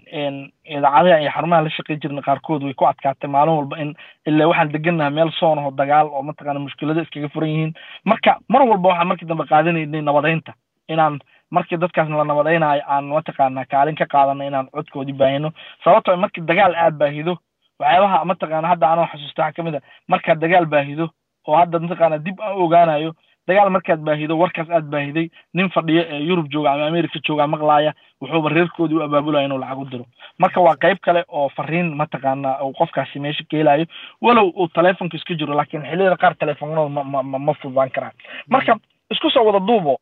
idaacadaha 0.65 1.19
iyo 1.21 1.31
xarumaha 1.35 1.61
la 1.61 1.69
shaqey 1.69 1.97
jirnay 1.99 2.23
qaarkood 2.23 2.63
way 2.63 2.73
ku 2.73 2.85
adkaatay 2.87 3.29
maalin 3.29 3.55
walba 3.59 3.77
in 3.83 3.93
ilaa 4.25 4.47
waxaan 4.47 4.71
degannaha 4.71 5.09
meel 5.09 5.31
soon 5.39 5.59
aho 5.59 5.71
dagaal 5.71 6.07
oo 6.07 6.23
mataqaana 6.23 6.59
mushkilado 6.59 7.01
iskaga 7.03 7.27
furan 7.29 7.49
yihiin. 7.49 7.73
Marka 8.05 8.39
mar 8.49 8.61
walba 8.63 8.89
waxaan 8.89 9.07
markii 9.07 9.27
dambe 9.27 9.43
qaadanaynay 9.51 10.01
nabadaynta. 10.01 10.53
Inaan 10.87 11.19
markii 11.55 11.77
dadkaasna 11.83 12.17
la 12.17 12.23
nabadaynayo 12.31 12.81
aan 12.93 13.05
mataqaanaa 13.15 13.65
kaalin 13.73 13.95
ka 14.01 14.05
qaadano 14.13 14.43
inaan 14.49 14.67
codkoodii 14.75 15.17
baahino. 15.21 15.49
Sababtoo 15.83 16.17
markii 16.23 16.43
dagaal 16.49 16.75
aad 16.75 16.95
baahido 17.01 17.33
waxyaabaha 17.79 18.25
mataqaana 18.31 18.67
hadda 18.71 18.87
anoo 18.93 19.07
xasuusta 19.11 19.41
waxaa 19.43 19.55
ka 19.57 19.63
mid 19.67 19.75
a 19.75 19.81
markaad 20.11 20.39
dagaal 20.43 20.65
baahido 20.73 21.05
oo 21.47 21.55
hadda 21.61 21.79
mataqaana 21.83 22.17
dib 22.25 22.37
aan 22.41 22.55
ogaanayo 22.63 23.11
dagaal 23.47 23.69
markaad 23.75 23.99
baahido 24.07 24.33
warkaas 24.41 24.69
aad 24.77 24.85
baahiday 24.93 25.27
nin 25.53 25.69
fadhiyo 25.75 26.01
ee 26.13 26.19
yurub 26.29 26.47
jooga 26.53 26.69
ama 26.73 26.85
america 26.91 27.19
jooga 27.27 27.47
maqlaaya 27.53 27.91
wuxuuba 28.21 28.49
reerkoodii 28.55 28.97
u 28.99 29.03
abaabulaya 29.07 29.45
inuu 29.47 29.57
lacag 29.63 29.79
u 29.79 29.85
diro. 29.91 30.05
Marka 30.39 30.61
waa 30.65 30.75
qayb 30.83 30.97
kale 31.05 31.21
oo 31.27 31.49
fariin 31.57 31.89
mataqaana 32.01 32.49
uu 32.63 32.73
qofkaasi 32.79 33.19
meesha 33.19 33.43
ka 33.51 33.57
helayo 33.57 33.85
walow 34.21 34.47
uu 34.59 34.67
telefonka 34.77 35.17
iska 35.17 35.33
jiro 35.39 35.53
laakiin 35.59 35.83
xilliyada 35.89 36.17
qaar 36.23 36.35
telefonada 36.43 36.89
ma 36.89 37.03
ma 37.23 37.39
ma 37.47 37.53
fududaan 37.61 37.89
karaan. 37.95 38.13
Marka 38.55 38.77
isku 39.11 39.29
soo 39.29 39.43
wada 39.49 39.59
duubo 39.59 39.97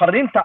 fariinta 0.00 0.42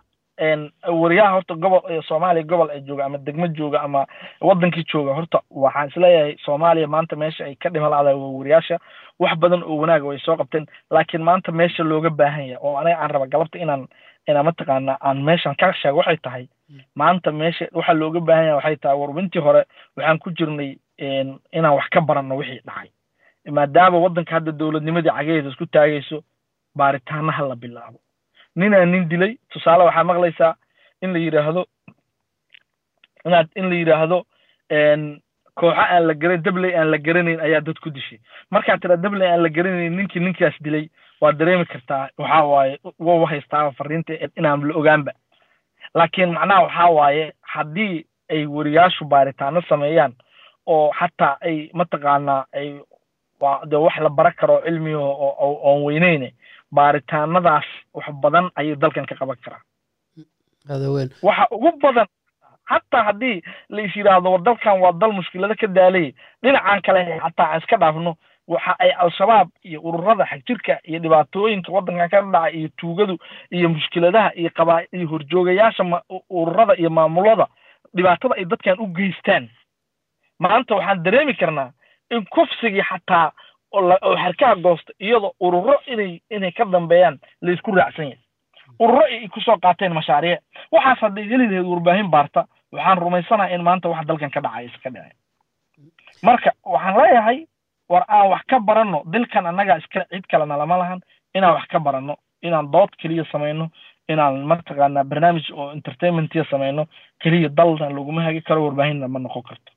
wariyaha 1.01 1.32
horta 1.36 1.53
gobol 1.64 1.82
soomaaliya 2.08 2.43
gobol 2.51 2.70
ay 2.76 2.82
jooga 2.88 3.06
ama 3.06 3.18
degmo 3.28 3.47
jooga 3.58 3.80
ama 3.88 4.01
wadankii 4.41 4.84
jooga 4.91 5.14
horta 5.18 5.39
waxaan 5.49 5.88
is 5.91 5.95
leeyahay 6.03 6.36
soomaaliya 6.45 6.88
maanta 6.95 7.16
meesha 7.22 7.45
ay 7.45 7.56
ka 7.56 7.70
dhima 7.70 7.89
la-dahay 7.89 8.16
waa 8.24 8.32
wariyaasha. 8.39 8.78
Wax 9.20 9.34
badan 9.39 9.64
oo 9.64 9.78
wanaaga 9.82 10.06
way 10.10 10.20
soo 10.20 10.36
qabteen 10.41 10.66
laakiin 10.91 11.24
maanta 11.24 11.51
meesha 11.51 11.84
looga 11.84 12.10
baahan 12.10 12.47
yahay 12.51 12.58
oo 12.62 12.76
aniga 12.78 12.97
aan 12.99 13.10
raba 13.14 13.28
galabta 13.34 13.58
inaan 13.64 13.88
inaan 14.28 14.45
mataqaana 14.45 14.97
aan 15.08 15.24
meeshan 15.28 15.56
ka 15.56 15.72
sheego 15.82 15.97
waxay 16.01 16.18
tahay 16.26 16.45
maanta 16.95 17.32
meesha 17.32 17.66
waxa 17.78 17.93
looga 18.01 18.20
baahan 18.20 18.45
yahay 18.45 18.56
waxay 18.60 18.76
tahay 18.84 18.97
warbintii 19.01 19.39
hore 19.45 19.62
waxaan 19.97 20.20
ku 20.20 20.30
jirnay 20.38 20.72
inaan 21.58 21.76
wax 21.80 21.88
ka 21.95 22.01
baranno 22.01 22.36
wixii 22.41 22.60
dhacay. 22.68 22.89
Maadaama 23.58 23.97
waddanka 24.03 24.32
hadda 24.36 24.51
dowladnimadii 24.51 25.16
cageeda 25.18 25.49
isku 25.49 25.66
taagayso 25.66 26.18
baaritaanaha 26.76 27.47
la 27.47 27.56
bilaabo 27.56 27.99
ninaa 28.56 28.86
nin 28.86 29.10
dilay. 29.10 29.38
Tusaale 29.51 29.84
waxaa 29.84 30.03
maqlaysaa 30.03 30.56
in 31.01 31.14
la 31.14 31.20
yidhaahdo 31.20 31.66
inaad 33.26 33.47
in 33.56 33.70
la 33.70 33.76
yidhaahdo 33.76 34.18
kooxo 35.56 35.80
aan 35.82 36.08
la 36.08 36.14
garan 36.14 36.41
dabley 36.43 36.76
aan 36.76 36.91
la 36.91 36.97
garanayn 36.97 37.39
ayaa 37.39 37.62
dad 37.62 37.80
ku 37.80 37.89
dishay. 37.89 38.20
Markaad 38.51 38.82
tiraa 38.82 38.97
dabley 38.97 39.28
aan 39.28 39.43
la 39.43 39.49
garanayn 39.49 39.95
ninkii 39.97 40.20
ninkaas 40.20 40.56
dilay 40.64 40.89
waad 41.22 41.38
dareemi 41.39 41.66
kartaa 41.66 42.10
waxaa 42.18 42.43
waaye 42.43 42.80
wa 42.99 43.28
haystaa 43.30 43.72
fariinta 43.72 44.14
inaan 44.38 44.68
la 44.68 44.74
ogaanba. 44.76 45.12
Laakiin 45.95 46.34
macnaha 46.34 46.62
waxaa 46.64 46.89
waaye 46.91 47.34
haddii 47.41 48.06
ay 48.30 48.45
weriyaashu 48.45 49.06
baaritaano 49.06 49.62
sameeyaan 49.70 50.14
oo 50.66 50.91
xataa 50.99 51.38
ay 51.41 51.70
mataqaanaa 51.74 52.45
ay 52.53 52.80
de 53.70 53.76
wax 53.78 53.97
la 53.99 54.10
bara 54.10 54.32
karo 54.32 54.62
cilmiga 54.66 54.99
oon 54.99 55.84
weyneyne 55.84 56.34
baaritaanadaas 56.72 57.66
wax 57.93 58.07
badan 58.24 58.49
ayay 58.55 58.76
dalkan 58.76 59.05
ka 59.05 59.16
qaban 59.16 59.38
karaa. 59.43 59.61
Waxa 61.22 61.47
ugu 61.51 61.72
badan 61.82 62.07
xataa 62.70 63.03
haddii 63.03 63.41
la 63.70 63.82
is 63.82 63.95
yidhaahdo 63.95 64.32
war 64.32 64.41
dalkan 64.41 64.80
waa 64.82 64.91
dal 64.91 65.11
mushkilado 65.13 65.55
ka 65.59 65.68
daalay 65.68 66.13
dhinacan 66.43 66.82
kale 66.82 67.20
xataa 67.22 67.47
aan 67.51 67.59
iska 67.61 67.78
dhaafno 67.78 68.16
waxa 68.47 68.76
ay 68.80 68.91
al-shabaab 68.91 69.49
iyo 69.63 69.80
ururada 69.82 70.26
xagjirka 70.26 70.80
iyo 70.89 70.99
dhibaatooyinka 70.99 71.72
waddankan 71.72 72.09
ka 72.09 72.22
dhaca 72.22 72.49
iyo 72.57 72.70
tuugadu 72.80 73.18
iyo 73.51 73.70
mushkiladaha 73.70 74.32
iyo 74.36 74.49
qabaa 74.57 74.82
iyo 74.93 75.07
horjoogayaasha 75.07 75.84
ururada 76.30 76.74
iyo 76.78 76.89
maamulada 76.89 77.47
dhibaatada 77.95 78.36
ay 78.36 78.45
dadkan 78.45 78.80
u 78.80 78.88
geystaan. 78.88 79.49
Maanta 80.39 80.76
waxaan 80.76 81.03
dareemi 81.03 81.34
karnaa 81.34 81.72
in 82.11 82.26
kufsigii 82.26 82.82
xataa 82.89 83.32
oo 84.01 84.15
xarkaha 84.23 84.55
goosta 84.55 84.91
iyadoo 84.99 85.32
ururo 85.39 85.76
inay 85.88 86.19
inay 86.30 86.51
ka 86.51 86.65
dambeeyaan 86.65 87.19
laysku 87.41 87.71
raacsan 87.76 88.05
yahay. 88.05 88.19
Ururo 88.80 89.03
ay 89.05 89.28
ku 89.28 89.39
soo 89.41 89.57
qaateen 89.57 89.93
mashaariic. 89.93 90.39
Waxaas 90.71 90.99
hadday 91.01 91.23
heli 91.30 91.47
lahayd 91.47 91.65
warbaahin 91.71 92.09
baarta 92.11 92.45
waxaan 92.71 92.97
rumaysanaha 92.97 93.53
in 93.55 93.61
maanta 93.63 93.89
wax 93.89 94.05
dalkan 94.07 94.32
ka 94.32 94.41
dhacay 94.41 94.65
iska 94.65 94.89
dhicin 94.89 95.17
marka 96.23 96.51
waxaan 96.65 96.95
leeyahay 96.97 97.45
war 97.89 98.03
aan 98.07 98.30
wax 98.30 98.41
ka 98.49 98.59
baranno 98.59 99.03
dilkan 99.11 99.45
annagaa 99.45 99.78
iska 99.78 100.05
cid 100.11 100.26
kalena 100.32 100.57
lama 100.57 100.78
lahan 100.78 100.99
inaan 101.36 101.53
wax 101.53 101.65
ka 101.71 101.80
baranno 101.80 102.15
inaan 102.41 102.71
dood 102.71 102.89
keliya 103.01 103.26
samayno 103.32 103.69
inaan 104.09 104.36
mataqaanaa 104.49 105.03
barnaamij 105.03 105.51
oo 105.53 105.71
entertainmentiya 105.71 106.45
samayno 106.51 106.86
keliya 107.21 107.49
dalna 107.49 107.89
laguma 107.89 108.21
hagi 108.23 108.41
karo 108.41 108.63
warbaahinna 108.65 109.07
ma 109.07 109.19
noqon 109.19 109.43
karto. 109.43 109.71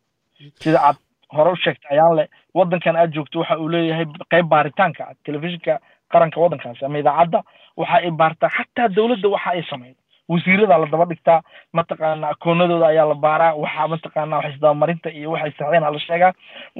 Sida 0.63 0.79
aad 0.89 0.97
hore 1.37 1.51
u 1.53 1.57
sheegtay 1.65 1.91
ayaan 1.99 2.17
le 2.19 2.25
waddankan 2.59 2.97
aad 2.97 3.13
joogto 3.17 3.41
waxa 3.41 3.59
uu 3.59 3.69
leeyahay 3.75 4.07
qayb 4.33 4.47
baaritaanka 4.55 5.05
telefishinka 5.25 5.75
qaranka 6.13 6.41
waddankaasi 6.43 6.85
ama 6.85 6.99
idaacadda 7.03 7.41
waxa 7.77 7.95
ay 8.05 8.11
baartaa 8.21 8.51
xataa 8.57 8.89
dowladda 8.97 9.29
waxa 9.35 9.51
ay 9.57 9.63
samaydo 9.71 10.01
wasiirada 10.33 10.79
la 10.83 10.87
daba 10.93 11.05
dhigtaa 11.11 11.41
mataqaana 11.79 12.29
akoonadooda 12.35 12.87
ayaa 12.93 13.07
la 13.09 13.15
baaraa 13.27 13.53
waxaa 13.63 13.89
mataqaana 13.95 14.37
wax 14.37 14.47
isdabamarinta 14.55 15.09
iyo 15.19 15.31
waxay 15.35 15.53
saxdeen 15.59 15.83
la 15.95 16.01
sheegaa 16.07 16.33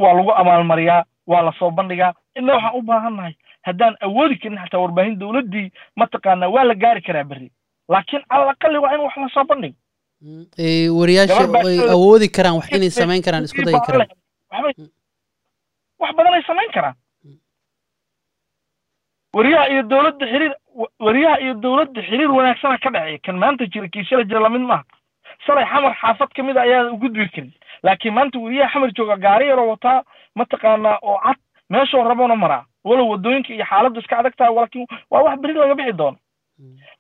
waa 0.03 0.13
lagu 0.19 0.33
amaalmariyaa 0.43 1.03
waa 1.33 1.43
la 1.47 1.53
soo 1.59 1.71
bandhigaa 1.79 2.13
ina 2.39 2.53
waxaan 2.57 2.77
u 2.79 2.83
baahannahay 2.91 3.35
haddaan 3.69 3.95
awoodi 4.07 4.37
karin 4.43 4.59
xataa 4.65 4.81
warbaahin 4.85 5.19
dowladdii 5.23 5.67
mataqaana 6.01 6.49
waa 6.55 6.65
la 6.71 6.75
gaari 6.83 7.03
karaa 7.09 7.25
berri 7.31 7.49
laakiin 7.93 8.23
calal 8.31 8.49
aqali 8.55 8.79
waa 8.85 8.95
in 8.97 9.01
wax 9.07 9.17
la 9.25 9.29
soo 9.37 9.45
bandhigo 9.53 9.77
wariyaasha 11.01 11.43
ay 11.71 11.79
awoodi 11.97 12.29
karaan 12.37 12.57
wax 12.59 12.69
inay 12.77 12.91
samayn 13.01 13.23
karaan 13.27 13.45
isku 13.49 13.63
dayi 13.69 13.81
karaan 13.87 14.09
wax 15.99 16.13
badan 16.17 16.35
ay 16.35 16.43
samayn 16.47 16.71
karaan 16.75 16.95
wariyaha 19.35 19.69
iyo 19.73 19.83
dowladda 19.83 20.27
xiriir 20.27 20.55
wariyaha 20.99 21.41
iyo 21.41 21.55
dowladda 21.55 22.03
xiriir 22.03 22.31
wanaagsana 22.31 22.79
ka 22.79 22.91
dhexeeya 22.91 23.19
kan 23.27 23.37
maanta 23.39 23.67
jira 23.67 23.89
kii 23.89 24.05
shala 24.05 24.25
jira 24.25 24.41
la 24.41 24.49
mid 24.49 24.61
maaha. 24.63 24.85
Shalay 25.47 25.65
xamar 25.67 25.95
xaafad 26.01 26.31
ka 26.35 26.43
mid 26.43 26.57
a 26.57 26.63
ayaan 26.63 26.89
u 26.95 26.97
gudbi 26.99 27.29
karin 27.29 27.53
laakiin 27.83 28.15
maanta 28.15 28.39
wariyaha 28.39 28.71
xamar 28.73 28.91
jooga 28.97 29.17
gaari 29.17 29.49
yaroo 29.49 29.69
wataa 29.69 30.03
mataqaanaa 30.35 30.99
oo 31.03 31.19
cad 31.25 31.37
meeshoo 31.71 32.05
rabona 32.09 32.37
maraa. 32.37 32.65
Walow 32.85 33.09
waddooyinka 33.11 33.53
iyo 33.55 33.65
xaaladdu 33.65 34.01
iska 34.01 34.19
adag 34.19 34.35
tahay 34.37 34.55
laakiin 34.55 34.87
waa 35.11 35.23
wax 35.23 35.41
beri 35.41 35.55
laga 35.55 35.75
bixi 35.75 35.93
doono. 35.93 36.19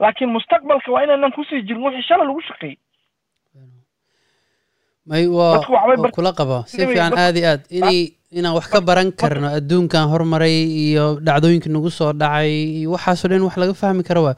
Laakiin 0.01 0.31
mustaqbalka 0.31 0.93
waa 0.93 1.03
inaanan 1.05 1.33
ku 1.33 1.45
sii 1.45 1.63
jirin 1.63 1.83
wixii 1.83 2.03
shala 2.03 2.25
lagu 2.25 2.41
shaqeeyey 2.43 2.77
may 5.11 5.25
waa 5.27 5.61
kula 6.17 6.33
qaba 6.41 6.59
si 6.71 6.79
fiican 6.91 7.13
aad 7.25 7.37
iyo 7.41 7.49
aad. 7.53 7.63
inay 7.79 7.99
inaan 8.39 8.55
wax 8.59 8.67
ka 8.73 8.81
baran 8.89 9.11
karno 9.21 9.49
adduunkan 9.59 10.05
hormaray 10.13 10.57
iyo 10.85 11.05
dhacdooyinka 11.27 11.69
nagu 11.75 11.91
soo 11.99 12.13
dhacay 12.23 12.53
iyo 12.81 12.89
waxaasoo 12.95 13.29
dhan 13.33 13.43
wax 13.49 13.57
laga 13.63 13.75
fahmi 13.83 14.03
karo 14.09 14.21
waa 14.29 14.37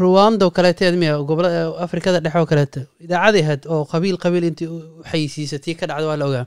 ruwanda 0.00 0.42
oo 0.46 0.50
kaleeto 0.56 0.90
miya 1.02 1.14
gobola 1.28 1.48
afrikada 1.86 2.18
dhexe 2.24 2.38
oo 2.42 2.48
kaleeto 2.52 2.80
idaacadii 3.04 3.42
ahayd 3.46 3.62
oo 3.74 3.82
qabiil 3.92 4.16
qabiil 4.24 4.44
intii 4.50 4.68
u 4.74 4.78
xayisiisatay 5.10 5.74
ka 5.80 5.86
dhacda 5.90 6.06
waa 6.10 6.18
la 6.20 6.26
ogaa. 6.30 6.46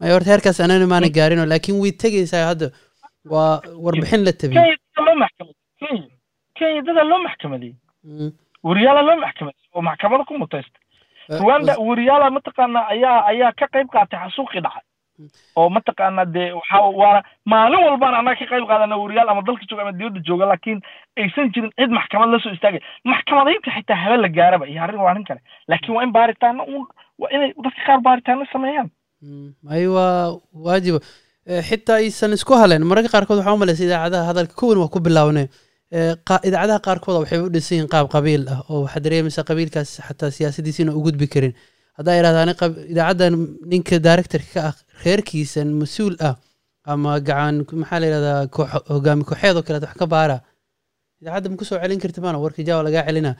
May 0.00 0.10
horta 0.14 0.30
heerkaas 0.32 0.58
anana 0.64 0.86
maana 0.92 1.08
gaarino 1.16 1.44
laakiin 1.52 1.76
way 1.82 1.92
tegaysaa 2.02 2.46
hadda. 2.50 2.66
Waa 3.32 3.60
warbixin 3.84 4.24
la 4.26 4.32
tabiyey 4.32 4.72
kenya 6.58 6.80
dada 6.86 7.02
loo 7.10 7.20
maxkamadiyey. 7.26 7.74
Wariyaala 8.66 9.02
loo 9.08 9.16
maxkamadiyey. 9.24 9.68
Oo 9.74 9.82
maxkamada 9.88 10.24
ku 10.28 10.34
mutaysta 10.42 10.78
ruwanda 11.40 11.72
wariyaala 11.88 12.30
mataqaana 12.36 12.80
ayaa 12.94 13.18
ayaa 13.32 13.52
ka 13.60 13.66
qayb 13.74 13.88
qaatay 13.94 14.18
xasuuqii 14.24 14.62
dhacay 14.66 14.84
oo 15.60 15.68
mataqaana 15.76 16.22
dee 16.34 16.48
waxa 16.58 16.78
waana 17.00 17.20
maalin 17.52 17.82
walbaan 17.86 18.14
annaga 18.20 18.38
ka 18.40 18.46
qayb 18.52 18.64
qaadana 18.70 18.96
wariyaal 19.02 19.28
ama 19.32 19.42
dalka 19.48 19.64
jooga 19.70 19.82
ama 19.84 19.92
dibadda 19.98 20.20
jooga 20.28 20.44
laakiin 20.50 20.80
aysan 21.22 21.52
jirin 21.54 21.70
cid 21.78 21.90
maxkamad 21.98 22.28
la 22.34 22.38
soo 22.44 22.52
istaagay. 22.56 22.80
Maxkamadaynta 23.12 23.70
xitaa 23.76 23.98
habe 24.04 24.16
la 24.24 24.28
gaaraba 24.38 24.66
iyo 24.72 24.80
arrin 24.84 25.00
waa 25.04 25.10
arrin 25.12 25.24
kale. 25.28 25.40
Laakiin 25.70 25.94
waa 25.96 26.04
in 26.06 26.12
baaritaano 26.16 26.62
un 26.76 26.82
waa 27.22 27.30
inay 27.36 27.50
dadka 27.64 27.80
qaar 27.88 28.00
baaritaano 28.06 28.44
sameeyaan. 28.52 28.88
Ay 29.74 29.86
waa 29.96 30.34
waajiba 30.66 30.98
xitaa 31.68 31.96
aysan 32.02 32.32
isku 32.36 32.52
haleen. 32.62 32.82
Mararka 32.90 33.08
qaarkood 33.14 33.38
waxaa 33.40 33.54
umalaysa 33.58 33.84
idaacadaha 33.86 34.28
hadalka. 34.30 34.54
Kowan 34.60 34.78
waa 34.82 34.92
ku 34.94 34.98
bilaabne 35.06 35.44
idaacadaha 35.98 36.80
qaarkooda 36.86 37.18
waxay 37.22 37.38
u 37.46 37.48
dhisan 37.54 37.74
yihiin 37.76 37.88
qaab 37.94 38.06
qabiil 38.14 38.42
ah 38.54 38.60
oo 38.70 38.82
waxaa 38.84 39.00
dareemaysa 39.06 39.42
qabiilkaas 39.50 39.90
xataa 40.08 40.30
siyaasadiisa 40.36 40.90
u 40.98 41.00
gudbi 41.06 41.26
karin. 41.34 41.52
Haddaa 41.98 42.14
idhahdaa 42.20 42.68
idaacaddan 42.92 43.34
ninka 43.70 43.98
directorka 44.06 44.50
ka 44.54 44.60
ah 44.68 44.74
reerkiisan 45.04 45.68
mas'uul 45.82 46.16
ah 46.28 46.34
ama 46.92 47.20
gacan 47.28 47.56
maxaa 47.82 48.00
la 48.02 48.06
yidhahdaa 48.06 48.40
hogaami 48.94 49.24
kooxeed 49.28 49.56
oo 49.56 49.62
kaleeto 49.66 49.86
wax 49.86 49.96
ka 50.02 50.06
baara. 50.14 50.36
Idaacadda 51.22 51.48
ma 51.50 51.56
ku 51.56 51.64
soo 51.64 51.78
celin 51.82 52.00
karti 52.02 52.20
maana 52.24 52.38
warka 52.44 52.62
jawa 52.68 52.82
lagaa 52.86 53.06
celina. 53.08 53.32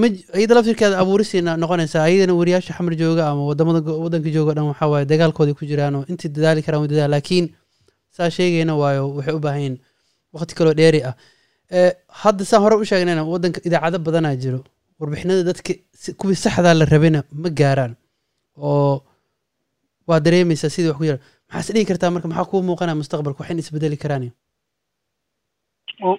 Ma 0.00 0.06
iyada 0.40 0.54
laftirkeeda 0.58 0.98
abuurisiina 1.02 1.54
noqonaysaa 1.62 2.02
ayadana 2.08 2.34
wariyaasha 2.40 2.72
xamar 2.78 2.94
jooga 3.02 3.22
ama 3.30 3.42
waddamada 3.50 3.80
waddanka 4.04 4.30
jooga 4.36 4.52
dhan 4.56 4.66
waxaa 4.72 4.88
waaye 4.92 5.04
dagaalkoodii 5.12 5.54
ku 5.58 5.64
jiraan 5.70 5.94
oo 5.98 6.04
intii 6.10 6.28
dadaali 6.34 6.62
karaan 6.66 6.88
dadaal 6.90 7.10
laakiin 7.14 7.46
saa 8.16 8.28
sheegayna 8.36 8.74
waayo 8.80 9.02
waxay 9.16 9.34
u 9.38 9.40
baahan 9.44 9.60
yihiin 9.62 9.76
waqti 10.34 10.52
kaloo 10.58 10.74
dheeri 10.80 11.00
ah 11.10 11.14
hadda 12.22 12.44
saan 12.50 12.62
hore 12.64 12.76
u 12.82 12.84
sheegnayna 12.90 13.22
waddanka 13.32 13.60
idaacado 13.68 13.98
badanaa 14.06 14.34
jiro 14.42 14.60
warbixinada 15.00 15.42
dadka 15.50 15.72
kuwii 16.20 16.38
saxdaa 16.44 16.74
la 16.80 16.84
rabina 16.92 17.20
ma 17.42 17.48
gaaraan 17.60 17.92
oo 18.68 18.94
waa 20.08 20.20
dareemaysaa 20.26 20.72
sidii 20.74 20.88
wax 20.90 20.98
ku 20.98 21.04
jira 21.08 21.18
maxaa 21.52 21.74
is 21.80 21.88
kartaa 21.90 22.10
marka 22.14 22.28
maxaa 22.28 22.50
kuu 22.50 22.62
muuqanaya 22.68 22.96
mustaqbalka 23.00 23.40
wax 23.42 23.50
in 23.50 23.58
isbedeli 23.62 23.96
karaan 24.04 24.26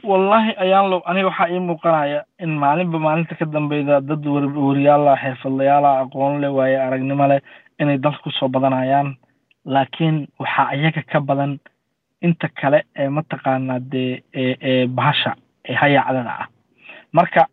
wallahi 0.09 0.51
ayaan 0.63 0.89
lo 0.91 0.97
aniga 1.09 1.27
waxaa 1.31 1.49
ii 1.53 1.59
muuqanaya 1.69 2.19
in 2.43 2.51
maalinba 2.63 2.97
maalinta 3.05 3.35
ka 3.39 3.45
dambeyda 3.45 4.01
dad 4.09 4.23
wariyaala 4.67 5.13
xirfadlayaala 5.23 5.89
aqoon 6.03 6.33
leh 6.41 6.51
waaye 6.57 6.77
aragnimo 6.85 7.25
leh 7.31 7.39
inay 7.81 7.97
dalka 7.97 8.21
ku 8.23 8.29
soo 8.39 8.47
badanayaan. 8.55 9.17
Laakiin 9.65 10.27
waxaa 10.41 10.73
iyaga 10.77 11.01
ka 11.11 11.19
badan 11.19 11.51
inta 12.21 12.47
kale 12.61 12.79
ee 12.95 13.09
mataqaanaa 13.09 13.79
dee 13.91 14.23
ee 14.33 14.87
bahasha 14.87 15.35
ee 15.69 15.73
hayaacdada 15.81 16.31
ah. 16.41 16.47
Marka 17.13 17.47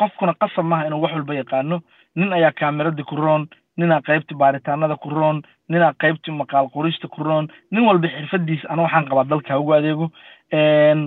qofkuna 0.00 0.34
qasab 0.40 0.64
maaha 0.70 0.86
inuu 0.86 1.02
wax 1.02 1.12
walba 1.14 1.34
yaqaano 1.34 1.80
nin 2.16 2.32
ayaa 2.32 2.52
kaameradii 2.60 3.04
ku 3.10 3.16
roon 3.16 3.48
ninaa 3.76 4.00
qaybtii 4.06 4.36
baaritaanada 4.38 4.96
ku 4.96 5.08
roon 5.10 5.42
ninaa 5.68 5.92
qaybtii 6.02 6.34
maqaal 6.40 6.68
qorista 6.74 7.08
ku 7.08 7.22
roon 7.24 7.48
nin 7.70 7.82
walba 7.88 8.08
xirfadiisa 8.08 8.68
ana 8.70 8.82
waxaan 8.82 9.08
qabaa 9.08 9.24
dalka 9.24 9.52
ha 9.54 9.58
ugu 9.60 9.72
adeego. 9.74 10.10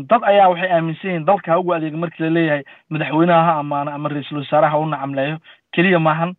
Dad 0.09 0.21
ayaa 0.23 0.49
waxay 0.51 0.71
aaminsan 0.71 1.09
yihiin 1.09 1.25
dalka 1.25 1.51
ha 1.51 1.59
ugu 1.59 1.73
adeego 1.73 1.97
markii 1.97 2.23
la 2.23 2.29
leeyahay 2.29 2.63
madaxweynaha 2.89 3.43
ha 3.47 3.53
amaano 3.59 3.91
ama 3.91 4.09
ra'iisul 4.09 4.37
wasaaraha 4.43 4.71
ha 4.75 4.79
u 4.79 4.85
nacamleeyo. 4.85 5.37
Keliya 5.73 5.99
maahan 5.99 6.35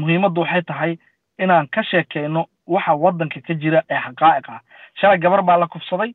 muhiimaddu 0.00 0.40
waxay 0.40 0.62
tahay 0.62 0.92
inaan 1.38 1.66
ka 1.74 1.82
sheekeyno 1.82 2.46
waxa 2.66 2.94
waddanka 2.94 3.40
ka 3.40 3.54
jira 3.54 3.82
ee 3.90 3.98
xaqaa'iq 4.06 4.46
ah 4.54 4.60
shalay 5.00 5.18
gabar 5.18 5.42
baa 5.42 5.56
la 5.56 5.66
kufsaday. 5.66 6.14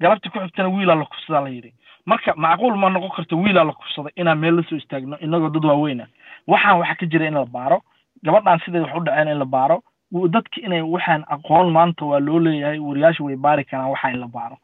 Galabtii 0.00 0.30
ku 0.30 0.38
xigtana 0.40 0.68
wiilaa 0.68 0.94
la 0.98 1.04
kufsadaa 1.04 1.40
la 1.44 1.48
yidhi. 1.50 1.72
Marka 2.06 2.34
macquul 2.36 2.76
ma 2.76 2.88
noqon 2.90 3.10
karto 3.16 3.36
wiilaa 3.38 3.64
la 3.64 3.72
kufsaday 3.72 4.12
inaan 4.16 4.38
meel 4.38 4.54
la 4.56 4.62
soo 4.68 4.76
istaagno 4.76 5.16
inagoo 5.20 5.50
dad 5.54 5.64
waaweyna 5.64 6.06
waxaan 6.46 6.78
waxa 6.80 6.94
ka 7.00 7.06
jira 7.06 7.26
in 7.26 7.34
la 7.34 7.44
baaro. 7.46 7.78
Gabadhan 8.24 8.60
siday 8.64 8.80
wax 8.82 8.92
u 8.96 9.04
dhaceen 9.04 9.28
in 9.28 9.38
la 9.38 9.44
baaro. 9.44 9.82
Dadka 10.34 10.60
inay 10.66 10.82
waxaan 10.82 11.24
aqoon 11.34 11.70
maanta 11.72 12.04
waa 12.04 12.20
loo 12.20 12.38
leeyahay 12.40 12.78
wariyaasha 12.78 13.24
way 13.24 13.36
baari 13.36 13.64
karaan 13.64 13.90
waxa 13.90 14.10
in 14.10 14.20
la 14.20 14.26
baaro. 14.28 14.56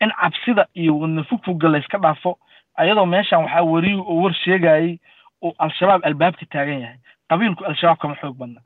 In 0.00 0.10
cabsida 0.20 0.66
iyo 0.74 0.98
wadna 0.98 1.22
fogfogga 1.24 1.68
layska 1.68 1.98
dhaafo 1.98 2.38
ayadoo 2.76 3.06
meeshan 3.06 3.42
waxaa 3.44 3.62
wariyuu 3.62 4.04
oo 4.08 4.22
war 4.22 4.34
sheegayay 4.34 4.98
oo 5.42 5.52
al-shabaab 5.58 6.00
albaabka 6.04 6.46
taagan 6.46 6.80
yahay. 6.80 6.98
Qabiilku 7.30 7.64
al-shabaab 7.64 7.98
kama 7.98 8.14
xoog 8.20 8.36
badna 8.36 8.60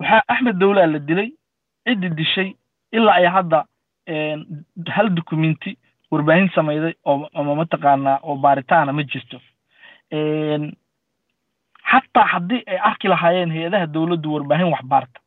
waxaa 0.00 0.22
axmed 0.32 0.56
dowlaa 0.60 0.86
la 0.92 0.98
dilay 1.08 1.28
ciddii 1.86 2.14
dishay 2.18 2.48
ilaa 2.92 3.14
ay 3.20 3.26
hadda 3.36 3.60
hal 4.96 5.08
dukumenti 5.18 5.70
warbaahin 6.10 6.48
samayday 6.54 6.94
oo 7.04 7.54
mataqaanaa 7.60 8.18
oo 8.22 8.36
baaritaana 8.44 8.92
ma 8.92 9.02
jirto. 9.02 9.38
Xataa 11.90 12.26
haddii 12.32 12.62
ay 12.66 12.78
arki 12.88 13.08
lahaayeen 13.08 13.50
hay'adaha 13.54 13.86
dowladdu 13.94 14.32
warbaahin 14.34 14.72
waxbaarta 14.74 15.20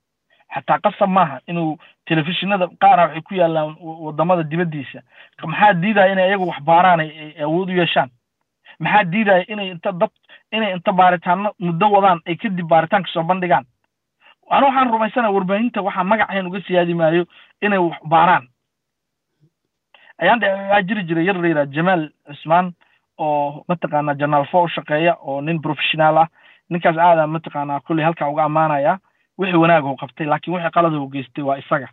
xataa 0.56 0.80
qasab 0.86 1.10
maaha 1.18 1.38
inuu 1.48 1.78
telefishinada 2.08 2.68
qaara 2.82 3.04
waxay 3.08 3.22
ku 3.28 3.34
yaalaan 3.36 3.76
wa- 3.86 4.00
waddamada 4.06 4.44
dibaddiisa. 4.44 5.00
Maxaa 5.52 5.74
diidaya 5.74 6.12
inay 6.14 6.28
iyagu 6.30 6.46
waxbaaraan 6.52 7.00
ay 7.00 7.10
ay 7.10 7.44
awood 7.44 7.70
u 7.70 7.74
yeeshaan? 7.80 8.10
Maxaa 8.80 9.04
diidaya 9.04 9.44
inay 9.54 9.70
inta 9.74 9.92
dad 9.92 10.12
inay 10.52 10.72
inta 10.76 10.92
baaritaano 10.94 11.50
muddo 11.60 11.86
wadaan 11.96 12.20
ay 12.28 12.36
kadib 12.36 12.68
baaritaanka 12.68 13.10
soo 13.14 13.24
bandhigaan 13.24 13.66
anu 14.50 14.66
waxaan 14.68 14.92
rumaysanaha 14.92 15.32
warbaahinta 15.34 15.82
waxaa 15.82 16.04
magacayn 16.04 16.48
uga 16.48 16.60
siyaadi 16.68 16.94
maayo 16.94 17.26
inay 17.62 17.78
wax 17.80 17.98
baaraan. 18.06 18.48
Ayaan 20.22 20.40
dhe 20.40 20.48
waxaa 20.52 20.82
jiri 20.88 21.04
jiray 21.08 21.26
yar 21.26 21.38
la 21.42 21.48
yidhaha 21.48 21.72
jamaal 21.76 22.10
cusmaan 22.28 22.74
oo 23.18 23.64
mataqaanaa 23.68 24.16
janaal 24.20 24.46
fo 24.52 24.64
u 24.64 24.68
shaqeeya 24.68 25.16
oo 25.22 25.42
nin 25.42 25.62
professionaal 25.62 26.18
ah. 26.18 26.28
Ninkaas 26.70 26.98
aada 26.98 27.28
mataqaanaa 27.28 27.80
kulley 27.88 28.04
halkan 28.06 28.30
uga 28.32 28.44
ammaanaya. 28.44 29.00
Wixii 29.38 29.58
wanaag 29.58 29.86
uu 29.86 29.96
qabtay 29.98 30.26
laakiin 30.28 30.54
wixii 30.56 30.72
qalad 30.76 30.94
uu 30.94 31.10
geystay 31.10 31.44
waa 31.44 31.58
isaga. 31.58 31.88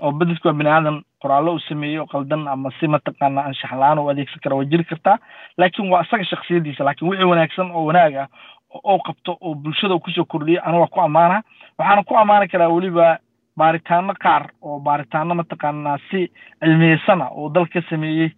Oo 0.00 0.12
bededku 0.12 0.48
waa 0.48 0.54
bini 0.54 0.70
aadan 0.70 1.02
qoraallo 1.22 1.52
uu 1.54 1.58
sameeyey 1.68 1.98
oo 2.00 2.06
qaldan 2.06 2.48
ama 2.48 2.70
si 2.80 2.86
mataqaanaa 2.88 3.44
anshax 3.44 3.72
la'aan 3.72 3.98
u 3.98 4.08
adeegsan 4.08 4.40
kara 4.42 4.56
waa 4.56 4.64
jiri 4.64 4.84
kartaa. 4.84 5.18
Laakiin 5.58 5.90
waa 5.92 6.02
isaga 6.02 6.24
shaksiyadiisa 6.24 6.84
laakiin 6.84 7.08
wixii 7.10 7.28
wanaagsan 7.30 7.70
oo 7.70 7.84
wanaag 7.84 8.14
ah 8.16 8.28
oo 8.74 8.98
qabto 8.98 9.36
oo 9.40 9.54
bulshada 9.54 9.98
ku 9.98 10.10
soo 10.10 10.24
kordhiyo 10.24 10.60
aniga 10.64 10.80
waa 10.80 10.86
ku 10.94 11.00
ammaana. 11.00 11.42
Waxaana 11.78 12.02
ku 12.04 12.16
ammaani 12.18 12.48
karaa 12.48 12.68
weliba 12.68 13.18
baaritaano 13.56 14.14
qaar 14.14 14.50
oo 14.62 14.78
baaritaano 14.80 15.34
mataqaanaa 15.34 15.98
si 16.10 16.30
cilmiyeysana 16.60 17.28
oo 17.32 17.48
dal 17.48 17.66
ka 17.68 17.80
sameeyey 17.90 18.30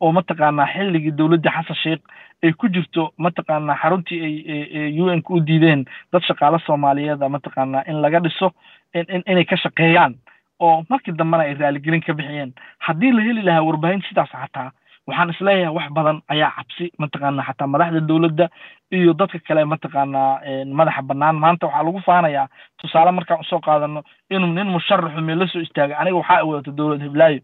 oo 0.00 0.12
mataqaanaa 0.12 0.66
xilligii 0.74 1.14
dowladda 1.18 1.50
xasan 1.56 1.76
sheikh 1.82 2.02
ay 2.44 2.52
ku 2.52 2.68
jirto 2.68 3.12
mataqaanaa 3.18 3.76
xaruntii 3.82 4.20
ay 4.24 5.00
u 5.00 5.10
n 5.14 5.22
ka 5.22 5.34
u 5.34 5.40
diideen 5.40 5.84
dad 6.12 6.22
shaqaale 6.28 6.58
soomaaliyeed 6.66 7.22
ah 7.22 7.28
mataqaanaa 7.36 7.84
in 7.86 8.00
laga 8.02 8.20
dhiso 8.20 8.50
in 8.94 9.06
in- 9.08 9.26
inay 9.26 9.44
ka 9.44 9.56
shaqeeyaan. 9.56 10.14
Oo 10.60 10.84
markii 10.88 11.12
dambena 11.12 11.44
ay 11.44 11.54
raaligelin 11.54 12.00
ka 12.00 12.12
bixiyeen. 12.16 12.52
Haddii 12.78 13.12
la 13.12 13.22
heli 13.22 13.42
lahaa 13.42 13.62
warbaahin 13.62 14.02
sidaas 14.08 14.30
xataa 14.32 14.70
waxaan 15.06 15.30
is 15.30 15.40
leeyahay 15.40 15.74
wax 15.76 15.88
badan 15.96 16.18
ayaa 16.28 16.50
cabsi 16.56 16.84
mataqaanaa 16.98 17.46
xataa 17.48 17.66
madaxda 17.74 18.00
dowladda 18.08 18.46
iyo 18.92 19.12
dadka 19.20 19.38
kale 19.46 19.64
mataqaanaa 19.64 20.40
madaxa 20.78 21.02
bannaan. 21.08 21.36
Maanta 21.42 21.66
waxaa 21.66 21.84
lagu 21.86 22.00
faanayaa 22.08 22.48
tusaale 22.80 23.10
markaan 23.12 23.40
u 23.40 23.44
soo 23.50 23.60
qaadano 23.60 24.02
inuu 24.30 24.52
nin 24.56 24.66
musharaxu 24.74 25.20
meel 25.20 25.38
la 25.38 25.46
soo 25.46 25.60
istaagay 25.66 25.96
aniga 26.00 26.16
waxaa 26.20 26.44
wadato 26.48 26.70
dowlad 26.78 27.02
hiblaayo 27.06 27.40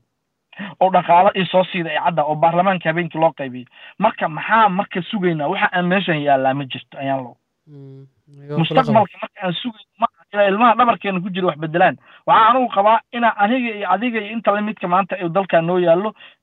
oo 0.81 0.91
dhaqaalo 0.95 1.31
ii 1.37 1.47
soo 1.53 1.65
siida 1.65 1.91
ay 1.91 1.99
cadda 2.05 2.23
oo 2.25 2.35
baarlamaanka 2.35 2.89
habeenkii 2.91 3.21
loo 3.21 3.33
qaybiyey. 3.39 3.67
Marka 3.99 4.29
maxaa 4.29 4.69
marka 4.69 5.03
sugaynaa? 5.11 5.49
Waxa 5.53 5.69
aan 5.73 5.87
meeshan 5.87 6.19
yaallaa 6.27 6.55
ma 6.55 6.65
jirto 6.65 6.99
ayaan 6.99 7.23
lo 7.25 7.33
Mm, 7.67 8.07
mustaqbalka 8.59 9.17
marka 9.23 9.39
aan 9.47 9.55
sugayno 9.55 9.95
ma 10.01 10.07
inay 10.33 10.49
ilmaha 10.51 10.75
dhabarkeena 10.79 11.21
ku 11.23 11.31
jira 11.31 11.47
wax 11.47 11.59
bedelaan 11.63 11.97
waxaa 12.27 12.49
anigu 12.51 12.69
qabaa 12.75 12.99
inaa 13.17 13.35
aniga 13.45 13.71
iyo 13.79 13.87
adiga 13.95 14.19
iyo 14.21 14.33
inta 14.35 14.51
lamidka 14.57 14.89
maanta 14.89 15.15
ee 15.23 15.29
dalkaa 15.29 15.61
noo 15.63 15.79
yaallo 15.79 16.11
ee 16.11 16.42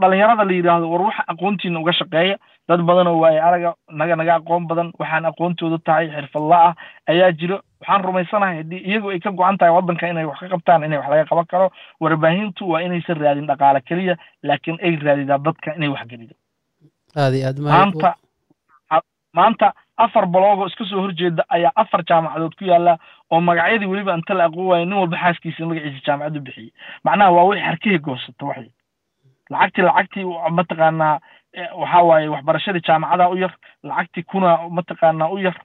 dhalinyarada 0.00 0.44
la 0.44 0.52
yidhaahdo 0.52 0.90
war 0.92 1.02
waxa 1.08 1.24
aqoontiina 1.32 1.80
uga 1.80 1.92
shaqeeya. 1.92 2.36
Dad 2.68 2.80
badan 2.88 3.06
oo 3.06 3.18
waaye 3.22 3.40
araga 3.40 3.74
naga 4.00 4.16
naga 4.16 4.34
aqoon 4.40 4.66
badan 4.70 4.92
waxaan 4.98 5.24
aqoontooda 5.30 5.78
tahay 5.84 6.06
xirfadla 6.14 6.56
ah 6.68 6.74
ayaa 7.08 7.32
jiro. 7.32 7.60
Waxaan 7.80 8.04
rumaysanahay 8.06 8.56
haddii 8.60 8.82
iyagu 8.88 9.10
ay 9.14 9.20
ka 9.20 9.30
go-an 9.30 9.56
tahay 9.58 9.72
waddanka 9.76 10.08
inay 10.10 10.24
wax 10.28 10.38
ka 10.40 10.48
qabtaan 10.54 10.84
inay 10.84 10.98
wax 10.98 11.08
laga 11.10 11.24
qaban 11.30 11.46
karo. 11.52 11.70
Warbaahintu 12.00 12.68
waa 12.70 12.82
inaysan 12.86 13.18
raadin 13.22 13.46
dhaqaale 13.46 13.80
keliya 13.88 14.16
laakiin 14.42 14.78
ay 14.82 14.96
raadidaa 14.96 15.38
dadka 15.38 15.74
inay 15.76 15.88
wax 15.88 16.06
gelido. 16.12 16.34
Aad 17.16 17.34
aad 17.48 17.58
maanta 17.58 18.14
maanta 19.32 19.72
afar 19.96 20.26
baloogo 20.26 20.66
iska 20.66 20.84
soo 20.84 21.00
horjeeda 21.04 21.44
ayaa 21.48 21.72
afar 21.76 22.02
jaamacadood 22.08 22.54
ku 22.58 22.64
yaalla 22.64 22.98
oo 23.30 23.40
magacyadii 23.40 23.86
weliba 23.90 24.14
inta 24.14 24.34
la 24.34 24.44
aqoon 24.48 24.66
waayo 24.70 24.84
nin 24.84 24.98
walba 24.98 25.16
xaaskiisa 25.22 25.66
magaciisa 25.66 26.04
jaamacad 26.06 26.36
u 26.36 26.40
bixiyey. 26.40 26.72
Macnaha 27.04 27.30
waa 27.36 27.44
wixii 27.48 27.64
harkihii 27.68 27.98
goosata 27.98 28.46
waxay 28.46 28.70
lacagtii 29.50 29.82
lacagtii 29.88 30.24
mataqaanaa 30.58 31.18
eh, 31.52 31.68
waxaa 31.80 32.02
waaye 32.02 32.28
waxbarashadii 32.28 32.84
jaamacada 32.88 33.28
u 33.28 33.36
yar 33.36 33.52
lacagtii 33.82 34.22
kuna 34.22 34.58
mataqaanaa 34.70 35.28
u 35.34 35.38
yar 35.38 35.56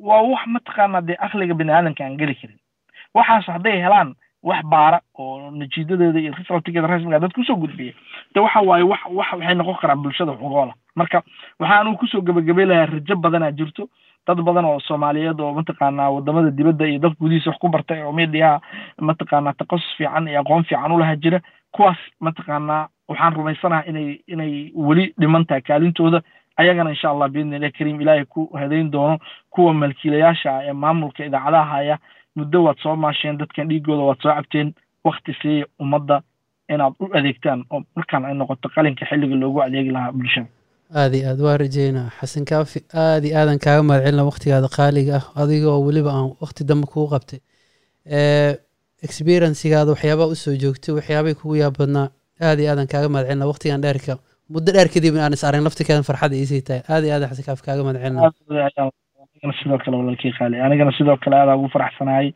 waa 0.00 0.22
wax 0.22 0.46
mataqaanaa 0.46 1.00
dee 1.08 1.16
akliga 1.18 1.54
bini 1.54 1.72
aadanka 1.72 2.04
aan 2.04 2.16
geli 2.16 2.34
karin. 2.34 2.58
Waxaas 3.14 3.46
hadday 3.46 3.76
helaan 3.84 4.14
wax 4.42 4.62
baara 4.64 5.00
oo 5.18 5.50
natiijadeeda 5.50 6.18
iyo 6.20 6.32
resultigeeda 6.38 6.86
rasmiga 6.88 7.18
dadka 7.20 7.40
u 7.40 7.44
soo 7.44 7.56
gudbiya 7.56 7.92
de 8.34 8.40
waxa 8.40 8.60
waaye 8.60 8.82
wax 8.84 9.00
wax 9.18 9.32
waxay 9.32 9.54
noqon 9.54 9.76
karaan 9.80 10.02
bulshada 10.02 10.32
xugoola 10.32 10.72
marka 10.96 11.22
waxaa 11.60 11.80
anugu 11.80 11.98
ku 11.98 12.06
soo 12.06 12.22
gebagabay 12.22 12.64
lahaa 12.66 12.86
rajo 12.86 13.16
badanaa 13.16 13.50
jirto 13.52 13.88
dad 14.26 14.40
badan 14.40 14.64
oo 14.64 14.80
soomaaliyeed 14.80 15.40
oo 15.40 15.52
mataqaanaa 15.52 16.08
waddamada 16.10 16.50
dibadda 16.50 16.86
iyo 16.88 16.98
dalka 16.98 17.20
gudihiisa 17.20 17.50
wax 17.50 17.58
ku 17.60 17.68
bartay 17.68 18.00
oo 18.02 18.12
midiyaha 18.12 18.60
mataqaanaa 19.00 19.52
taqasus 19.60 19.96
fiican 19.98 20.28
iyo 20.28 20.40
aqoon 20.40 20.64
fiican 20.64 20.92
u 20.92 20.98
laha 20.98 21.16
jira 21.16 21.40
kuwaas 21.76 21.98
mataqaanaa 22.20 22.88
waxaan 23.10 23.34
rumaysanaha 23.38 23.82
inay 23.90 24.08
inay 24.32 24.52
weli 24.88 25.04
dhiman 25.20 25.44
tahay 25.48 25.62
kaalintooda 25.68 26.18
ayagana 26.60 26.90
insha 26.94 27.08
allah 27.12 27.28
biidni 27.34 27.56
illahi 27.56 27.72
kariim 27.78 28.00
ilaahay 28.02 28.24
ku 28.34 28.40
hadayn 28.60 28.90
doono 28.94 29.16
kuwa 29.54 29.74
malkiilayaasha 29.82 30.50
ah 30.56 30.62
ee 30.68 30.72
maamulka 30.82 31.24
idaacadaha 31.28 31.70
haya. 31.74 31.96
Muddo 32.36 32.58
waad 32.64 32.78
soo 32.82 32.96
maasheen 32.96 33.38
dadkan 33.40 33.68
dhiigooda 33.70 34.02
waad 34.08 34.20
soo 34.22 34.32
cabteen. 34.36 34.68
Wakti 35.04 35.32
siiya 35.42 35.66
ummadda 35.82 36.16
inaad 36.72 36.94
u 37.02 37.06
adeegtaan 37.18 37.60
oo 37.70 37.82
markaan 37.96 38.24
ay 38.24 38.34
noqoto 38.34 38.68
qalinka 38.74 39.04
xilliga 39.10 39.36
loogu 39.42 39.58
adeegi 39.62 39.90
lahaa 39.96 40.12
bulshada. 40.12 40.46
Aad 41.00 41.14
iyo 41.14 41.28
aad 41.30 41.40
waa 41.46 41.56
rajeynaa 41.64 42.08
xasan 42.20 42.44
kaafi 42.50 42.78
aad 43.04 43.24
iyo 43.24 43.34
aadan 43.38 43.58
kaaga 43.64 43.82
mahad 43.88 44.02
celina 44.04 44.24
waqtigaada 44.30 44.68
qaaliga 44.78 45.12
ah. 45.18 45.24
Adigoo 45.42 45.78
weliba 45.86 46.10
aan 46.18 46.28
waqti 46.42 46.64
dambe 46.68 46.86
kugu 46.92 47.08
qabtay. 47.14 47.40
Experiencigaada 49.06 49.90
waxyaabaa 49.94 50.26
u 50.34 50.36
soo 50.44 50.54
joogtay 50.62 50.94
waxyaabay 50.98 51.34
kugu 51.40 51.56
yaab 51.62 51.74
badnaa 51.80 52.08
aad 52.48 52.58
iyo 52.62 52.68
aadan 52.72 52.86
kaaga 52.92 53.08
mahad 53.14 53.26
celina 53.30 53.46
waqtigan 53.50 53.80
dheerka. 53.84 54.14
Muddo 54.54 54.70
dheer 54.76 54.88
kadib 54.94 55.14
aan 55.24 55.32
is 55.36 55.44
arag 55.48 55.62
laftirkeedan 55.66 56.04
farxad 56.10 56.32
iisii 56.40 56.62
tahay. 56.68 56.82
Aad 56.92 57.02
iyo 57.06 57.12
aadan 57.16 57.28
xasan 57.30 57.64
kaaga 57.68 57.82
mahad 57.86 57.98
celina 58.02 58.20
anigana 59.42 59.54
sidoo 59.62 59.78
kale 59.84 59.96
walaalkii 60.00 60.32
qaali. 60.38 60.56
Anigana 60.66 60.92
sidoo 60.98 61.16
kale 61.24 61.36
aadaa 61.40 61.56
ugu 61.60 61.68
faraxsanahay. 61.74 62.28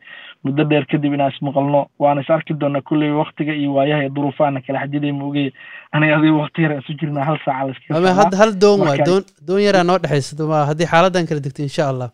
Muddo 0.45 0.63
dheer 0.69 0.85
kadib 0.91 1.13
inaan 1.15 1.31
ismaqalno 1.33 1.79
waana 2.03 2.21
is 2.23 2.29
arki 2.35 2.53
doonaa 2.61 2.81
kulley 2.89 3.11
waktiga 3.21 3.53
iyo 3.61 3.69
waayaha 3.77 4.01
iyo 4.03 4.11
duruufaana 4.15 4.59
kala 4.65 4.79
xadiday 4.83 5.11
maogey 5.19 5.47
aniga 5.95 6.13
adiga 6.17 6.35
wakti 6.43 6.61
yar 6.65 6.73
isu 6.81 6.93
jirnaa 6.99 7.25
hal 7.29 7.37
saaca 7.45 8.37
hal 8.41 8.51
doon 8.63 8.79
waa 8.87 8.97
doon 9.09 9.23
doon 9.47 9.61
yaraa 9.67 9.83
noo 9.89 9.97
dhexaysa 10.03 10.45
ma 10.51 10.59
haddii 10.69 10.87
xaaladan 10.93 11.25
kala 11.29 11.39
degto 11.45 11.61
insha 11.69 11.83
allah 11.91 12.09